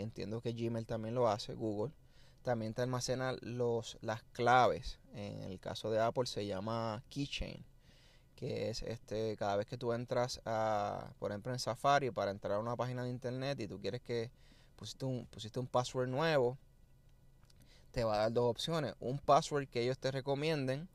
entiendo 0.00 0.40
que 0.40 0.52
Gmail 0.52 0.86
también 0.86 1.14
lo 1.14 1.28
hace, 1.28 1.54
Google, 1.54 1.92
también 2.42 2.74
te 2.74 2.82
almacena 2.82 3.36
los, 3.40 3.98
las 4.00 4.22
claves. 4.32 4.98
En 5.14 5.42
el 5.44 5.60
caso 5.60 5.90
de 5.90 6.00
Apple 6.00 6.26
se 6.26 6.46
llama 6.46 7.02
Keychain, 7.08 7.64
que 8.34 8.70
es 8.70 8.82
este 8.82 9.36
cada 9.36 9.54
vez 9.56 9.66
que 9.66 9.78
tú 9.78 9.92
entras 9.92 10.40
a, 10.44 11.12
por 11.20 11.30
ejemplo, 11.30 11.52
en 11.52 11.60
Safari 11.60 12.10
para 12.10 12.32
entrar 12.32 12.54
a 12.54 12.58
una 12.58 12.74
página 12.74 13.04
de 13.04 13.10
internet 13.10 13.60
y 13.60 13.68
tú 13.68 13.80
quieres 13.80 14.00
que 14.02 14.32
pusiste 14.74 15.04
un, 15.04 15.26
pusiste 15.26 15.60
un 15.60 15.68
password 15.68 16.08
nuevo, 16.08 16.58
te 17.92 18.02
va 18.02 18.14
a 18.14 18.18
dar 18.18 18.32
dos 18.32 18.50
opciones. 18.50 18.94
Un 18.98 19.18
password 19.18 19.68
que 19.68 19.82
ellos 19.82 19.98
te 19.98 20.10
recomienden, 20.10 20.88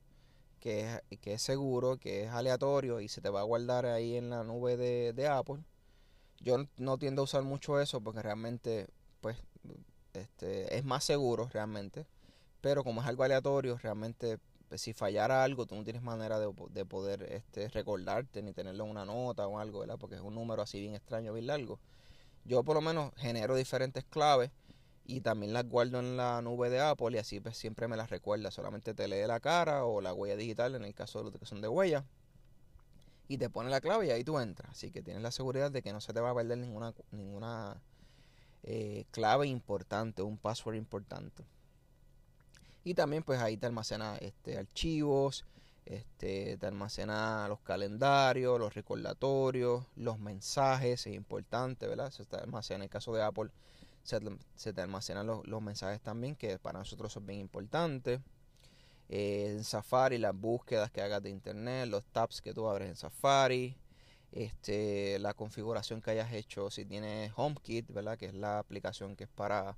que 0.60 1.02
es, 1.10 1.20
que 1.20 1.34
es 1.34 1.42
seguro, 1.42 1.98
que 1.98 2.24
es 2.24 2.32
aleatorio 2.32 3.02
y 3.02 3.08
se 3.08 3.22
te 3.22 3.30
va 3.30 3.42
a 3.42 3.44
guardar 3.44 3.86
ahí 3.86 4.16
en 4.16 4.30
la 4.30 4.44
nube 4.44 4.78
de, 4.78 5.14
de 5.14 5.28
Apple 5.28 5.64
yo 6.40 6.58
no 6.78 6.98
tiendo 6.98 7.22
a 7.22 7.26
usar 7.26 7.44
mucho 7.44 7.80
eso 7.80 8.02
porque 8.02 8.22
realmente, 8.22 8.88
pues, 9.22 9.38
este, 10.14 10.78
es 10.78 10.84
más 10.84 11.04
seguro 11.04 11.50
realmente. 11.52 12.06
Pero 12.62 12.84
como 12.84 13.02
es 13.02 13.08
algo 13.08 13.24
aleatorio, 13.24 13.78
realmente, 13.78 14.40
pues, 14.70 14.82
si 14.82 14.94
fallara 14.94 15.44
algo, 15.44 15.66
tú 15.66 15.76
no 15.76 15.84
tienes 15.84 16.02
manera 16.02 16.40
de, 16.40 16.52
de, 16.72 16.86
poder 16.86 17.24
este, 17.24 17.70
recordarte 17.70 18.42
ni 18.42 18.54
tenerlo 18.54 18.86
en 18.86 18.92
una 18.92 19.06
nota 19.06 19.48
o 19.48 19.60
algo, 19.60 19.80
¿verdad? 19.80 19.98
Porque 20.00 20.16
es 20.16 20.22
un 20.22 20.36
número 20.36 20.62
así 20.62 20.80
bien 20.80 20.96
extraño, 20.96 21.34
bien 21.34 21.48
largo. 21.48 21.80
Yo 22.46 22.64
por 22.64 22.76
lo 22.76 22.82
menos 22.82 23.12
genero 23.18 23.56
diferentes 23.56 24.06
claves 24.06 24.52
y 25.08 25.22
también 25.22 25.54
las 25.54 25.68
guardo 25.68 26.00
en 26.00 26.18
la 26.18 26.42
nube 26.42 26.70
de 26.70 26.82
Apple 26.82 27.16
y 27.16 27.18
así 27.18 27.40
pues 27.40 27.58
siempre 27.58 27.88
me 27.88 27.96
las 27.96 28.10
recuerda. 28.10 28.52
Solamente 28.52 28.94
te 28.94 29.08
lee 29.08 29.26
la 29.26 29.40
cara 29.40 29.86
o 29.86 30.02
la 30.02 30.14
huella 30.14 30.36
digital 30.36 30.76
en 30.76 30.84
el 30.84 30.94
caso 30.94 31.20
de 31.20 31.32
los 31.32 31.40
que 31.40 31.46
son 31.46 31.62
de 31.62 31.70
huella 31.70 32.04
y 33.30 33.38
te 33.38 33.50
pone 33.50 33.70
la 33.70 33.80
clave 33.80 34.08
y 34.08 34.12
ahí 34.12 34.24
tú 34.26 34.38
entras. 34.38 34.72
Así 34.72 34.92
que 34.92 35.02
tienes 35.02 35.24
la 35.24 35.32
seguridad 35.32 35.72
de 35.72 35.82
que 35.82 35.94
no 35.94 36.02
se 36.02 36.14
te 36.14 36.20
va 36.20 36.32
a 36.32 36.36
perder 36.36 36.58
ninguna, 36.58 36.94
ninguna 37.12 37.82
eh, 38.64 39.06
clave 39.12 39.48
importante, 39.48 40.22
un 40.22 40.38
password 40.38 40.76
importante. 40.76 41.46
Y 42.84 42.94
también 42.94 43.24
pues 43.24 43.40
ahí 43.42 43.56
te 43.58 43.66
almacena 43.66 44.18
este, 44.18 44.58
archivos, 44.58 45.46
Este, 45.86 46.58
te 46.58 46.66
almacena 46.68 47.48
los 47.48 47.62
calendarios, 47.62 48.60
los 48.60 48.74
recordatorios, 48.74 49.86
los 49.96 50.20
mensajes, 50.20 51.08
es 51.08 51.16
importante, 51.16 51.88
¿verdad? 51.88 52.12
Se 52.12 52.26
te 52.26 52.36
almacena, 52.36 52.78
en 52.78 52.84
el 52.84 52.90
caso 52.90 53.14
de 53.14 53.24
Apple, 53.24 53.52
se, 54.56 54.74
te 54.74 54.82
almacenan 54.82 55.28
los, 55.28 55.62
mensajes 55.62 56.02
también, 56.02 56.36
que 56.36 56.58
para 56.60 56.80
nosotros 56.80 57.12
son 57.12 57.26
bien 57.26 57.40
importantes. 57.42 58.22
Eh, 59.10 59.54
en 59.58 59.64
Safari, 59.64 60.18
las 60.18 60.36
búsquedas 60.36 60.92
que 60.92 61.02
hagas 61.02 61.22
de 61.22 61.30
internet, 61.30 61.88
los 61.90 62.04
tabs 62.06 62.42
que 62.42 62.54
tú 62.54 62.68
abres 62.68 62.90
en 62.90 62.96
Safari, 62.96 63.76
este, 64.32 65.20
la 65.20 65.34
configuración 65.34 66.02
que 66.02 66.12
hayas 66.12 66.32
hecho 66.34 66.70
si 66.72 66.86
tienes 66.86 67.32
HomeKit, 67.36 67.92
¿verdad? 67.92 68.18
Que 68.18 68.28
es 68.28 68.34
la 68.34 68.60
aplicación 68.60 69.16
que 69.16 69.26
es 69.26 69.30
para 69.30 69.78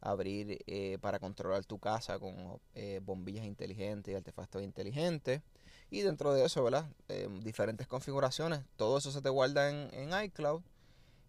abrir 0.00 0.58
eh, 0.66 0.96
para 1.00 1.18
controlar 1.18 1.64
tu 1.66 1.78
casa 1.78 2.18
con 2.18 2.58
eh, 2.74 3.00
bombillas 3.04 3.44
inteligentes 3.44 4.12
y 4.12 4.16
artefactos 4.16 4.62
inteligentes. 4.62 5.42
Y 5.90 6.00
dentro 6.02 6.32
de 6.32 6.44
eso, 6.44 6.62
¿verdad? 6.62 6.86
Diferentes 7.42 7.88
configuraciones. 7.88 8.60
Todo 8.76 8.98
eso 8.98 9.10
se 9.10 9.22
te 9.22 9.28
guarda 9.28 9.68
en, 9.70 9.92
en, 9.92 10.24
iCloud. 10.24 10.62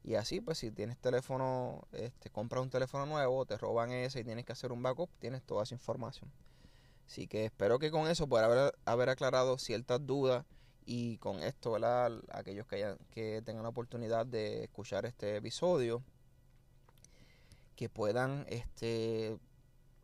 Y 0.04 0.16
así, 0.16 0.42
pues 0.42 0.58
si 0.58 0.72
tienes 0.72 0.98
teléfono, 0.98 1.88
este, 1.92 2.30
compras 2.32 2.64
un 2.64 2.70
teléfono 2.70 3.06
nuevo, 3.06 3.46
te 3.46 3.58
roban 3.58 3.92
ese 3.92 4.22
y 4.22 4.24
tienes 4.24 4.46
que 4.46 4.52
hacer 4.52 4.72
un 4.72 4.82
backup, 4.82 5.10
tienes 5.20 5.44
toda 5.44 5.64
esa 5.64 5.76
información. 5.76 6.32
Así 7.06 7.28
que 7.28 7.46
espero 7.46 7.78
que 7.78 7.92
con 7.92 8.08
eso 8.08 8.28
pueda 8.28 8.46
haber, 8.46 8.74
haber 8.86 9.10
aclarado 9.10 9.58
ciertas 9.58 10.06
dudas 10.06 10.46
y 10.86 11.18
con 11.18 11.44
esto, 11.44 11.72
¿verdad? 11.72 12.12
Aquellos 12.32 12.66
que, 12.66 12.78
hayan, 12.78 12.98
que 13.12 13.42
tengan 13.46 13.64
la 13.64 13.70
oportunidad 13.70 14.26
de 14.26 14.64
escuchar 14.64 15.06
este 15.06 15.36
episodio, 15.36 16.02
que 17.76 17.90
puedan 17.90 18.46
este, 18.50 19.38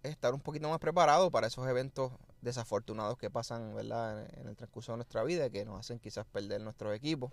estar 0.03 0.33
un 0.33 0.41
poquito 0.41 0.69
más 0.69 0.79
preparados 0.79 1.31
para 1.31 1.47
esos 1.47 1.67
eventos 1.67 2.11
desafortunados 2.41 3.17
que 3.17 3.31
pasan 3.31 3.73
¿verdad? 3.73 4.27
en 4.37 4.47
el 4.47 4.55
transcurso 4.55 4.91
de 4.91 4.97
nuestra 4.97 5.23
vida, 5.23 5.49
que 5.49 5.65
nos 5.65 5.79
hacen 5.79 5.99
quizás 5.99 6.25
perder 6.27 6.61
nuestros 6.61 6.95
equipos 6.95 7.31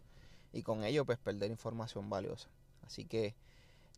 y 0.55 0.63
con 0.63 0.85
ello 0.85 1.05
pues 1.05 1.19
perder 1.19 1.51
información 1.51 2.09
valiosa. 2.09 2.49
Así 2.87 3.05
que 3.05 3.35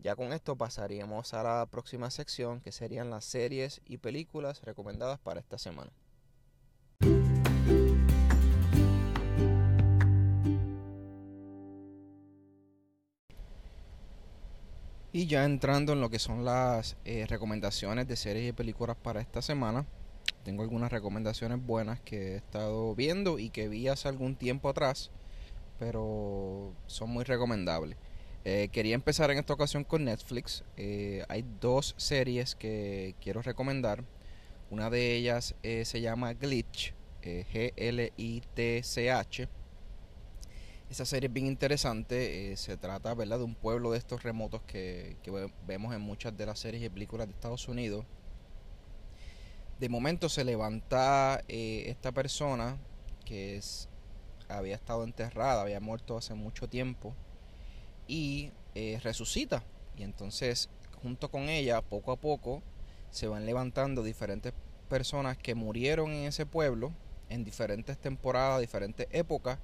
ya 0.01 0.17
con 0.17 0.33
esto 0.33 0.57
pasaríamos 0.57 1.35
a 1.35 1.43
la 1.43 1.67
próxima 1.67 2.11
sección 2.11 2.61
que 2.61 2.73
serían 2.73 3.11
las 3.11 3.25
series 3.25 3.81
y 3.87 3.99
películas 3.99 4.63
recomendadas 4.63 5.19
para 5.19 5.41
esta 5.41 5.59
semana. 5.59 5.91
Y 15.13 15.27
ya 15.29 15.47
entrando 15.47 15.95
en 15.95 16.03
lo 16.03 16.11
que 16.11 16.19
son 16.19 16.45
las 16.45 16.99
eh, 17.07 17.25
recomendaciones 17.27 18.07
de 18.07 18.17
series 18.17 18.51
y 18.51 18.53
películas 18.53 18.99
para 19.03 19.23
esta 19.23 19.41
semana, 19.41 19.87
tengo 20.45 20.63
algunas 20.63 20.93
recomendaciones 20.93 21.65
buenas 21.65 22.01
que 22.01 22.33
he 22.33 22.37
estado 22.37 22.95
viendo 22.95 23.39
y 23.39 23.49
que 23.49 23.69
vi 23.69 23.89
hace 23.89 24.09
algún 24.09 24.37
tiempo 24.37 24.69
atrás, 24.69 25.11
pero 25.79 26.75
son 26.87 27.11
muy 27.11 27.25
recomendables. 27.25 27.97
Eh, 28.45 28.69
quería 28.73 28.95
empezar 28.95 29.31
en 29.31 29.39
esta 29.39 29.53
ocasión 29.53 29.85
con 29.85 30.05
Netflix. 30.05 30.65
Eh, 30.77 31.25
hay 31.29 31.45
dos 31.61 31.95
series 31.97 32.55
que 32.55 33.15
quiero 33.21 33.43
recomendar. 33.43 34.05
Una 34.71 34.91
de 34.91 35.15
ellas 35.17 35.55
se 35.63 36.01
llama 36.01 36.35
Glitch, 36.35 36.93
G-L-I-T-C-H 37.23 37.89
esa 40.91 41.05
serie 41.05 41.27
es 41.27 41.33
bien 41.33 41.47
interesante. 41.47 42.53
Eh, 42.53 42.57
se 42.57 42.77
trata 42.77 43.15
¿verdad? 43.15 43.39
de 43.39 43.45
un 43.45 43.55
pueblo 43.55 43.93
de 43.93 43.99
estos 43.99 44.23
remotos 44.23 44.63
que, 44.63 45.17
vemos 45.67 45.95
en 45.95 46.01
muchas 46.01 46.37
de 46.37 46.47
las 46.47 46.59
series 46.59 46.83
y 46.85 46.89
películas 46.89 47.27
de 47.27 47.35
Estados 47.35 47.69
Unidos. 47.69 48.05
De 49.81 49.89
momento 49.89 50.29
se 50.29 50.45
levanta 50.45 51.43
eh, 51.49 51.85
esta 51.89 52.13
persona 52.13 52.79
que 53.25 53.57
es, 53.57 53.89
había 54.49 54.75
estado 54.75 55.05
enterrada, 55.05 55.63
había 55.63 55.81
muerto 55.81 56.17
hace 56.17 56.35
mucho 56.35 56.69
tiempo 56.69 57.15
y 58.07 58.53
eh, 58.75 59.01
resucita. 59.03 59.63
Y 59.97 60.03
entonces 60.03 60.69
junto 61.03 61.31
con 61.31 61.49
ella, 61.49 61.83
poco 61.83 62.13
a 62.13 62.17
poco, 62.17 62.63
se 63.11 63.29
van 63.29 63.47
levantando 63.47 64.03
diferentes 64.03 64.53
personas 64.89 65.37
que 65.37 65.55
murieron 65.55 66.11
en 66.11 66.27
ese 66.27 66.47
pueblo 66.47 66.93
en 67.29 67.45
diferentes 67.45 67.99
temporadas, 67.99 68.61
diferentes 68.61 69.07
épocas 69.11 69.59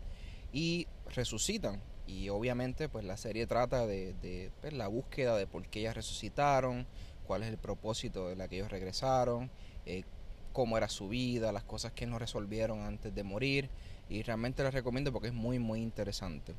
y 0.52 0.86
resucitan. 1.14 1.80
Y 2.06 2.28
obviamente 2.28 2.88
pues 2.88 3.04
la 3.04 3.16
serie 3.16 3.46
trata 3.46 3.86
de, 3.86 4.50
pues, 4.60 4.72
la 4.72 4.88
búsqueda 4.88 5.36
de 5.36 5.46
por 5.46 5.66
qué 5.68 5.80
ellas 5.80 5.94
resucitaron, 5.94 6.86
cuál 7.26 7.42
es 7.42 7.48
el 7.48 7.58
propósito 7.58 8.28
de 8.28 8.36
la 8.36 8.48
que 8.48 8.56
ellos 8.56 8.70
regresaron, 8.70 9.50
eh, 9.86 10.04
cómo 10.52 10.76
era 10.76 10.88
su 10.88 11.08
vida, 11.08 11.52
las 11.52 11.64
cosas 11.64 11.92
que 11.92 12.06
no 12.06 12.18
resolvieron 12.18 12.80
antes 12.80 13.14
de 13.14 13.22
morir. 13.22 13.70
Y 14.12 14.22
realmente 14.22 14.62
les 14.62 14.74
recomiendo 14.74 15.12
porque 15.12 15.28
es 15.28 15.34
muy 15.34 15.58
muy 15.58 15.80
interesante. 15.80 16.54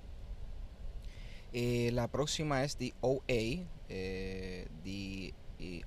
Eh, 1.51 1.91
la 1.93 2.07
próxima 2.07 2.63
es 2.63 2.77
The 2.77 2.93
OA, 3.01 3.23
eh, 3.89 4.67
The 4.83 5.33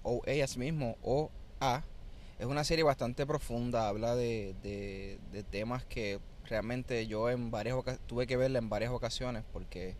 OA 0.02 0.44
así 0.44 0.58
mismo, 0.58 0.96
OA. 1.02 1.84
Es 2.38 2.46
una 2.46 2.64
serie 2.64 2.84
bastante 2.84 3.26
profunda, 3.26 3.88
habla 3.88 4.14
de, 4.14 4.54
de 4.62 5.42
temas 5.42 5.84
que 5.84 6.20
Realmente 6.48 7.06
yo 7.06 7.28
en 7.28 7.50
varias 7.50 7.76
tuve 8.06 8.26
que 8.26 8.36
verla 8.36 8.58
en 8.58 8.68
varias 8.68 8.92
ocasiones 8.92 9.42
porque 9.52 9.96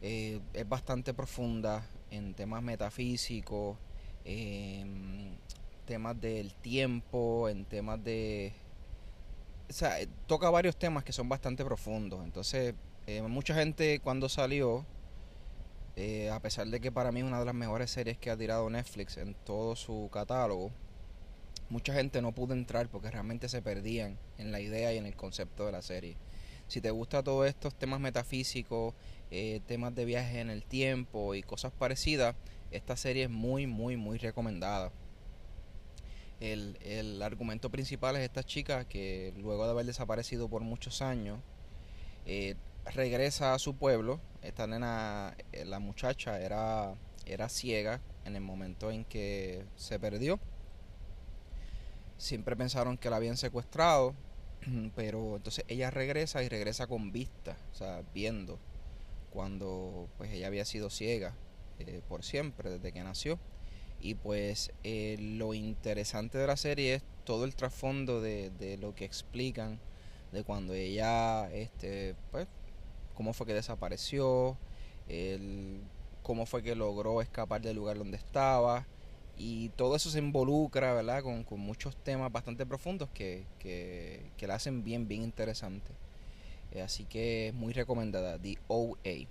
eh, 0.00 0.40
es 0.54 0.68
bastante 0.68 1.12
profunda 1.12 1.86
en 2.10 2.34
temas 2.34 2.62
metafísicos, 2.62 3.76
en 4.24 5.36
temas 5.84 6.18
del 6.20 6.54
tiempo, 6.54 7.48
en 7.48 7.64
temas 7.66 8.02
de... 8.02 8.54
O 9.68 9.72
sea, 9.72 9.98
toca 10.26 10.48
varios 10.50 10.76
temas 10.76 11.04
que 11.04 11.12
son 11.12 11.28
bastante 11.28 11.64
profundos. 11.64 12.24
Entonces, 12.24 12.74
eh, 13.06 13.22
mucha 13.22 13.54
gente 13.54 14.00
cuando 14.00 14.28
salió, 14.28 14.86
eh, 15.96 16.30
a 16.30 16.40
pesar 16.40 16.68
de 16.68 16.80
que 16.80 16.92
para 16.92 17.12
mí 17.12 17.20
es 17.20 17.26
una 17.26 17.38
de 17.38 17.44
las 17.44 17.54
mejores 17.54 17.90
series 17.90 18.18
que 18.18 18.30
ha 18.30 18.36
tirado 18.36 18.68
Netflix 18.70 19.16
en 19.16 19.34
todo 19.34 19.76
su 19.76 20.08
catálogo, 20.12 20.70
mucha 21.70 21.92
gente 21.92 22.22
no 22.22 22.32
pudo 22.32 22.54
entrar 22.54 22.88
porque 22.88 23.10
realmente 23.10 23.48
se 23.48 23.62
perdían 23.62 24.18
en 24.38 24.52
la 24.52 24.60
idea 24.60 24.92
y 24.92 24.98
en 24.98 25.06
el 25.06 25.16
concepto 25.16 25.66
de 25.66 25.72
la 25.72 25.82
serie. 25.82 26.16
Si 26.66 26.80
te 26.80 26.90
gusta 26.90 27.22
todos 27.22 27.46
estos 27.46 27.74
temas 27.74 28.00
metafísicos, 28.00 28.94
eh, 29.30 29.60
temas 29.66 29.94
de 29.94 30.04
viajes 30.04 30.36
en 30.36 30.50
el 30.50 30.64
tiempo 30.64 31.34
y 31.34 31.42
cosas 31.42 31.72
parecidas, 31.72 32.36
esta 32.70 32.96
serie 32.96 33.24
es 33.24 33.30
muy, 33.30 33.66
muy, 33.66 33.96
muy 33.96 34.18
recomendada. 34.18 34.92
El, 36.40 37.20
argumento 37.22 37.70
principal 37.70 38.16
es 38.16 38.22
esta 38.22 38.42
chica 38.42 38.84
que 38.86 39.34
luego 39.36 39.64
de 39.64 39.70
haber 39.70 39.86
desaparecido 39.86 40.48
por 40.48 40.62
muchos 40.62 41.02
años, 41.02 41.40
eh, 42.26 42.54
regresa 42.94 43.54
a 43.54 43.58
su 43.58 43.74
pueblo. 43.76 44.20
Esta 44.42 44.66
nena, 44.66 45.36
eh, 45.52 45.64
la 45.64 45.78
muchacha, 45.78 46.40
era, 46.40 46.94
era 47.26 47.48
ciega 47.48 48.00
en 48.24 48.36
el 48.36 48.42
momento 48.42 48.90
en 48.90 49.04
que 49.04 49.64
se 49.76 49.98
perdió 49.98 50.38
siempre 52.18 52.56
pensaron 52.56 52.98
que 52.98 53.08
la 53.08 53.16
habían 53.16 53.36
secuestrado, 53.36 54.14
pero 54.96 55.36
entonces 55.36 55.64
ella 55.68 55.90
regresa 55.90 56.42
y 56.42 56.48
regresa 56.48 56.86
con 56.86 57.12
vista, 57.12 57.56
o 57.72 57.74
sea, 57.74 58.02
viendo 58.12 58.58
cuando 59.30 60.08
pues 60.18 60.32
ella 60.32 60.48
había 60.48 60.64
sido 60.64 60.90
ciega 60.90 61.34
eh, 61.78 62.02
por 62.08 62.24
siempre 62.24 62.70
desde 62.70 62.92
que 62.92 63.02
nació. 63.02 63.38
Y 64.00 64.14
pues 64.14 64.70
eh, 64.84 65.16
lo 65.18 65.54
interesante 65.54 66.38
de 66.38 66.46
la 66.46 66.56
serie 66.56 66.94
es 66.94 67.02
todo 67.24 67.44
el 67.44 67.54
trasfondo 67.54 68.20
de, 68.20 68.50
de 68.50 68.78
lo 68.78 68.94
que 68.94 69.04
explican 69.04 69.80
de 70.32 70.44
cuando 70.44 70.74
ella, 70.74 71.50
este, 71.52 72.14
pues, 72.30 72.46
cómo 73.14 73.32
fue 73.32 73.46
que 73.46 73.54
desapareció, 73.54 74.56
el, 75.08 75.80
cómo 76.22 76.46
fue 76.46 76.62
que 76.62 76.74
logró 76.74 77.22
escapar 77.22 77.60
del 77.62 77.76
lugar 77.76 77.98
donde 77.98 78.16
estaba, 78.16 78.86
y 79.36 79.70
todo 79.70 79.96
eso 79.96 80.10
se 80.10 80.18
involucra, 80.18 80.92
¿verdad? 80.94 81.22
Con, 81.22 81.44
muchos 81.60 81.96
temas 81.96 82.30
bastante 82.32 82.66
profundos 82.66 83.08
que, 83.10 83.46
que, 83.58 84.46
la 84.46 84.56
hacen 84.56 84.84
bien, 84.84 85.06
bien 85.08 85.22
interesante. 85.22 85.92
Eh, 86.72 86.82
así 86.82 87.04
que 87.04 87.48
es 87.48 87.54
muy 87.54 87.72
recomendada, 87.72 88.38
The 88.38 88.58
OA. 88.66 89.28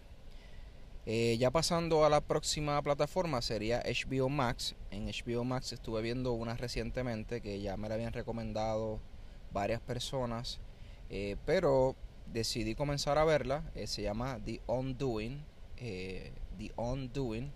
Eh, 1.10 1.38
ya 1.40 1.52
pasando 1.52 2.04
a 2.04 2.10
la 2.10 2.20
próxima 2.20 2.82
plataforma 2.82 3.42
sería 3.42 3.82
HBO 3.82 4.28
Max. 4.28 4.76
En 4.92 5.08
HBO 5.08 5.46
Max 5.46 5.72
estuve 5.72 6.02
viendo 6.02 6.34
una 6.34 6.58
recientemente 6.58 7.40
que 7.40 7.62
ya 7.62 7.78
me 7.78 7.88
la 7.88 7.96
habían 7.96 8.12
recomendado 8.12 9.00
varias 9.54 9.80
personas, 9.80 10.60
eh, 11.10 11.38
pero 11.46 11.96
decidí 12.34 12.76
comenzar 12.76 13.18
a 13.18 13.24
verla. 13.24 13.64
se 13.86 14.02
llama 14.02 14.40
The 14.44 14.60
Undoing. 14.68 15.46
The 15.78 16.74
Undoing 16.76 17.54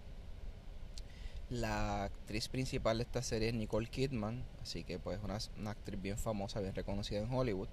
la 1.51 2.05
actriz 2.05 2.47
principal 2.47 2.99
de 2.99 3.03
esta 3.03 3.21
serie 3.21 3.49
es 3.49 3.53
Nicole 3.53 3.89
Kidman, 3.89 4.45
así 4.61 4.85
que 4.85 4.99
pues 4.99 5.19
una, 5.21 5.37
una 5.59 5.71
actriz 5.71 6.01
bien 6.01 6.17
famosa, 6.17 6.61
bien 6.61 6.73
reconocida 6.73 7.19
en 7.19 7.29
Hollywood. 7.29 7.67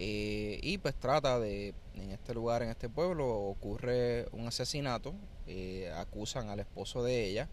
Eh, 0.00 0.60
y 0.62 0.78
pues 0.78 0.94
trata 0.94 1.40
de, 1.40 1.74
en 1.94 2.12
este 2.12 2.32
lugar, 2.32 2.62
en 2.62 2.68
este 2.68 2.88
pueblo, 2.88 3.28
ocurre 3.28 4.28
un 4.30 4.46
asesinato, 4.46 5.12
eh, 5.48 5.92
acusan 5.96 6.50
al 6.50 6.60
esposo 6.60 7.02
de 7.02 7.24
ella 7.24 7.48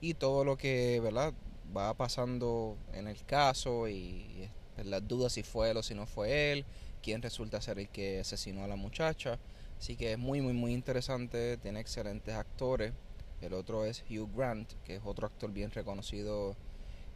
y 0.00 0.14
todo 0.14 0.44
lo 0.44 0.56
que, 0.56 0.98
¿verdad? 0.98 1.32
Va 1.74 1.94
pasando 1.94 2.76
en 2.94 3.06
el 3.06 3.24
caso 3.24 3.88
y 3.88 4.50
las 4.82 5.06
dudas 5.06 5.34
si 5.34 5.44
fue 5.44 5.70
él 5.70 5.76
o 5.76 5.84
si 5.84 5.94
no 5.94 6.04
fue 6.06 6.50
él, 6.50 6.64
quién 7.00 7.22
resulta 7.22 7.60
ser 7.60 7.78
el 7.78 7.88
que 7.88 8.18
asesinó 8.18 8.64
a 8.64 8.66
la 8.66 8.74
muchacha. 8.74 9.38
Así 9.78 9.94
que 9.94 10.14
es 10.14 10.18
muy, 10.18 10.40
muy, 10.40 10.52
muy 10.52 10.72
interesante, 10.72 11.58
tiene 11.58 11.78
excelentes 11.78 12.34
actores. 12.34 12.92
El 13.40 13.52
otro 13.52 13.84
es 13.84 14.02
Hugh 14.10 14.34
Grant, 14.34 14.72
que 14.82 14.96
es 14.96 15.02
otro 15.04 15.28
actor 15.28 15.52
bien 15.52 15.70
reconocido, 15.70 16.56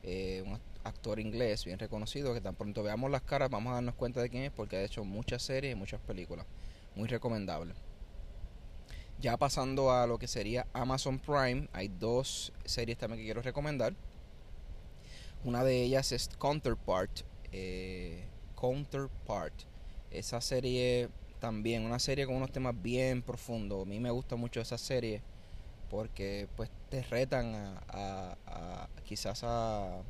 eh, 0.05 0.45
un 0.47 0.55
actor 0.89 1.21
inglés 1.21 1.65
bien 1.65 1.79
reconocido, 1.79 2.35
que 2.35 2.41
tan 2.41 2.55
pronto 2.55 2.83
veamos 2.83 3.11
las 3.11 3.23
caras 3.23 3.51
vamos 3.51 3.71
a 3.71 3.75
darnos 3.75 3.95
cuenta 3.95 4.21
de 4.21 4.29
quién 4.31 4.45
es, 4.45 4.51
porque 4.51 4.77
ha 4.77 4.83
hecho 4.83 5.05
muchas 5.05 5.43
series 5.43 5.73
y 5.73 5.77
muchas 5.77 6.01
películas. 6.01 6.47
Muy 6.95 7.09
recomendable. 7.09 7.75
Ya 9.21 9.37
pasando 9.37 9.91
a 9.91 10.07
lo 10.07 10.19
que 10.19 10.29
sería 10.29 10.67
Amazon 10.73 11.19
Prime, 11.19 11.69
hay 11.73 11.89
dos 11.89 12.53
series 12.65 12.99
también 12.99 13.19
que 13.19 13.25
quiero 13.25 13.43
recomendar. 13.43 13.95
Una 15.45 15.65
de 15.65 15.83
ellas 15.83 16.13
es 16.13 16.29
Counterpart. 16.39 17.21
Eh, 17.53 18.25
Counterpart. 18.55 19.55
Esa 20.11 20.41
serie 20.41 21.09
también, 21.41 21.85
una 21.85 21.99
serie 21.99 22.27
con 22.27 22.37
unos 22.37 22.53
temas 22.53 22.81
bien 22.81 23.23
profundos. 23.23 23.83
A 23.83 23.85
mí 23.85 24.01
me 24.01 24.11
gusta 24.11 24.37
mucho 24.37 24.61
esa 24.61 24.79
serie 24.79 25.23
porque 25.91 26.49
pues 26.57 26.71
te 26.91 27.03
retan 27.03 27.79
a, 27.89 28.89
quizás 29.05 29.43
a, 29.45 30.03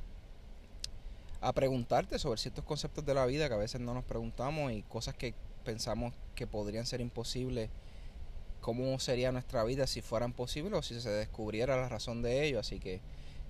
a 1.41 1.53
preguntarte 1.53 2.18
sobre 2.18 2.39
ciertos 2.39 2.64
conceptos 2.64 3.05
de 3.05 3.14
la 3.14 3.26
vida 3.26 3.49
que 3.49 3.55
a 3.55 3.59
veces 3.59 3.80
no 3.80 3.95
nos 3.95 4.05
preguntamos 4.05 4.72
y 4.72 4.82
cosas 4.82 5.14
que 5.14 5.34
pensamos 5.64 6.12
que 6.34 6.47
podrían 6.47 6.86
ser 6.86 7.01
imposibles. 7.01 7.70
¿Cómo 8.61 8.99
sería 8.99 9.30
nuestra 9.30 9.62
vida 9.64 9.86
si 9.86 10.03
fueran 10.03 10.32
posibles 10.32 10.78
o 10.78 10.82
si 10.82 11.01
se 11.01 11.11
descubriera 11.11 11.76
la 11.76 11.89
razón 11.89 12.22
de 12.22 12.45
ello? 12.45 12.59
Así 12.59 12.80
que 12.80 13.01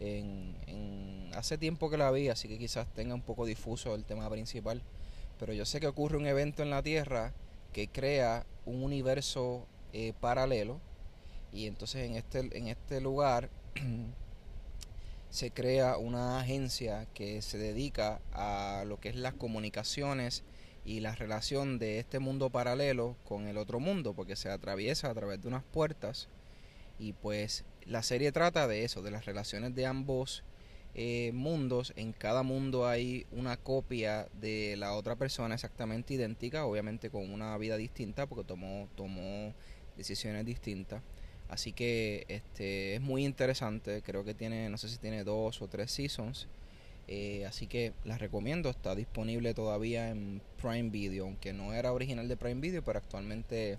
en, 0.00 1.30
hace 1.34 1.56
tiempo 1.56 1.88
que 1.88 1.96
la 1.96 2.10
vi, 2.10 2.28
así 2.28 2.46
que 2.46 2.58
quizás 2.58 2.86
tenga 2.94 3.14
un 3.14 3.22
poco 3.22 3.46
difuso 3.46 3.94
el 3.94 4.04
tema 4.04 4.28
principal. 4.28 4.82
Pero 5.38 5.52
yo 5.52 5.64
sé 5.64 5.80
que 5.80 5.86
ocurre 5.86 6.18
un 6.18 6.26
evento 6.26 6.62
en 6.62 6.70
la 6.70 6.82
Tierra 6.82 7.32
que 7.72 7.88
crea 7.88 8.44
un 8.66 8.82
universo 8.82 9.66
eh, 9.92 10.12
paralelo 10.20 10.80
y 11.52 11.66
entonces 11.66 12.08
en 12.08 12.16
este, 12.16 12.40
en 12.56 12.68
este 12.68 13.00
lugar 13.00 13.48
se 15.30 15.50
crea 15.50 15.98
una 15.98 16.40
agencia 16.40 17.06
que 17.14 17.42
se 17.42 17.58
dedica 17.58 18.20
a 18.32 18.84
lo 18.86 18.98
que 18.98 19.10
es 19.10 19.16
las 19.16 19.34
comunicaciones 19.34 20.42
y 20.84 21.00
la 21.00 21.14
relación 21.14 21.78
de 21.78 21.98
este 21.98 22.18
mundo 22.18 22.50
paralelo 22.50 23.16
con 23.24 23.46
el 23.46 23.58
otro 23.58 23.78
mundo, 23.78 24.14
porque 24.14 24.36
se 24.36 24.50
atraviesa 24.50 25.10
a 25.10 25.14
través 25.14 25.42
de 25.42 25.48
unas 25.48 25.64
puertas 25.64 26.28
y 26.98 27.12
pues 27.12 27.64
la 27.84 28.02
serie 28.02 28.32
trata 28.32 28.66
de 28.66 28.84
eso, 28.84 29.02
de 29.02 29.10
las 29.10 29.26
relaciones 29.26 29.74
de 29.74 29.86
ambos 29.86 30.44
eh, 30.94 31.30
mundos. 31.34 31.92
En 31.96 32.12
cada 32.12 32.42
mundo 32.42 32.88
hay 32.88 33.26
una 33.30 33.56
copia 33.56 34.28
de 34.40 34.76
la 34.76 34.94
otra 34.94 35.16
persona 35.16 35.54
exactamente 35.54 36.14
idéntica, 36.14 36.64
obviamente 36.64 37.10
con 37.10 37.30
una 37.30 37.56
vida 37.58 37.76
distinta 37.76 38.26
porque 38.26 38.44
tomó, 38.44 38.88
tomó 38.96 39.54
decisiones 39.96 40.44
distintas. 40.44 41.02
Así 41.48 41.72
que 41.72 42.24
este 42.28 42.94
es 42.94 43.00
muy 43.00 43.24
interesante. 43.24 44.02
Creo 44.02 44.24
que 44.24 44.34
tiene, 44.34 44.68
no 44.68 44.76
sé 44.78 44.88
si 44.88 44.98
tiene 44.98 45.24
dos 45.24 45.62
o 45.62 45.68
tres 45.68 45.90
seasons. 45.90 46.46
Eh, 47.06 47.46
así 47.46 47.66
que 47.66 47.94
las 48.04 48.20
recomiendo. 48.20 48.68
Está 48.70 48.94
disponible 48.94 49.54
todavía 49.54 50.10
en 50.10 50.42
Prime 50.60 50.90
Video, 50.90 51.24
aunque 51.24 51.52
no 51.52 51.72
era 51.72 51.92
original 51.92 52.28
de 52.28 52.36
Prime 52.36 52.60
Video, 52.60 52.84
pero 52.84 52.98
actualmente 52.98 53.78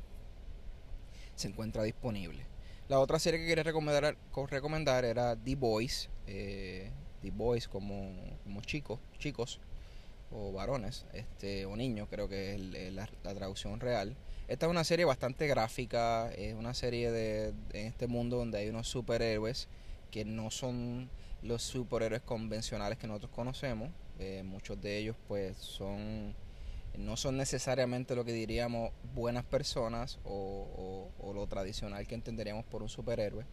se 1.35 1.47
encuentra 1.47 1.83
disponible. 1.83 2.45
La 2.87 2.99
otra 2.99 3.19
serie 3.19 3.39
que 3.39 3.45
quería 3.45 3.63
recomendar, 3.63 4.17
recomendar 4.49 5.05
era 5.05 5.35
The 5.35 5.55
Boys. 5.55 6.09
Eh, 6.25 6.89
The 7.21 7.31
Boys 7.31 7.67
como, 7.67 8.15
como 8.43 8.61
chicos, 8.61 8.99
chicos 9.19 9.59
o 10.31 10.51
varones, 10.51 11.05
este, 11.13 11.65
o 11.65 11.75
niños, 11.75 12.07
creo 12.09 12.27
que 12.27 12.55
es 12.55 12.93
la, 12.93 13.07
traducción 13.33 13.79
real. 13.79 14.15
Esta 14.49 14.65
es 14.65 14.71
una 14.71 14.83
serie 14.83 15.05
bastante 15.05 15.45
gráfica, 15.45 16.31
es 16.31 16.55
una 16.55 16.73
serie 16.73 17.11
de, 17.11 17.53
en 17.71 17.85
este 17.85 18.07
mundo 18.07 18.37
donde 18.37 18.57
hay 18.57 18.69
unos 18.69 18.87
superhéroes 18.87 19.67
que 20.09 20.25
no 20.25 20.49
son 20.49 21.07
los 21.43 21.61
superhéroes 21.61 22.23
convencionales 22.23 22.97
que 22.97 23.05
nosotros 23.05 23.31
conocemos. 23.31 23.91
Eh, 24.17 24.41
muchos 24.43 24.81
de 24.81 24.97
ellos 24.97 25.15
pues 25.27 25.55
son 25.55 26.33
no 26.97 27.15
son 27.15 27.37
necesariamente 27.37 28.15
lo 28.15 28.25
que 28.25 28.33
diríamos 28.33 28.91
buenas 29.13 29.43
personas 29.43 30.17
o, 30.23 31.11
lo 31.31 31.45
tradicional 31.45 32.07
que 32.07 32.15
entenderíamos 32.15 32.65
por 32.65 32.81
un 32.81 32.89
superhéroe. 32.89 33.45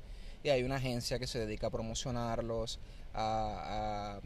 Y 0.47 0.49
hay 0.49 0.63
una 0.63 0.77
agencia 0.77 1.19
que 1.19 1.27
se 1.27 1.41
dedica 1.41 1.67
a 1.67 1.71
promocionarlos, 1.71 2.79
a, 3.15 4.21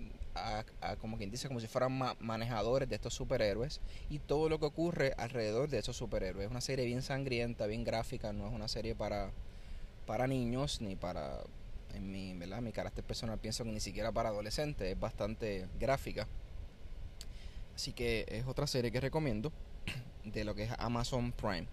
como 1.01 1.17
quien 1.17 1.31
dice, 1.31 1.49
como 1.49 1.61
si 1.61 1.67
fueran 1.67 1.99
manejadores 2.19 2.91
de 2.91 2.97
estos 2.97 3.15
superhéroes 3.15 3.81
y 4.11 4.19
todo 4.19 4.51
lo 4.51 4.61
que 4.61 4.67
ocurre 4.67 5.15
alrededor 5.17 5.71
de 5.71 5.79
esos 5.79 5.97
superhéroes. 5.97 6.45
Es 6.45 6.51
una 6.51 6.61
serie 6.61 6.85
bien 6.85 7.01
sangrienta, 7.01 7.67
bien 7.67 7.85
gráfica, 7.85 8.35
no 8.35 8.47
es 8.47 8.53
una 8.53 8.69
serie 8.69 8.95
para, 8.95 9.31
para 10.05 10.27
niños 10.27 10.83
ni 10.83 10.95
para, 10.95 11.39
en 11.95 12.13
mi, 12.13 12.35
¿verdad? 12.35 12.61
mi 12.61 12.73
carácter 12.73 13.03
personal 13.03 13.39
pienso 13.39 13.65
que 13.65 13.73
ni 13.73 13.81
siquiera 13.81 14.13
para 14.13 14.29
adolescentes, 14.29 14.93
es 14.93 15.01
bastante 15.01 15.69
gráfica. 15.79 16.29
Así 17.75 17.95
que 17.95 18.27
es 18.29 18.47
otra 18.47 18.67
serie 18.67 18.93
que 18.93 19.01
recomiendo 19.01 19.53
de 20.25 20.45
lo 20.45 20.55
que 20.55 20.65
es 20.65 20.73
Amazon 20.77 21.33
Prime. 21.33 21.67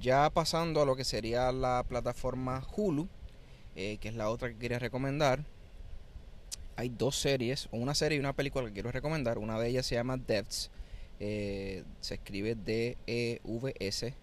Ya 0.00 0.28
pasando 0.30 0.82
a 0.82 0.84
lo 0.84 0.96
que 0.96 1.04
sería 1.04 1.52
la 1.52 1.84
plataforma 1.88 2.66
Hulu, 2.76 3.08
eh, 3.76 3.98
que 4.00 4.08
es 4.08 4.14
la 4.14 4.30
otra 4.30 4.48
que 4.48 4.56
quería 4.56 4.78
recomendar. 4.78 5.44
Hay 6.76 6.88
dos 6.88 7.16
series, 7.16 7.68
una 7.70 7.94
serie 7.94 8.16
y 8.16 8.20
una 8.20 8.32
película 8.34 8.66
que 8.66 8.72
quiero 8.72 8.90
recomendar. 8.90 9.38
Una 9.38 9.58
de 9.58 9.68
ellas 9.68 9.86
se 9.86 9.94
llama 9.94 10.16
Devs. 10.16 10.70
Eh, 11.20 11.84
se 12.00 12.14
escribe 12.14 12.54
D-E-V-S. 12.54 14.14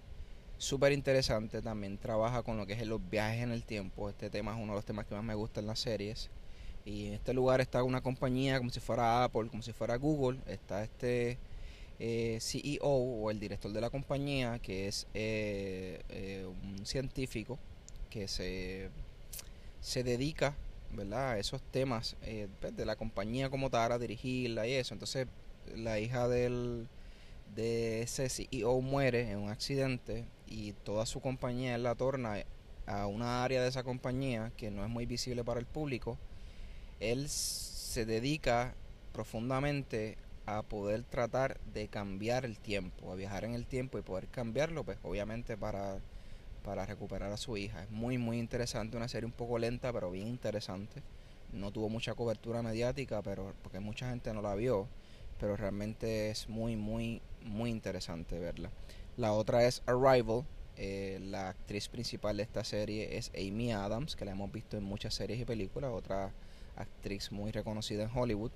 Súper 0.58 0.92
interesante. 0.92 1.62
También 1.62 1.98
trabaja 1.98 2.44
con 2.44 2.58
lo 2.58 2.66
que 2.66 2.74
es 2.74 2.86
los 2.86 3.02
viajes 3.10 3.42
en 3.42 3.52
el 3.52 3.64
tiempo. 3.64 4.10
Este 4.10 4.30
tema 4.30 4.52
es 4.52 4.58
uno 4.62 4.74
de 4.74 4.78
los 4.78 4.86
temas 4.86 5.06
que 5.06 5.16
más 5.16 5.24
me 5.24 5.36
gustan 5.36 5.64
en 5.64 5.68
las 5.68 5.80
series. 5.80 6.30
Y 6.86 7.08
en 7.08 7.14
este 7.14 7.34
lugar 7.34 7.62
está 7.62 7.84
una 7.84 8.02
compañía 8.02 8.58
como 8.58 8.70
si 8.70 8.80
fuera 8.80 9.24
Apple, 9.24 9.48
como 9.50 9.64
si 9.64 9.72
fuera 9.72 9.96
Google. 9.96 10.40
Está 10.48 10.84
este 10.84 11.38
eh, 12.00 12.40
CEO 12.42 12.82
o 12.86 13.32
el 13.32 13.40
director 13.40 13.72
de 13.72 13.82
la 13.82 13.90
compañía, 13.90 14.60
que 14.60 14.88
es 14.88 15.08
eh, 15.14 16.02
eh, 16.10 16.46
un 16.64 16.86
científico 16.86 17.58
que 18.10 18.28
se, 18.28 18.90
se 19.84 20.04
dedica 20.04 20.56
¿verdad? 20.92 21.34
a 21.34 21.38
esos 21.38 21.62
temas 21.62 22.16
pues, 22.60 22.76
de 22.76 22.86
la 22.86 22.96
compañía 22.96 23.52
como 23.52 23.70
tal, 23.70 23.92
a 23.92 24.00
dirigirla 24.00 24.66
y 24.66 24.74
eso. 24.74 24.96
Entonces 24.96 25.28
la 25.76 26.00
hija 26.00 26.28
del, 26.28 26.88
de 27.56 28.02
ese 28.02 28.30
CEO 28.30 28.82
muere 28.82 29.30
en 29.30 29.38
un 29.38 29.50
accidente 29.52 30.26
y 30.48 30.72
toda 30.72 31.06
su 31.06 31.22
compañía 31.22 31.78
la 31.78 31.94
torna 31.94 32.44
a 32.88 33.06
una 33.06 33.44
área 33.44 33.62
de 33.62 33.70
esa 33.70 33.84
compañía 33.84 34.52
que 34.58 34.72
no 34.72 34.84
es 34.84 34.90
muy 34.90 35.06
visible 35.06 35.44
para 35.44 35.60
el 35.60 35.68
público 35.68 36.18
él 37.12 37.28
se 37.30 38.06
dedica 38.06 38.76
profundamente 39.12 40.18
a 40.46 40.62
poder 40.62 41.04
tratar 41.04 41.60
de 41.74 41.88
cambiar 41.88 42.46
el 42.46 42.58
tiempo, 42.60 43.12
a 43.12 43.16
viajar 43.16 43.44
en 43.46 43.54
el 43.54 43.66
tiempo 43.66 43.98
y 43.98 44.02
poder 44.02 44.28
cambiarlo, 44.28 44.84
pues 44.84 44.98
obviamente 45.04 45.58
para, 45.58 46.00
para 46.64 46.86
recuperar 46.86 47.32
a 47.32 47.38
su 47.38 47.58
hija. 47.58 47.84
Es 47.84 47.92
muy, 47.92 48.18
muy 48.18 48.40
interesante, 48.40 48.98
una 48.98 49.08
serie 49.08 49.26
un 49.26 49.34
poco 49.34 49.60
lenta, 49.60 49.92
pero 49.94 50.12
bien 50.12 50.28
interesante. 50.28 51.04
No 51.52 51.72
tuvo 51.72 51.90
mucha 51.90 52.16
cobertura 52.16 52.64
mediática, 52.64 53.22
pero 53.22 53.54
porque 53.62 53.80
mucha 53.80 54.10
gente 54.10 54.34
no 54.34 54.42
la 54.42 54.56
vio, 54.56 54.88
pero 55.40 55.56
realmente 55.56 56.32
es 56.32 56.50
muy, 56.50 56.76
muy, 56.76 57.22
muy 57.42 57.70
interesante 57.70 58.40
verla. 58.40 58.72
La 59.18 59.34
otra 59.34 59.66
es 59.66 59.84
Arrival. 59.86 60.46
Eh, 60.76 61.20
la 61.22 61.50
actriz 61.50 61.88
principal 61.88 62.38
de 62.38 62.44
esta 62.44 62.64
serie 62.64 63.18
es 63.18 63.32
Amy 63.36 63.72
Adams, 63.72 64.16
que 64.16 64.26
la 64.26 64.32
hemos 64.32 64.52
visto 64.52 64.76
en 64.76 64.84
muchas 64.84 65.14
series 65.14 65.40
y 65.40 65.46
películas. 65.46 65.92
Otra 65.94 66.34
actriz 66.76 67.32
muy 67.32 67.52
reconocida 67.52 68.04
en 68.04 68.10
Hollywood. 68.18 68.52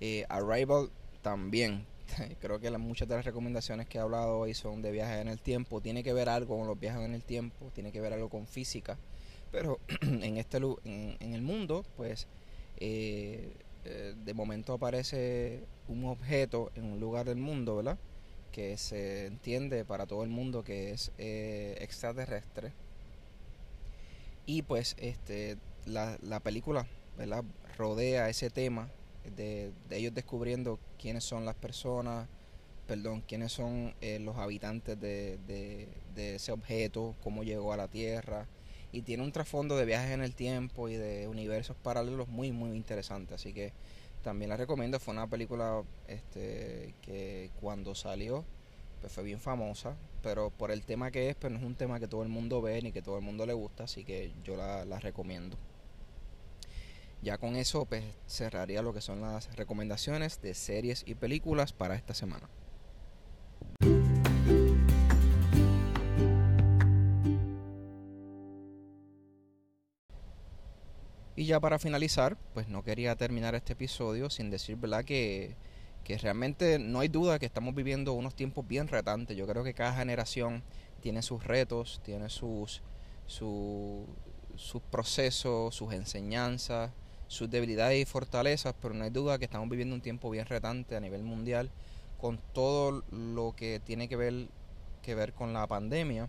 Eh, 0.00 0.24
Arrival 0.28 0.90
también. 1.20 1.86
Creo 2.40 2.60
que 2.60 2.70
muchas 2.78 3.08
de 3.08 3.16
las 3.16 3.24
recomendaciones 3.24 3.88
que 3.88 3.98
he 3.98 4.00
hablado 4.00 4.38
hoy 4.38 4.54
son 4.54 4.82
de 4.82 4.90
viajes 4.92 5.20
en 5.20 5.28
el 5.28 5.40
tiempo. 5.40 5.80
Tiene 5.80 6.02
que 6.02 6.12
ver 6.12 6.28
algo 6.28 6.58
con 6.58 6.66
los 6.66 6.78
viajes 6.78 7.02
en 7.02 7.14
el 7.14 7.24
tiempo, 7.24 7.70
tiene 7.74 7.92
que 7.92 8.00
ver 8.00 8.12
algo 8.12 8.28
con 8.28 8.46
física. 8.46 8.98
Pero 9.50 9.78
en 10.02 10.36
este 10.36 10.58
en, 10.58 11.16
en 11.20 11.34
el 11.34 11.42
mundo, 11.42 11.84
pues 11.96 12.26
eh, 12.78 13.52
eh, 13.84 14.14
de 14.16 14.34
momento 14.34 14.74
aparece 14.74 15.64
un 15.88 16.04
objeto 16.06 16.70
en 16.74 16.84
un 16.84 17.00
lugar 17.00 17.26
del 17.26 17.38
mundo, 17.38 17.76
¿verdad? 17.76 17.98
Que 18.52 18.76
se 18.76 19.26
entiende 19.26 19.84
para 19.84 20.06
todo 20.06 20.22
el 20.22 20.30
mundo 20.30 20.64
que 20.64 20.92
es 20.92 21.12
extraterrestre. 21.18 22.72
Y 24.46 24.62
pues 24.62 24.94
este 24.98 25.56
la, 25.86 26.18
la 26.22 26.40
película 26.40 26.86
¿verdad? 27.16 27.44
rodea 27.76 28.28
ese 28.28 28.50
tema 28.50 28.90
de, 29.36 29.72
ellos 29.90 30.14
descubriendo 30.14 30.78
quiénes 30.98 31.24
son 31.24 31.44
las 31.44 31.54
personas, 31.54 32.28
perdón, 32.86 33.22
quiénes 33.26 33.52
son 33.52 33.94
eh, 34.00 34.18
los 34.20 34.36
habitantes 34.36 35.00
de, 35.00 35.38
de, 35.46 36.34
ese 36.34 36.52
objeto, 36.52 37.14
cómo 37.22 37.44
llegó 37.44 37.72
a 37.72 37.76
la 37.76 37.88
Tierra. 37.88 38.46
Y 38.92 39.02
tiene 39.02 39.24
un 39.24 39.32
trasfondo 39.32 39.76
de 39.76 39.84
viajes 39.84 40.12
en 40.12 40.22
el 40.22 40.34
tiempo 40.34 40.88
y 40.88 40.94
de 40.94 41.26
universos 41.26 41.76
paralelos 41.76 42.28
muy, 42.28 42.52
muy 42.52 42.76
interesante. 42.76 43.34
Así 43.34 43.52
que 43.52 43.72
también 44.22 44.48
la 44.50 44.56
recomiendo. 44.56 45.00
Fue 45.00 45.12
una 45.12 45.26
película 45.26 45.82
este, 46.06 46.94
que 47.02 47.50
cuando 47.60 47.94
salió 47.94 48.44
pues 49.04 49.12
fue 49.12 49.24
bien 49.24 49.38
famosa, 49.38 49.94
pero 50.22 50.48
por 50.48 50.70
el 50.70 50.82
tema 50.82 51.10
que 51.10 51.28
es, 51.28 51.36
pues 51.36 51.52
no 51.52 51.58
es 51.58 51.64
un 51.66 51.74
tema 51.74 52.00
que 52.00 52.08
todo 52.08 52.22
el 52.22 52.30
mundo 52.30 52.62
ve 52.62 52.80
ni 52.80 52.90
que 52.90 53.02
todo 53.02 53.18
el 53.18 53.22
mundo 53.22 53.44
le 53.44 53.52
gusta, 53.52 53.84
así 53.84 54.02
que 54.02 54.32
yo 54.44 54.56
la, 54.56 54.86
la 54.86 54.98
recomiendo. 54.98 55.58
Ya 57.24 57.38
con 57.38 57.56
eso 57.56 57.86
pues 57.86 58.04
cerraría 58.26 58.82
lo 58.82 58.92
que 58.92 59.00
son 59.00 59.22
las 59.22 59.56
recomendaciones 59.56 60.42
de 60.42 60.52
series 60.52 61.04
y 61.06 61.14
películas 61.14 61.72
para 61.72 61.94
esta 61.94 62.12
semana. 62.12 62.50
Y 71.34 71.46
ya 71.46 71.58
para 71.60 71.78
finalizar, 71.78 72.36
pues 72.52 72.68
no 72.68 72.84
quería 72.84 73.16
terminar 73.16 73.54
este 73.54 73.72
episodio 73.72 74.28
sin 74.28 74.50
decir, 74.50 74.76
¿verdad? 74.76 75.06
Que, 75.06 75.56
que 76.04 76.18
realmente 76.18 76.78
no 76.78 77.00
hay 77.00 77.08
duda 77.08 77.38
que 77.38 77.46
estamos 77.46 77.74
viviendo 77.74 78.12
unos 78.12 78.34
tiempos 78.34 78.68
bien 78.68 78.86
retantes. 78.86 79.34
Yo 79.34 79.46
creo 79.46 79.64
que 79.64 79.72
cada 79.72 79.94
generación 79.94 80.62
tiene 81.00 81.22
sus 81.22 81.42
retos, 81.42 82.02
tiene 82.04 82.28
sus, 82.28 82.82
sus 83.26 84.82
procesos, 84.90 85.74
sus 85.74 85.94
enseñanzas, 85.94 86.90
sus 87.28 87.50
debilidades 87.50 88.00
y 88.00 88.04
fortalezas, 88.04 88.74
pero 88.80 88.94
no 88.94 89.04
hay 89.04 89.10
duda 89.10 89.38
que 89.38 89.44
estamos 89.44 89.68
viviendo 89.68 89.94
un 89.94 90.00
tiempo 90.00 90.30
bien 90.30 90.46
retante 90.46 90.96
a 90.96 91.00
nivel 91.00 91.22
mundial 91.22 91.70
con 92.20 92.38
todo 92.52 93.02
lo 93.10 93.54
que 93.56 93.80
tiene 93.84 94.08
que 94.08 94.16
ver, 94.16 94.48
que 95.02 95.14
ver 95.14 95.32
con 95.32 95.52
la 95.52 95.66
pandemia 95.66 96.28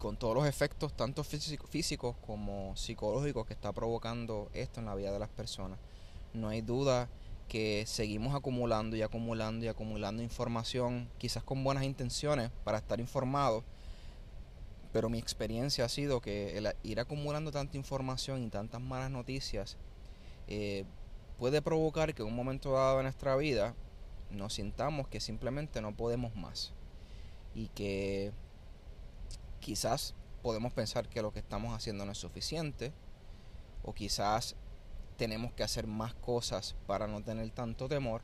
con 0.00 0.16
todos 0.16 0.34
los 0.34 0.46
efectos, 0.46 0.94
tanto 0.94 1.22
físicos 1.22 2.16
como 2.26 2.74
psicológicos, 2.74 3.46
que 3.46 3.52
está 3.52 3.70
provocando 3.70 4.48
esto 4.54 4.80
en 4.80 4.86
la 4.86 4.94
vida 4.94 5.12
de 5.12 5.18
las 5.18 5.28
personas. 5.28 5.78
No 6.32 6.48
hay 6.48 6.62
duda 6.62 7.10
que 7.48 7.84
seguimos 7.86 8.34
acumulando 8.34 8.96
y 8.96 9.02
acumulando 9.02 9.66
y 9.66 9.68
acumulando 9.68 10.22
información, 10.22 11.10
quizás 11.18 11.42
con 11.42 11.62
buenas 11.62 11.84
intenciones 11.84 12.50
para 12.64 12.78
estar 12.78 12.98
informados, 12.98 13.62
pero 14.92 15.08
mi 15.08 15.18
experiencia 15.18 15.84
ha 15.84 15.88
sido 15.88 16.20
que 16.20 16.56
el 16.58 16.72
ir 16.82 17.00
acumulando 17.00 17.52
tanta 17.52 17.76
información 17.76 18.42
y 18.42 18.48
tantas 18.48 18.80
malas 18.80 19.10
noticias 19.10 19.76
eh, 20.48 20.84
puede 21.38 21.62
provocar 21.62 22.14
que 22.14 22.22
en 22.22 22.28
un 22.28 22.36
momento 22.36 22.72
dado 22.72 22.98
de 22.98 23.04
nuestra 23.04 23.36
vida 23.36 23.74
nos 24.30 24.54
sintamos 24.54 25.08
que 25.08 25.20
simplemente 25.20 25.80
no 25.80 25.96
podemos 25.96 26.34
más 26.34 26.72
y 27.54 27.68
que 27.68 28.32
quizás 29.60 30.14
podemos 30.42 30.72
pensar 30.72 31.08
que 31.08 31.22
lo 31.22 31.32
que 31.32 31.40
estamos 31.40 31.74
haciendo 31.74 32.04
no 32.04 32.12
es 32.12 32.18
suficiente 32.18 32.92
o 33.82 33.92
quizás 33.92 34.56
tenemos 35.16 35.52
que 35.52 35.62
hacer 35.62 35.86
más 35.86 36.14
cosas 36.14 36.74
para 36.86 37.06
no 37.06 37.22
tener 37.22 37.50
tanto 37.50 37.88
temor, 37.88 38.22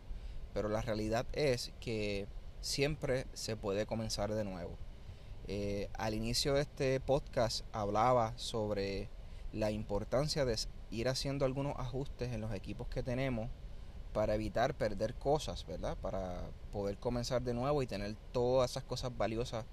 pero 0.55 0.69
la 0.69 0.81
realidad 0.81 1.27
es 1.33 1.73
que 1.81 2.27
siempre 2.61 3.27
se 3.35 3.57
puede 3.57 3.87
comenzar 3.87 4.33
de 4.33 4.45
nuevo. 4.45 4.79
Eh, 5.49 5.89
al 5.97 6.15
inicio 6.15 6.55
de 6.55 6.63
este 6.63 6.99
podcast 6.99 7.65
hablaba 7.73 8.37
sobre 8.37 9.09
la 9.53 9.71
importancia 9.71 10.45
de 10.45 10.57
ir 10.91 11.09
haciendo 11.09 11.45
algunos 11.45 11.79
ajustes 11.79 12.33
en 12.33 12.41
los 12.41 12.53
equipos 12.53 12.89
que 12.89 13.05
tenemos 13.05 13.49
para 14.13 14.35
evitar 14.35 14.75
perder 14.75 15.15
cosas, 15.15 15.65
¿verdad? 15.67 15.97
Para 15.99 16.41
poder 16.73 16.99
comenzar 16.99 17.43
de 17.43 17.55
nuevo 17.55 17.83
y 17.83 17.87
tener 17.87 18.17
todas 18.33 18.71
esas 18.73 18.83
cosas 18.83 19.17
valiosas 19.17 19.67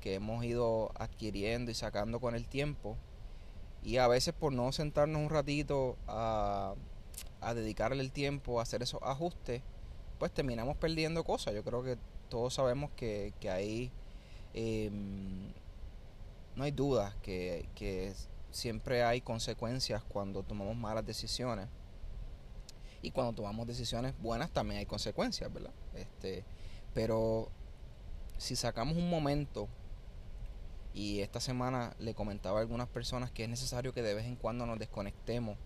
que 0.00 0.14
hemos 0.14 0.44
ido 0.44 0.90
adquiriendo 0.96 1.70
y 1.70 1.74
sacando 1.74 2.18
con 2.18 2.34
el 2.34 2.48
tiempo. 2.48 2.96
Y 3.84 3.98
a 3.98 4.08
veces 4.08 4.34
por 4.34 4.52
no 4.52 4.72
sentarnos 4.72 5.22
un 5.22 5.30
ratito 5.30 5.96
a, 6.08 6.74
dedicarle 7.54 8.02
el 8.02 8.10
tiempo 8.10 8.58
a 8.58 8.62
hacer 8.62 8.82
esos 8.82 9.00
ajustes, 9.02 9.62
pues 10.18 10.32
terminamos 10.32 10.76
perdiendo 10.76 11.22
cosas. 11.22 11.54
Yo 11.54 11.62
creo 11.62 11.84
que 11.84 11.98
todos 12.28 12.54
sabemos 12.54 12.90
que, 12.96 13.32
que 13.38 13.50
ahí 13.50 13.92
em, 14.54 15.52
no 16.56 16.64
hay 16.64 16.70
duda 16.70 17.16
que, 17.22 17.68
que 17.74 18.12
siempre 18.50 19.02
hay 19.02 19.20
consecuencias 19.20 20.02
cuando 20.02 20.42
tomamos 20.42 20.76
malas 20.76 21.06
decisiones. 21.06 21.68
Y 23.02 23.12
cuando 23.12 23.32
tomamos 23.32 23.66
decisiones 23.66 24.14
buenas 24.20 24.50
también 24.50 24.78
hay 24.80 24.86
consecuencias, 24.86 25.52
¿verdad? 25.52 25.72
Este, 25.94 26.44
pero 26.92 27.48
si 28.36 28.56
sacamos 28.56 28.96
un 28.96 29.08
momento 29.08 29.68
y 30.92 31.20
esta 31.20 31.40
semana 31.40 31.94
le 31.98 32.14
comentaba 32.14 32.58
a 32.58 32.62
algunas 32.62 32.88
personas 32.88 33.30
que 33.30 33.44
es 33.44 33.48
necesario 33.48 33.92
que 33.92 34.02
de 34.02 34.14
vez 34.14 34.26
en 34.26 34.36
cuando 34.36 34.66
nos 34.66 34.78
desconectemos 34.78 35.56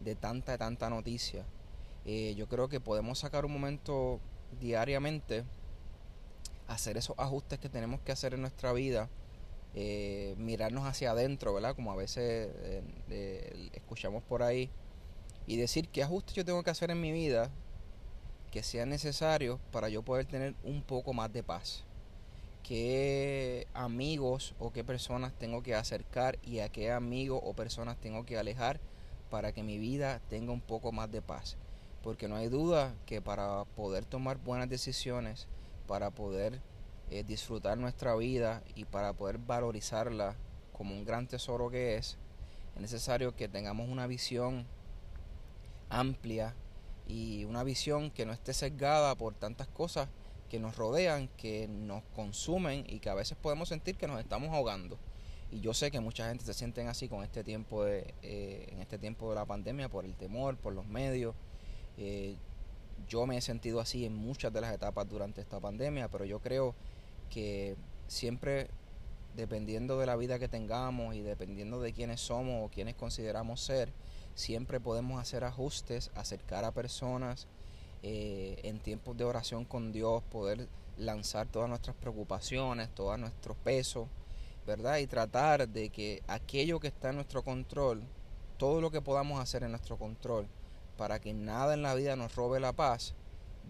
de 0.00 0.14
tanta, 0.14 0.56
tanta 0.56 0.88
noticia. 0.88 1.44
Eh, 2.04 2.34
yo 2.36 2.48
creo 2.48 2.68
que 2.68 2.80
podemos 2.80 3.18
sacar 3.18 3.44
un 3.44 3.52
momento 3.52 4.20
diariamente, 4.60 5.44
hacer 6.72 6.96
esos 6.96 7.18
ajustes 7.18 7.58
que 7.58 7.68
tenemos 7.68 8.00
que 8.00 8.12
hacer 8.12 8.34
en 8.34 8.40
nuestra 8.40 8.72
vida, 8.72 9.08
eh, 9.74 10.34
mirarnos 10.38 10.86
hacia 10.86 11.12
adentro, 11.12 11.54
¿verdad? 11.54 11.74
Como 11.74 11.92
a 11.92 11.96
veces 11.96 12.50
eh, 13.08 13.70
escuchamos 13.74 14.22
por 14.22 14.42
ahí, 14.42 14.70
y 15.46 15.56
decir 15.56 15.88
qué 15.88 16.02
ajustes 16.02 16.34
yo 16.34 16.44
tengo 16.44 16.62
que 16.62 16.70
hacer 16.70 16.90
en 16.90 17.00
mi 17.00 17.12
vida 17.12 17.50
que 18.50 18.62
sean 18.62 18.88
necesarios 18.88 19.58
para 19.72 19.88
yo 19.88 20.02
poder 20.02 20.26
tener 20.26 20.54
un 20.64 20.82
poco 20.82 21.12
más 21.12 21.32
de 21.32 21.42
paz 21.42 21.84
qué 22.62 23.66
amigos 23.74 24.54
o 24.58 24.72
qué 24.72 24.84
personas 24.84 25.32
tengo 25.32 25.62
que 25.62 25.74
acercar 25.74 26.38
y 26.44 26.60
a 26.60 26.68
qué 26.68 26.92
amigos 26.92 27.40
o 27.42 27.54
personas 27.54 27.96
tengo 27.98 28.24
que 28.24 28.38
alejar 28.38 28.80
para 29.28 29.52
que 29.52 29.62
mi 29.62 29.78
vida 29.78 30.20
tenga 30.28 30.52
un 30.52 30.60
poco 30.60 30.92
más 30.92 31.10
de 31.10 31.22
paz. 31.22 31.56
Porque 32.02 32.28
no 32.28 32.36
hay 32.36 32.48
duda 32.48 32.94
que 33.06 33.20
para 33.20 33.64
poder 33.76 34.04
tomar 34.04 34.38
buenas 34.38 34.68
decisiones, 34.68 35.48
para 35.90 36.12
poder 36.12 36.60
eh, 37.10 37.24
disfrutar 37.24 37.76
nuestra 37.76 38.14
vida 38.14 38.62
y 38.76 38.84
para 38.84 39.12
poder 39.12 39.38
valorizarla 39.38 40.36
como 40.72 40.94
un 40.94 41.04
gran 41.04 41.26
tesoro 41.26 41.68
que 41.68 41.96
es, 41.96 42.16
es 42.76 42.80
necesario 42.80 43.34
que 43.34 43.48
tengamos 43.48 43.88
una 43.88 44.06
visión 44.06 44.68
amplia 45.88 46.54
y 47.08 47.42
una 47.44 47.64
visión 47.64 48.12
que 48.12 48.24
no 48.24 48.32
esté 48.32 48.52
sesgada 48.52 49.16
por 49.16 49.34
tantas 49.34 49.66
cosas 49.66 50.08
que 50.48 50.60
nos 50.60 50.76
rodean, 50.76 51.26
que 51.36 51.66
nos 51.66 52.04
consumen 52.14 52.84
y 52.86 53.00
que 53.00 53.10
a 53.10 53.14
veces 53.14 53.36
podemos 53.36 53.68
sentir 53.68 53.96
que 53.96 54.06
nos 54.06 54.20
estamos 54.20 54.50
ahogando. 54.50 54.96
Y 55.50 55.58
yo 55.58 55.74
sé 55.74 55.90
que 55.90 55.98
mucha 55.98 56.28
gente 56.28 56.44
se 56.44 56.54
sienten 56.54 56.86
así 56.86 57.08
con 57.08 57.24
este 57.24 57.42
tiempo 57.42 57.82
de, 57.82 58.14
eh, 58.22 58.68
en 58.70 58.78
este 58.78 58.96
tiempo 58.96 59.30
de 59.30 59.34
la 59.34 59.44
pandemia 59.44 59.88
por 59.88 60.04
el 60.04 60.14
temor, 60.14 60.56
por 60.56 60.72
los 60.72 60.86
medios. 60.86 61.34
Eh, 61.98 62.36
yo 63.08 63.26
me 63.26 63.36
he 63.36 63.40
sentido 63.40 63.80
así 63.80 64.04
en 64.04 64.14
muchas 64.14 64.52
de 64.52 64.60
las 64.60 64.74
etapas 64.74 65.08
durante 65.08 65.40
esta 65.40 65.60
pandemia, 65.60 66.08
pero 66.08 66.24
yo 66.24 66.40
creo 66.40 66.74
que 67.30 67.76
siempre 68.06 68.68
dependiendo 69.36 69.98
de 69.98 70.06
la 70.06 70.16
vida 70.16 70.38
que 70.38 70.48
tengamos 70.48 71.14
y 71.14 71.20
dependiendo 71.22 71.80
de 71.80 71.92
quiénes 71.92 72.20
somos 72.20 72.66
o 72.66 72.70
quiénes 72.70 72.96
consideramos 72.96 73.60
ser, 73.60 73.92
siempre 74.34 74.80
podemos 74.80 75.20
hacer 75.20 75.44
ajustes, 75.44 76.10
acercar 76.14 76.64
a 76.64 76.72
personas, 76.72 77.46
eh, 78.02 78.58
en 78.64 78.80
tiempos 78.80 79.16
de 79.16 79.24
oración 79.24 79.64
con 79.64 79.92
Dios, 79.92 80.22
poder 80.30 80.68
lanzar 80.96 81.46
todas 81.46 81.68
nuestras 81.68 81.96
preocupaciones, 81.96 82.88
todo 82.94 83.16
nuestro 83.16 83.54
peso, 83.54 84.08
¿verdad? 84.66 84.98
Y 84.98 85.06
tratar 85.06 85.68
de 85.68 85.90
que 85.90 86.22
aquello 86.26 86.80
que 86.80 86.88
está 86.88 87.10
en 87.10 87.16
nuestro 87.16 87.42
control, 87.42 88.02
todo 88.56 88.80
lo 88.80 88.90
que 88.90 89.00
podamos 89.00 89.40
hacer 89.40 89.62
en 89.62 89.70
nuestro 89.70 89.96
control, 89.96 90.46
para 91.00 91.18
que 91.18 91.32
nada 91.32 91.72
en 91.72 91.80
la 91.80 91.94
vida 91.94 92.14
nos 92.14 92.34
robe 92.34 92.60
la 92.60 92.74
paz, 92.74 93.14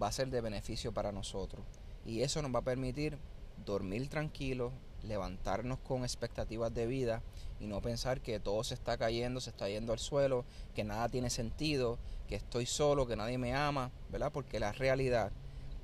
va 0.03 0.09
a 0.09 0.13
ser 0.13 0.31
de 0.31 0.41
beneficio 0.41 0.93
para 0.93 1.13
nosotros. 1.13 1.65
Y 2.05 2.23
eso 2.23 2.43
nos 2.43 2.53
va 2.53 2.59
a 2.59 2.65
permitir 2.65 3.19
dormir 3.65 4.09
tranquilos, 4.09 4.73
levantarnos 5.05 5.79
con 5.79 6.03
expectativas 6.03 6.75
de 6.75 6.89
vida 6.89 7.23
y 7.61 7.69
no 7.69 7.81
pensar 7.81 8.21
que 8.21 8.41
todo 8.41 8.65
se 8.65 8.75
está 8.75 8.99
cayendo, 8.99 9.41
se 9.41 9.51
está 9.51 9.69
yendo 9.69 9.93
al 9.93 10.01
suelo, 10.01 10.45
que 10.75 10.83
nada 10.83 11.09
tiene 11.09 11.31
sentido, 11.31 11.99
que 12.27 12.35
estoy 12.35 12.67
solo, 12.67 13.07
que 13.07 13.15
nadie 13.15 13.39
me 13.39 13.55
ama, 13.55 13.93
¿verdad? 14.11 14.33
Porque 14.33 14.59
la 14.59 14.73
realidad 14.73 15.31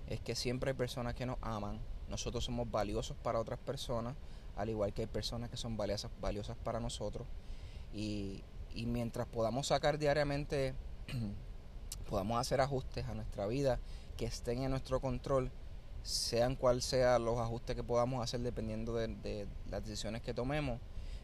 es 0.09 0.19
que 0.19 0.35
siempre 0.35 0.73
hay 0.73 0.77
personas 0.77 1.15
que 1.15 1.27
nos 1.27 1.39
aman, 1.43 1.79
nosotros 2.09 2.45
somos 2.45 2.69
valiosos 2.69 3.17
para 3.23 3.39
otras 3.39 3.61
personas, 3.61 4.17
al 4.57 4.69
igual 4.69 4.93
que 4.93 5.03
hay 5.03 5.07
personas 5.07 5.49
que 5.49 5.57
son 5.57 5.77
valiosas, 5.77 6.11
valiosas 6.21 6.57
para 6.65 6.81
nosotros. 6.81 7.25
Y, 7.95 8.43
y 8.75 8.87
mientras 8.87 9.29
podamos 9.29 9.69
sacar 9.69 9.97
diariamente, 9.97 10.75
podamos 12.09 12.41
hacer 12.41 12.61
ajustes 12.61 13.07
a 13.07 13.15
nuestra 13.15 13.47
vida 13.47 13.79
que 14.17 14.27
estén 14.27 14.63
en 14.63 14.71
nuestro 14.71 15.01
control, 15.01 15.51
sean 16.03 16.57
cual 16.57 16.83
sean 16.83 17.25
los 17.25 17.39
ajustes 17.39 17.77
que 17.77 17.83
podamos 17.83 18.23
hacer 18.23 18.41
dependiendo 18.41 18.95
de, 18.95 19.09
de, 19.09 19.47
las 19.71 19.85
decisiones 19.85 20.23
que 20.23 20.35
tomemos, 20.35 20.81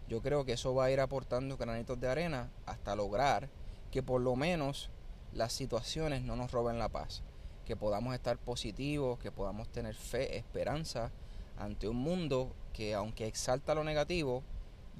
yo 0.08 0.20
creo 0.20 0.44
que 0.44 0.52
eso 0.52 0.74
va 0.74 0.86
a 0.86 0.90
ir 0.90 1.00
aportando 1.00 1.56
granitos 1.56 1.98
de 2.00 2.08
arena 2.08 2.50
hasta 2.66 2.96
lograr 2.96 3.48
que 3.90 4.02
por 4.02 4.20
lo 4.20 4.36
menos 4.36 4.90
las 5.32 5.52
situaciones 5.52 6.22
no 6.22 6.36
nos 6.36 6.50
roben 6.50 6.78
la 6.78 6.88
paz, 6.88 7.22
que 7.64 7.76
podamos 7.76 8.14
estar 8.14 8.36
positivos, 8.38 9.18
que 9.18 9.30
podamos 9.30 9.68
tener 9.68 9.94
fe, 9.94 10.36
esperanza 10.36 11.10
ante 11.58 11.88
un 11.88 11.96
mundo 11.96 12.52
que 12.72 12.94
aunque 12.94 13.26
exalta 13.26 13.74
lo 13.74 13.84
negativo, 13.84 14.42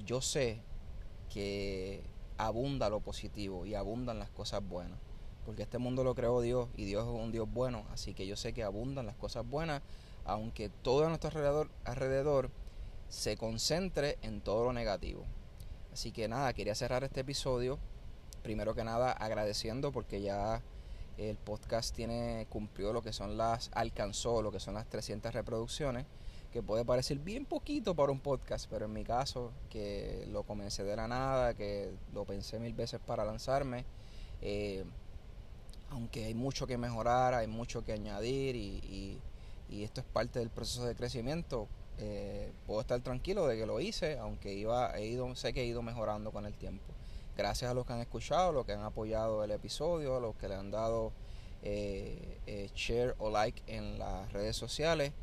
yo 0.05 0.21
sé 0.21 0.61
que 1.29 2.03
abunda 2.37 2.89
lo 2.89 2.99
positivo 2.99 3.65
y 3.65 3.75
abundan 3.75 4.19
las 4.19 4.29
cosas 4.29 4.67
buenas. 4.67 4.99
porque 5.45 5.63
este 5.63 5.77
mundo 5.77 6.05
lo 6.05 6.15
creó 6.15 6.39
Dios 6.39 6.69
y 6.77 6.85
Dios 6.85 7.03
es 7.03 7.09
un 7.09 7.33
Dios 7.33 7.51
bueno, 7.51 7.85
así 7.91 8.13
que 8.13 8.25
yo 8.25 8.37
sé 8.37 8.53
que 8.53 8.63
abundan 8.63 9.05
las 9.05 9.17
cosas 9.17 9.45
buenas, 9.45 9.81
aunque 10.23 10.69
todo 10.69 11.05
a 11.05 11.09
nuestro 11.09 11.29
alrededor, 11.29 11.69
alrededor 11.83 12.49
se 13.09 13.35
concentre 13.35 14.17
en 14.21 14.39
todo 14.39 14.63
lo 14.63 14.71
negativo. 14.71 15.25
Así 15.91 16.13
que 16.13 16.29
nada, 16.29 16.53
quería 16.53 16.75
cerrar 16.75 17.03
este 17.03 17.21
episodio, 17.21 17.77
primero 18.41 18.73
que 18.73 18.85
nada 18.85 19.11
agradeciendo 19.11 19.91
porque 19.91 20.21
ya 20.21 20.61
el 21.17 21.37
podcast 21.37 21.93
tiene 21.93 22.47
cumplió 22.49 22.93
lo 22.93 23.01
que 23.01 23.13
son 23.13 23.37
las 23.37 23.69
alcanzó 23.73 24.41
lo 24.41 24.51
que 24.51 24.59
son 24.59 24.73
las 24.73 24.87
300 24.87 25.33
reproducciones 25.33 26.05
que 26.53 26.61
puede 26.61 26.85
parecer 26.85 27.17
bien 27.17 27.45
poquito 27.45 27.95
para 27.95 28.11
un 28.11 28.19
podcast, 28.19 28.67
pero 28.69 28.85
en 28.85 28.93
mi 28.93 29.03
caso, 29.03 29.51
que 29.71 30.25
lo 30.31 30.43
comencé 30.43 30.83
de 30.83 30.95
la 30.95 31.07
nada, 31.07 31.55
que 31.55 31.91
lo 32.13 32.25
pensé 32.25 32.59
mil 32.59 32.73
veces 32.75 33.01
para 33.03 33.25
lanzarme, 33.25 33.85
eh, 34.39 34.85
aunque 35.89 36.25
hay 36.25 36.35
mucho 36.35 36.67
que 36.67 36.77
mejorar, 36.77 37.33
hay 37.33 37.47
mucho 37.47 37.83
que 37.83 37.91
añadir 37.91 38.55
y, 38.55 39.19
esto 39.71 40.01
es 40.01 40.05
parte 40.05 40.37
del 40.37 40.51
proceso 40.51 40.85
de 40.85 40.93
crecimiento, 40.93 41.67
eh, 41.97 42.51
puedo 42.67 42.81
estar 42.81 43.01
tranquilo 43.01 43.47
de 43.47 43.57
que 43.57 43.65
lo 43.65 43.79
hice, 43.79 44.19
aunque 44.19 44.53
iba, 44.53 44.95
he 44.95 45.07
ido, 45.07 45.35
sé 45.35 45.51
que 45.51 45.63
he 45.63 45.65
ido 45.65 45.81
mejorando 45.81 46.31
con 46.31 46.45
el 46.45 46.53
tiempo. 46.53 46.85
Gracias 47.35 47.71
a 47.71 47.73
los 47.73 47.87
que 47.87 47.93
han 47.93 47.99
escuchado, 47.99 48.51
los 48.51 48.67
que 48.67 48.73
han 48.73 48.83
apoyado 48.83 49.43
el 49.43 49.49
episodio, 49.49 50.19
los 50.19 50.35
que 50.35 50.47
le 50.47 50.53
han 50.53 50.69
dado 50.69 51.11
eh, 51.63 52.69
share 52.75 53.15
o 53.17 53.31
like 53.31 53.63
en 53.65 53.97
las 53.97 54.31
redes 54.31 54.55
sociales. 54.55 55.13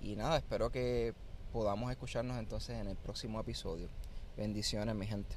Y 0.00 0.16
nada, 0.16 0.36
espero 0.36 0.70
que 0.70 1.14
podamos 1.52 1.90
escucharnos 1.90 2.38
entonces 2.38 2.76
en 2.78 2.88
el 2.88 2.96
próximo 2.96 3.40
episodio. 3.40 3.88
Bendiciones, 4.36 4.94
mi 4.94 5.06
gente. 5.06 5.36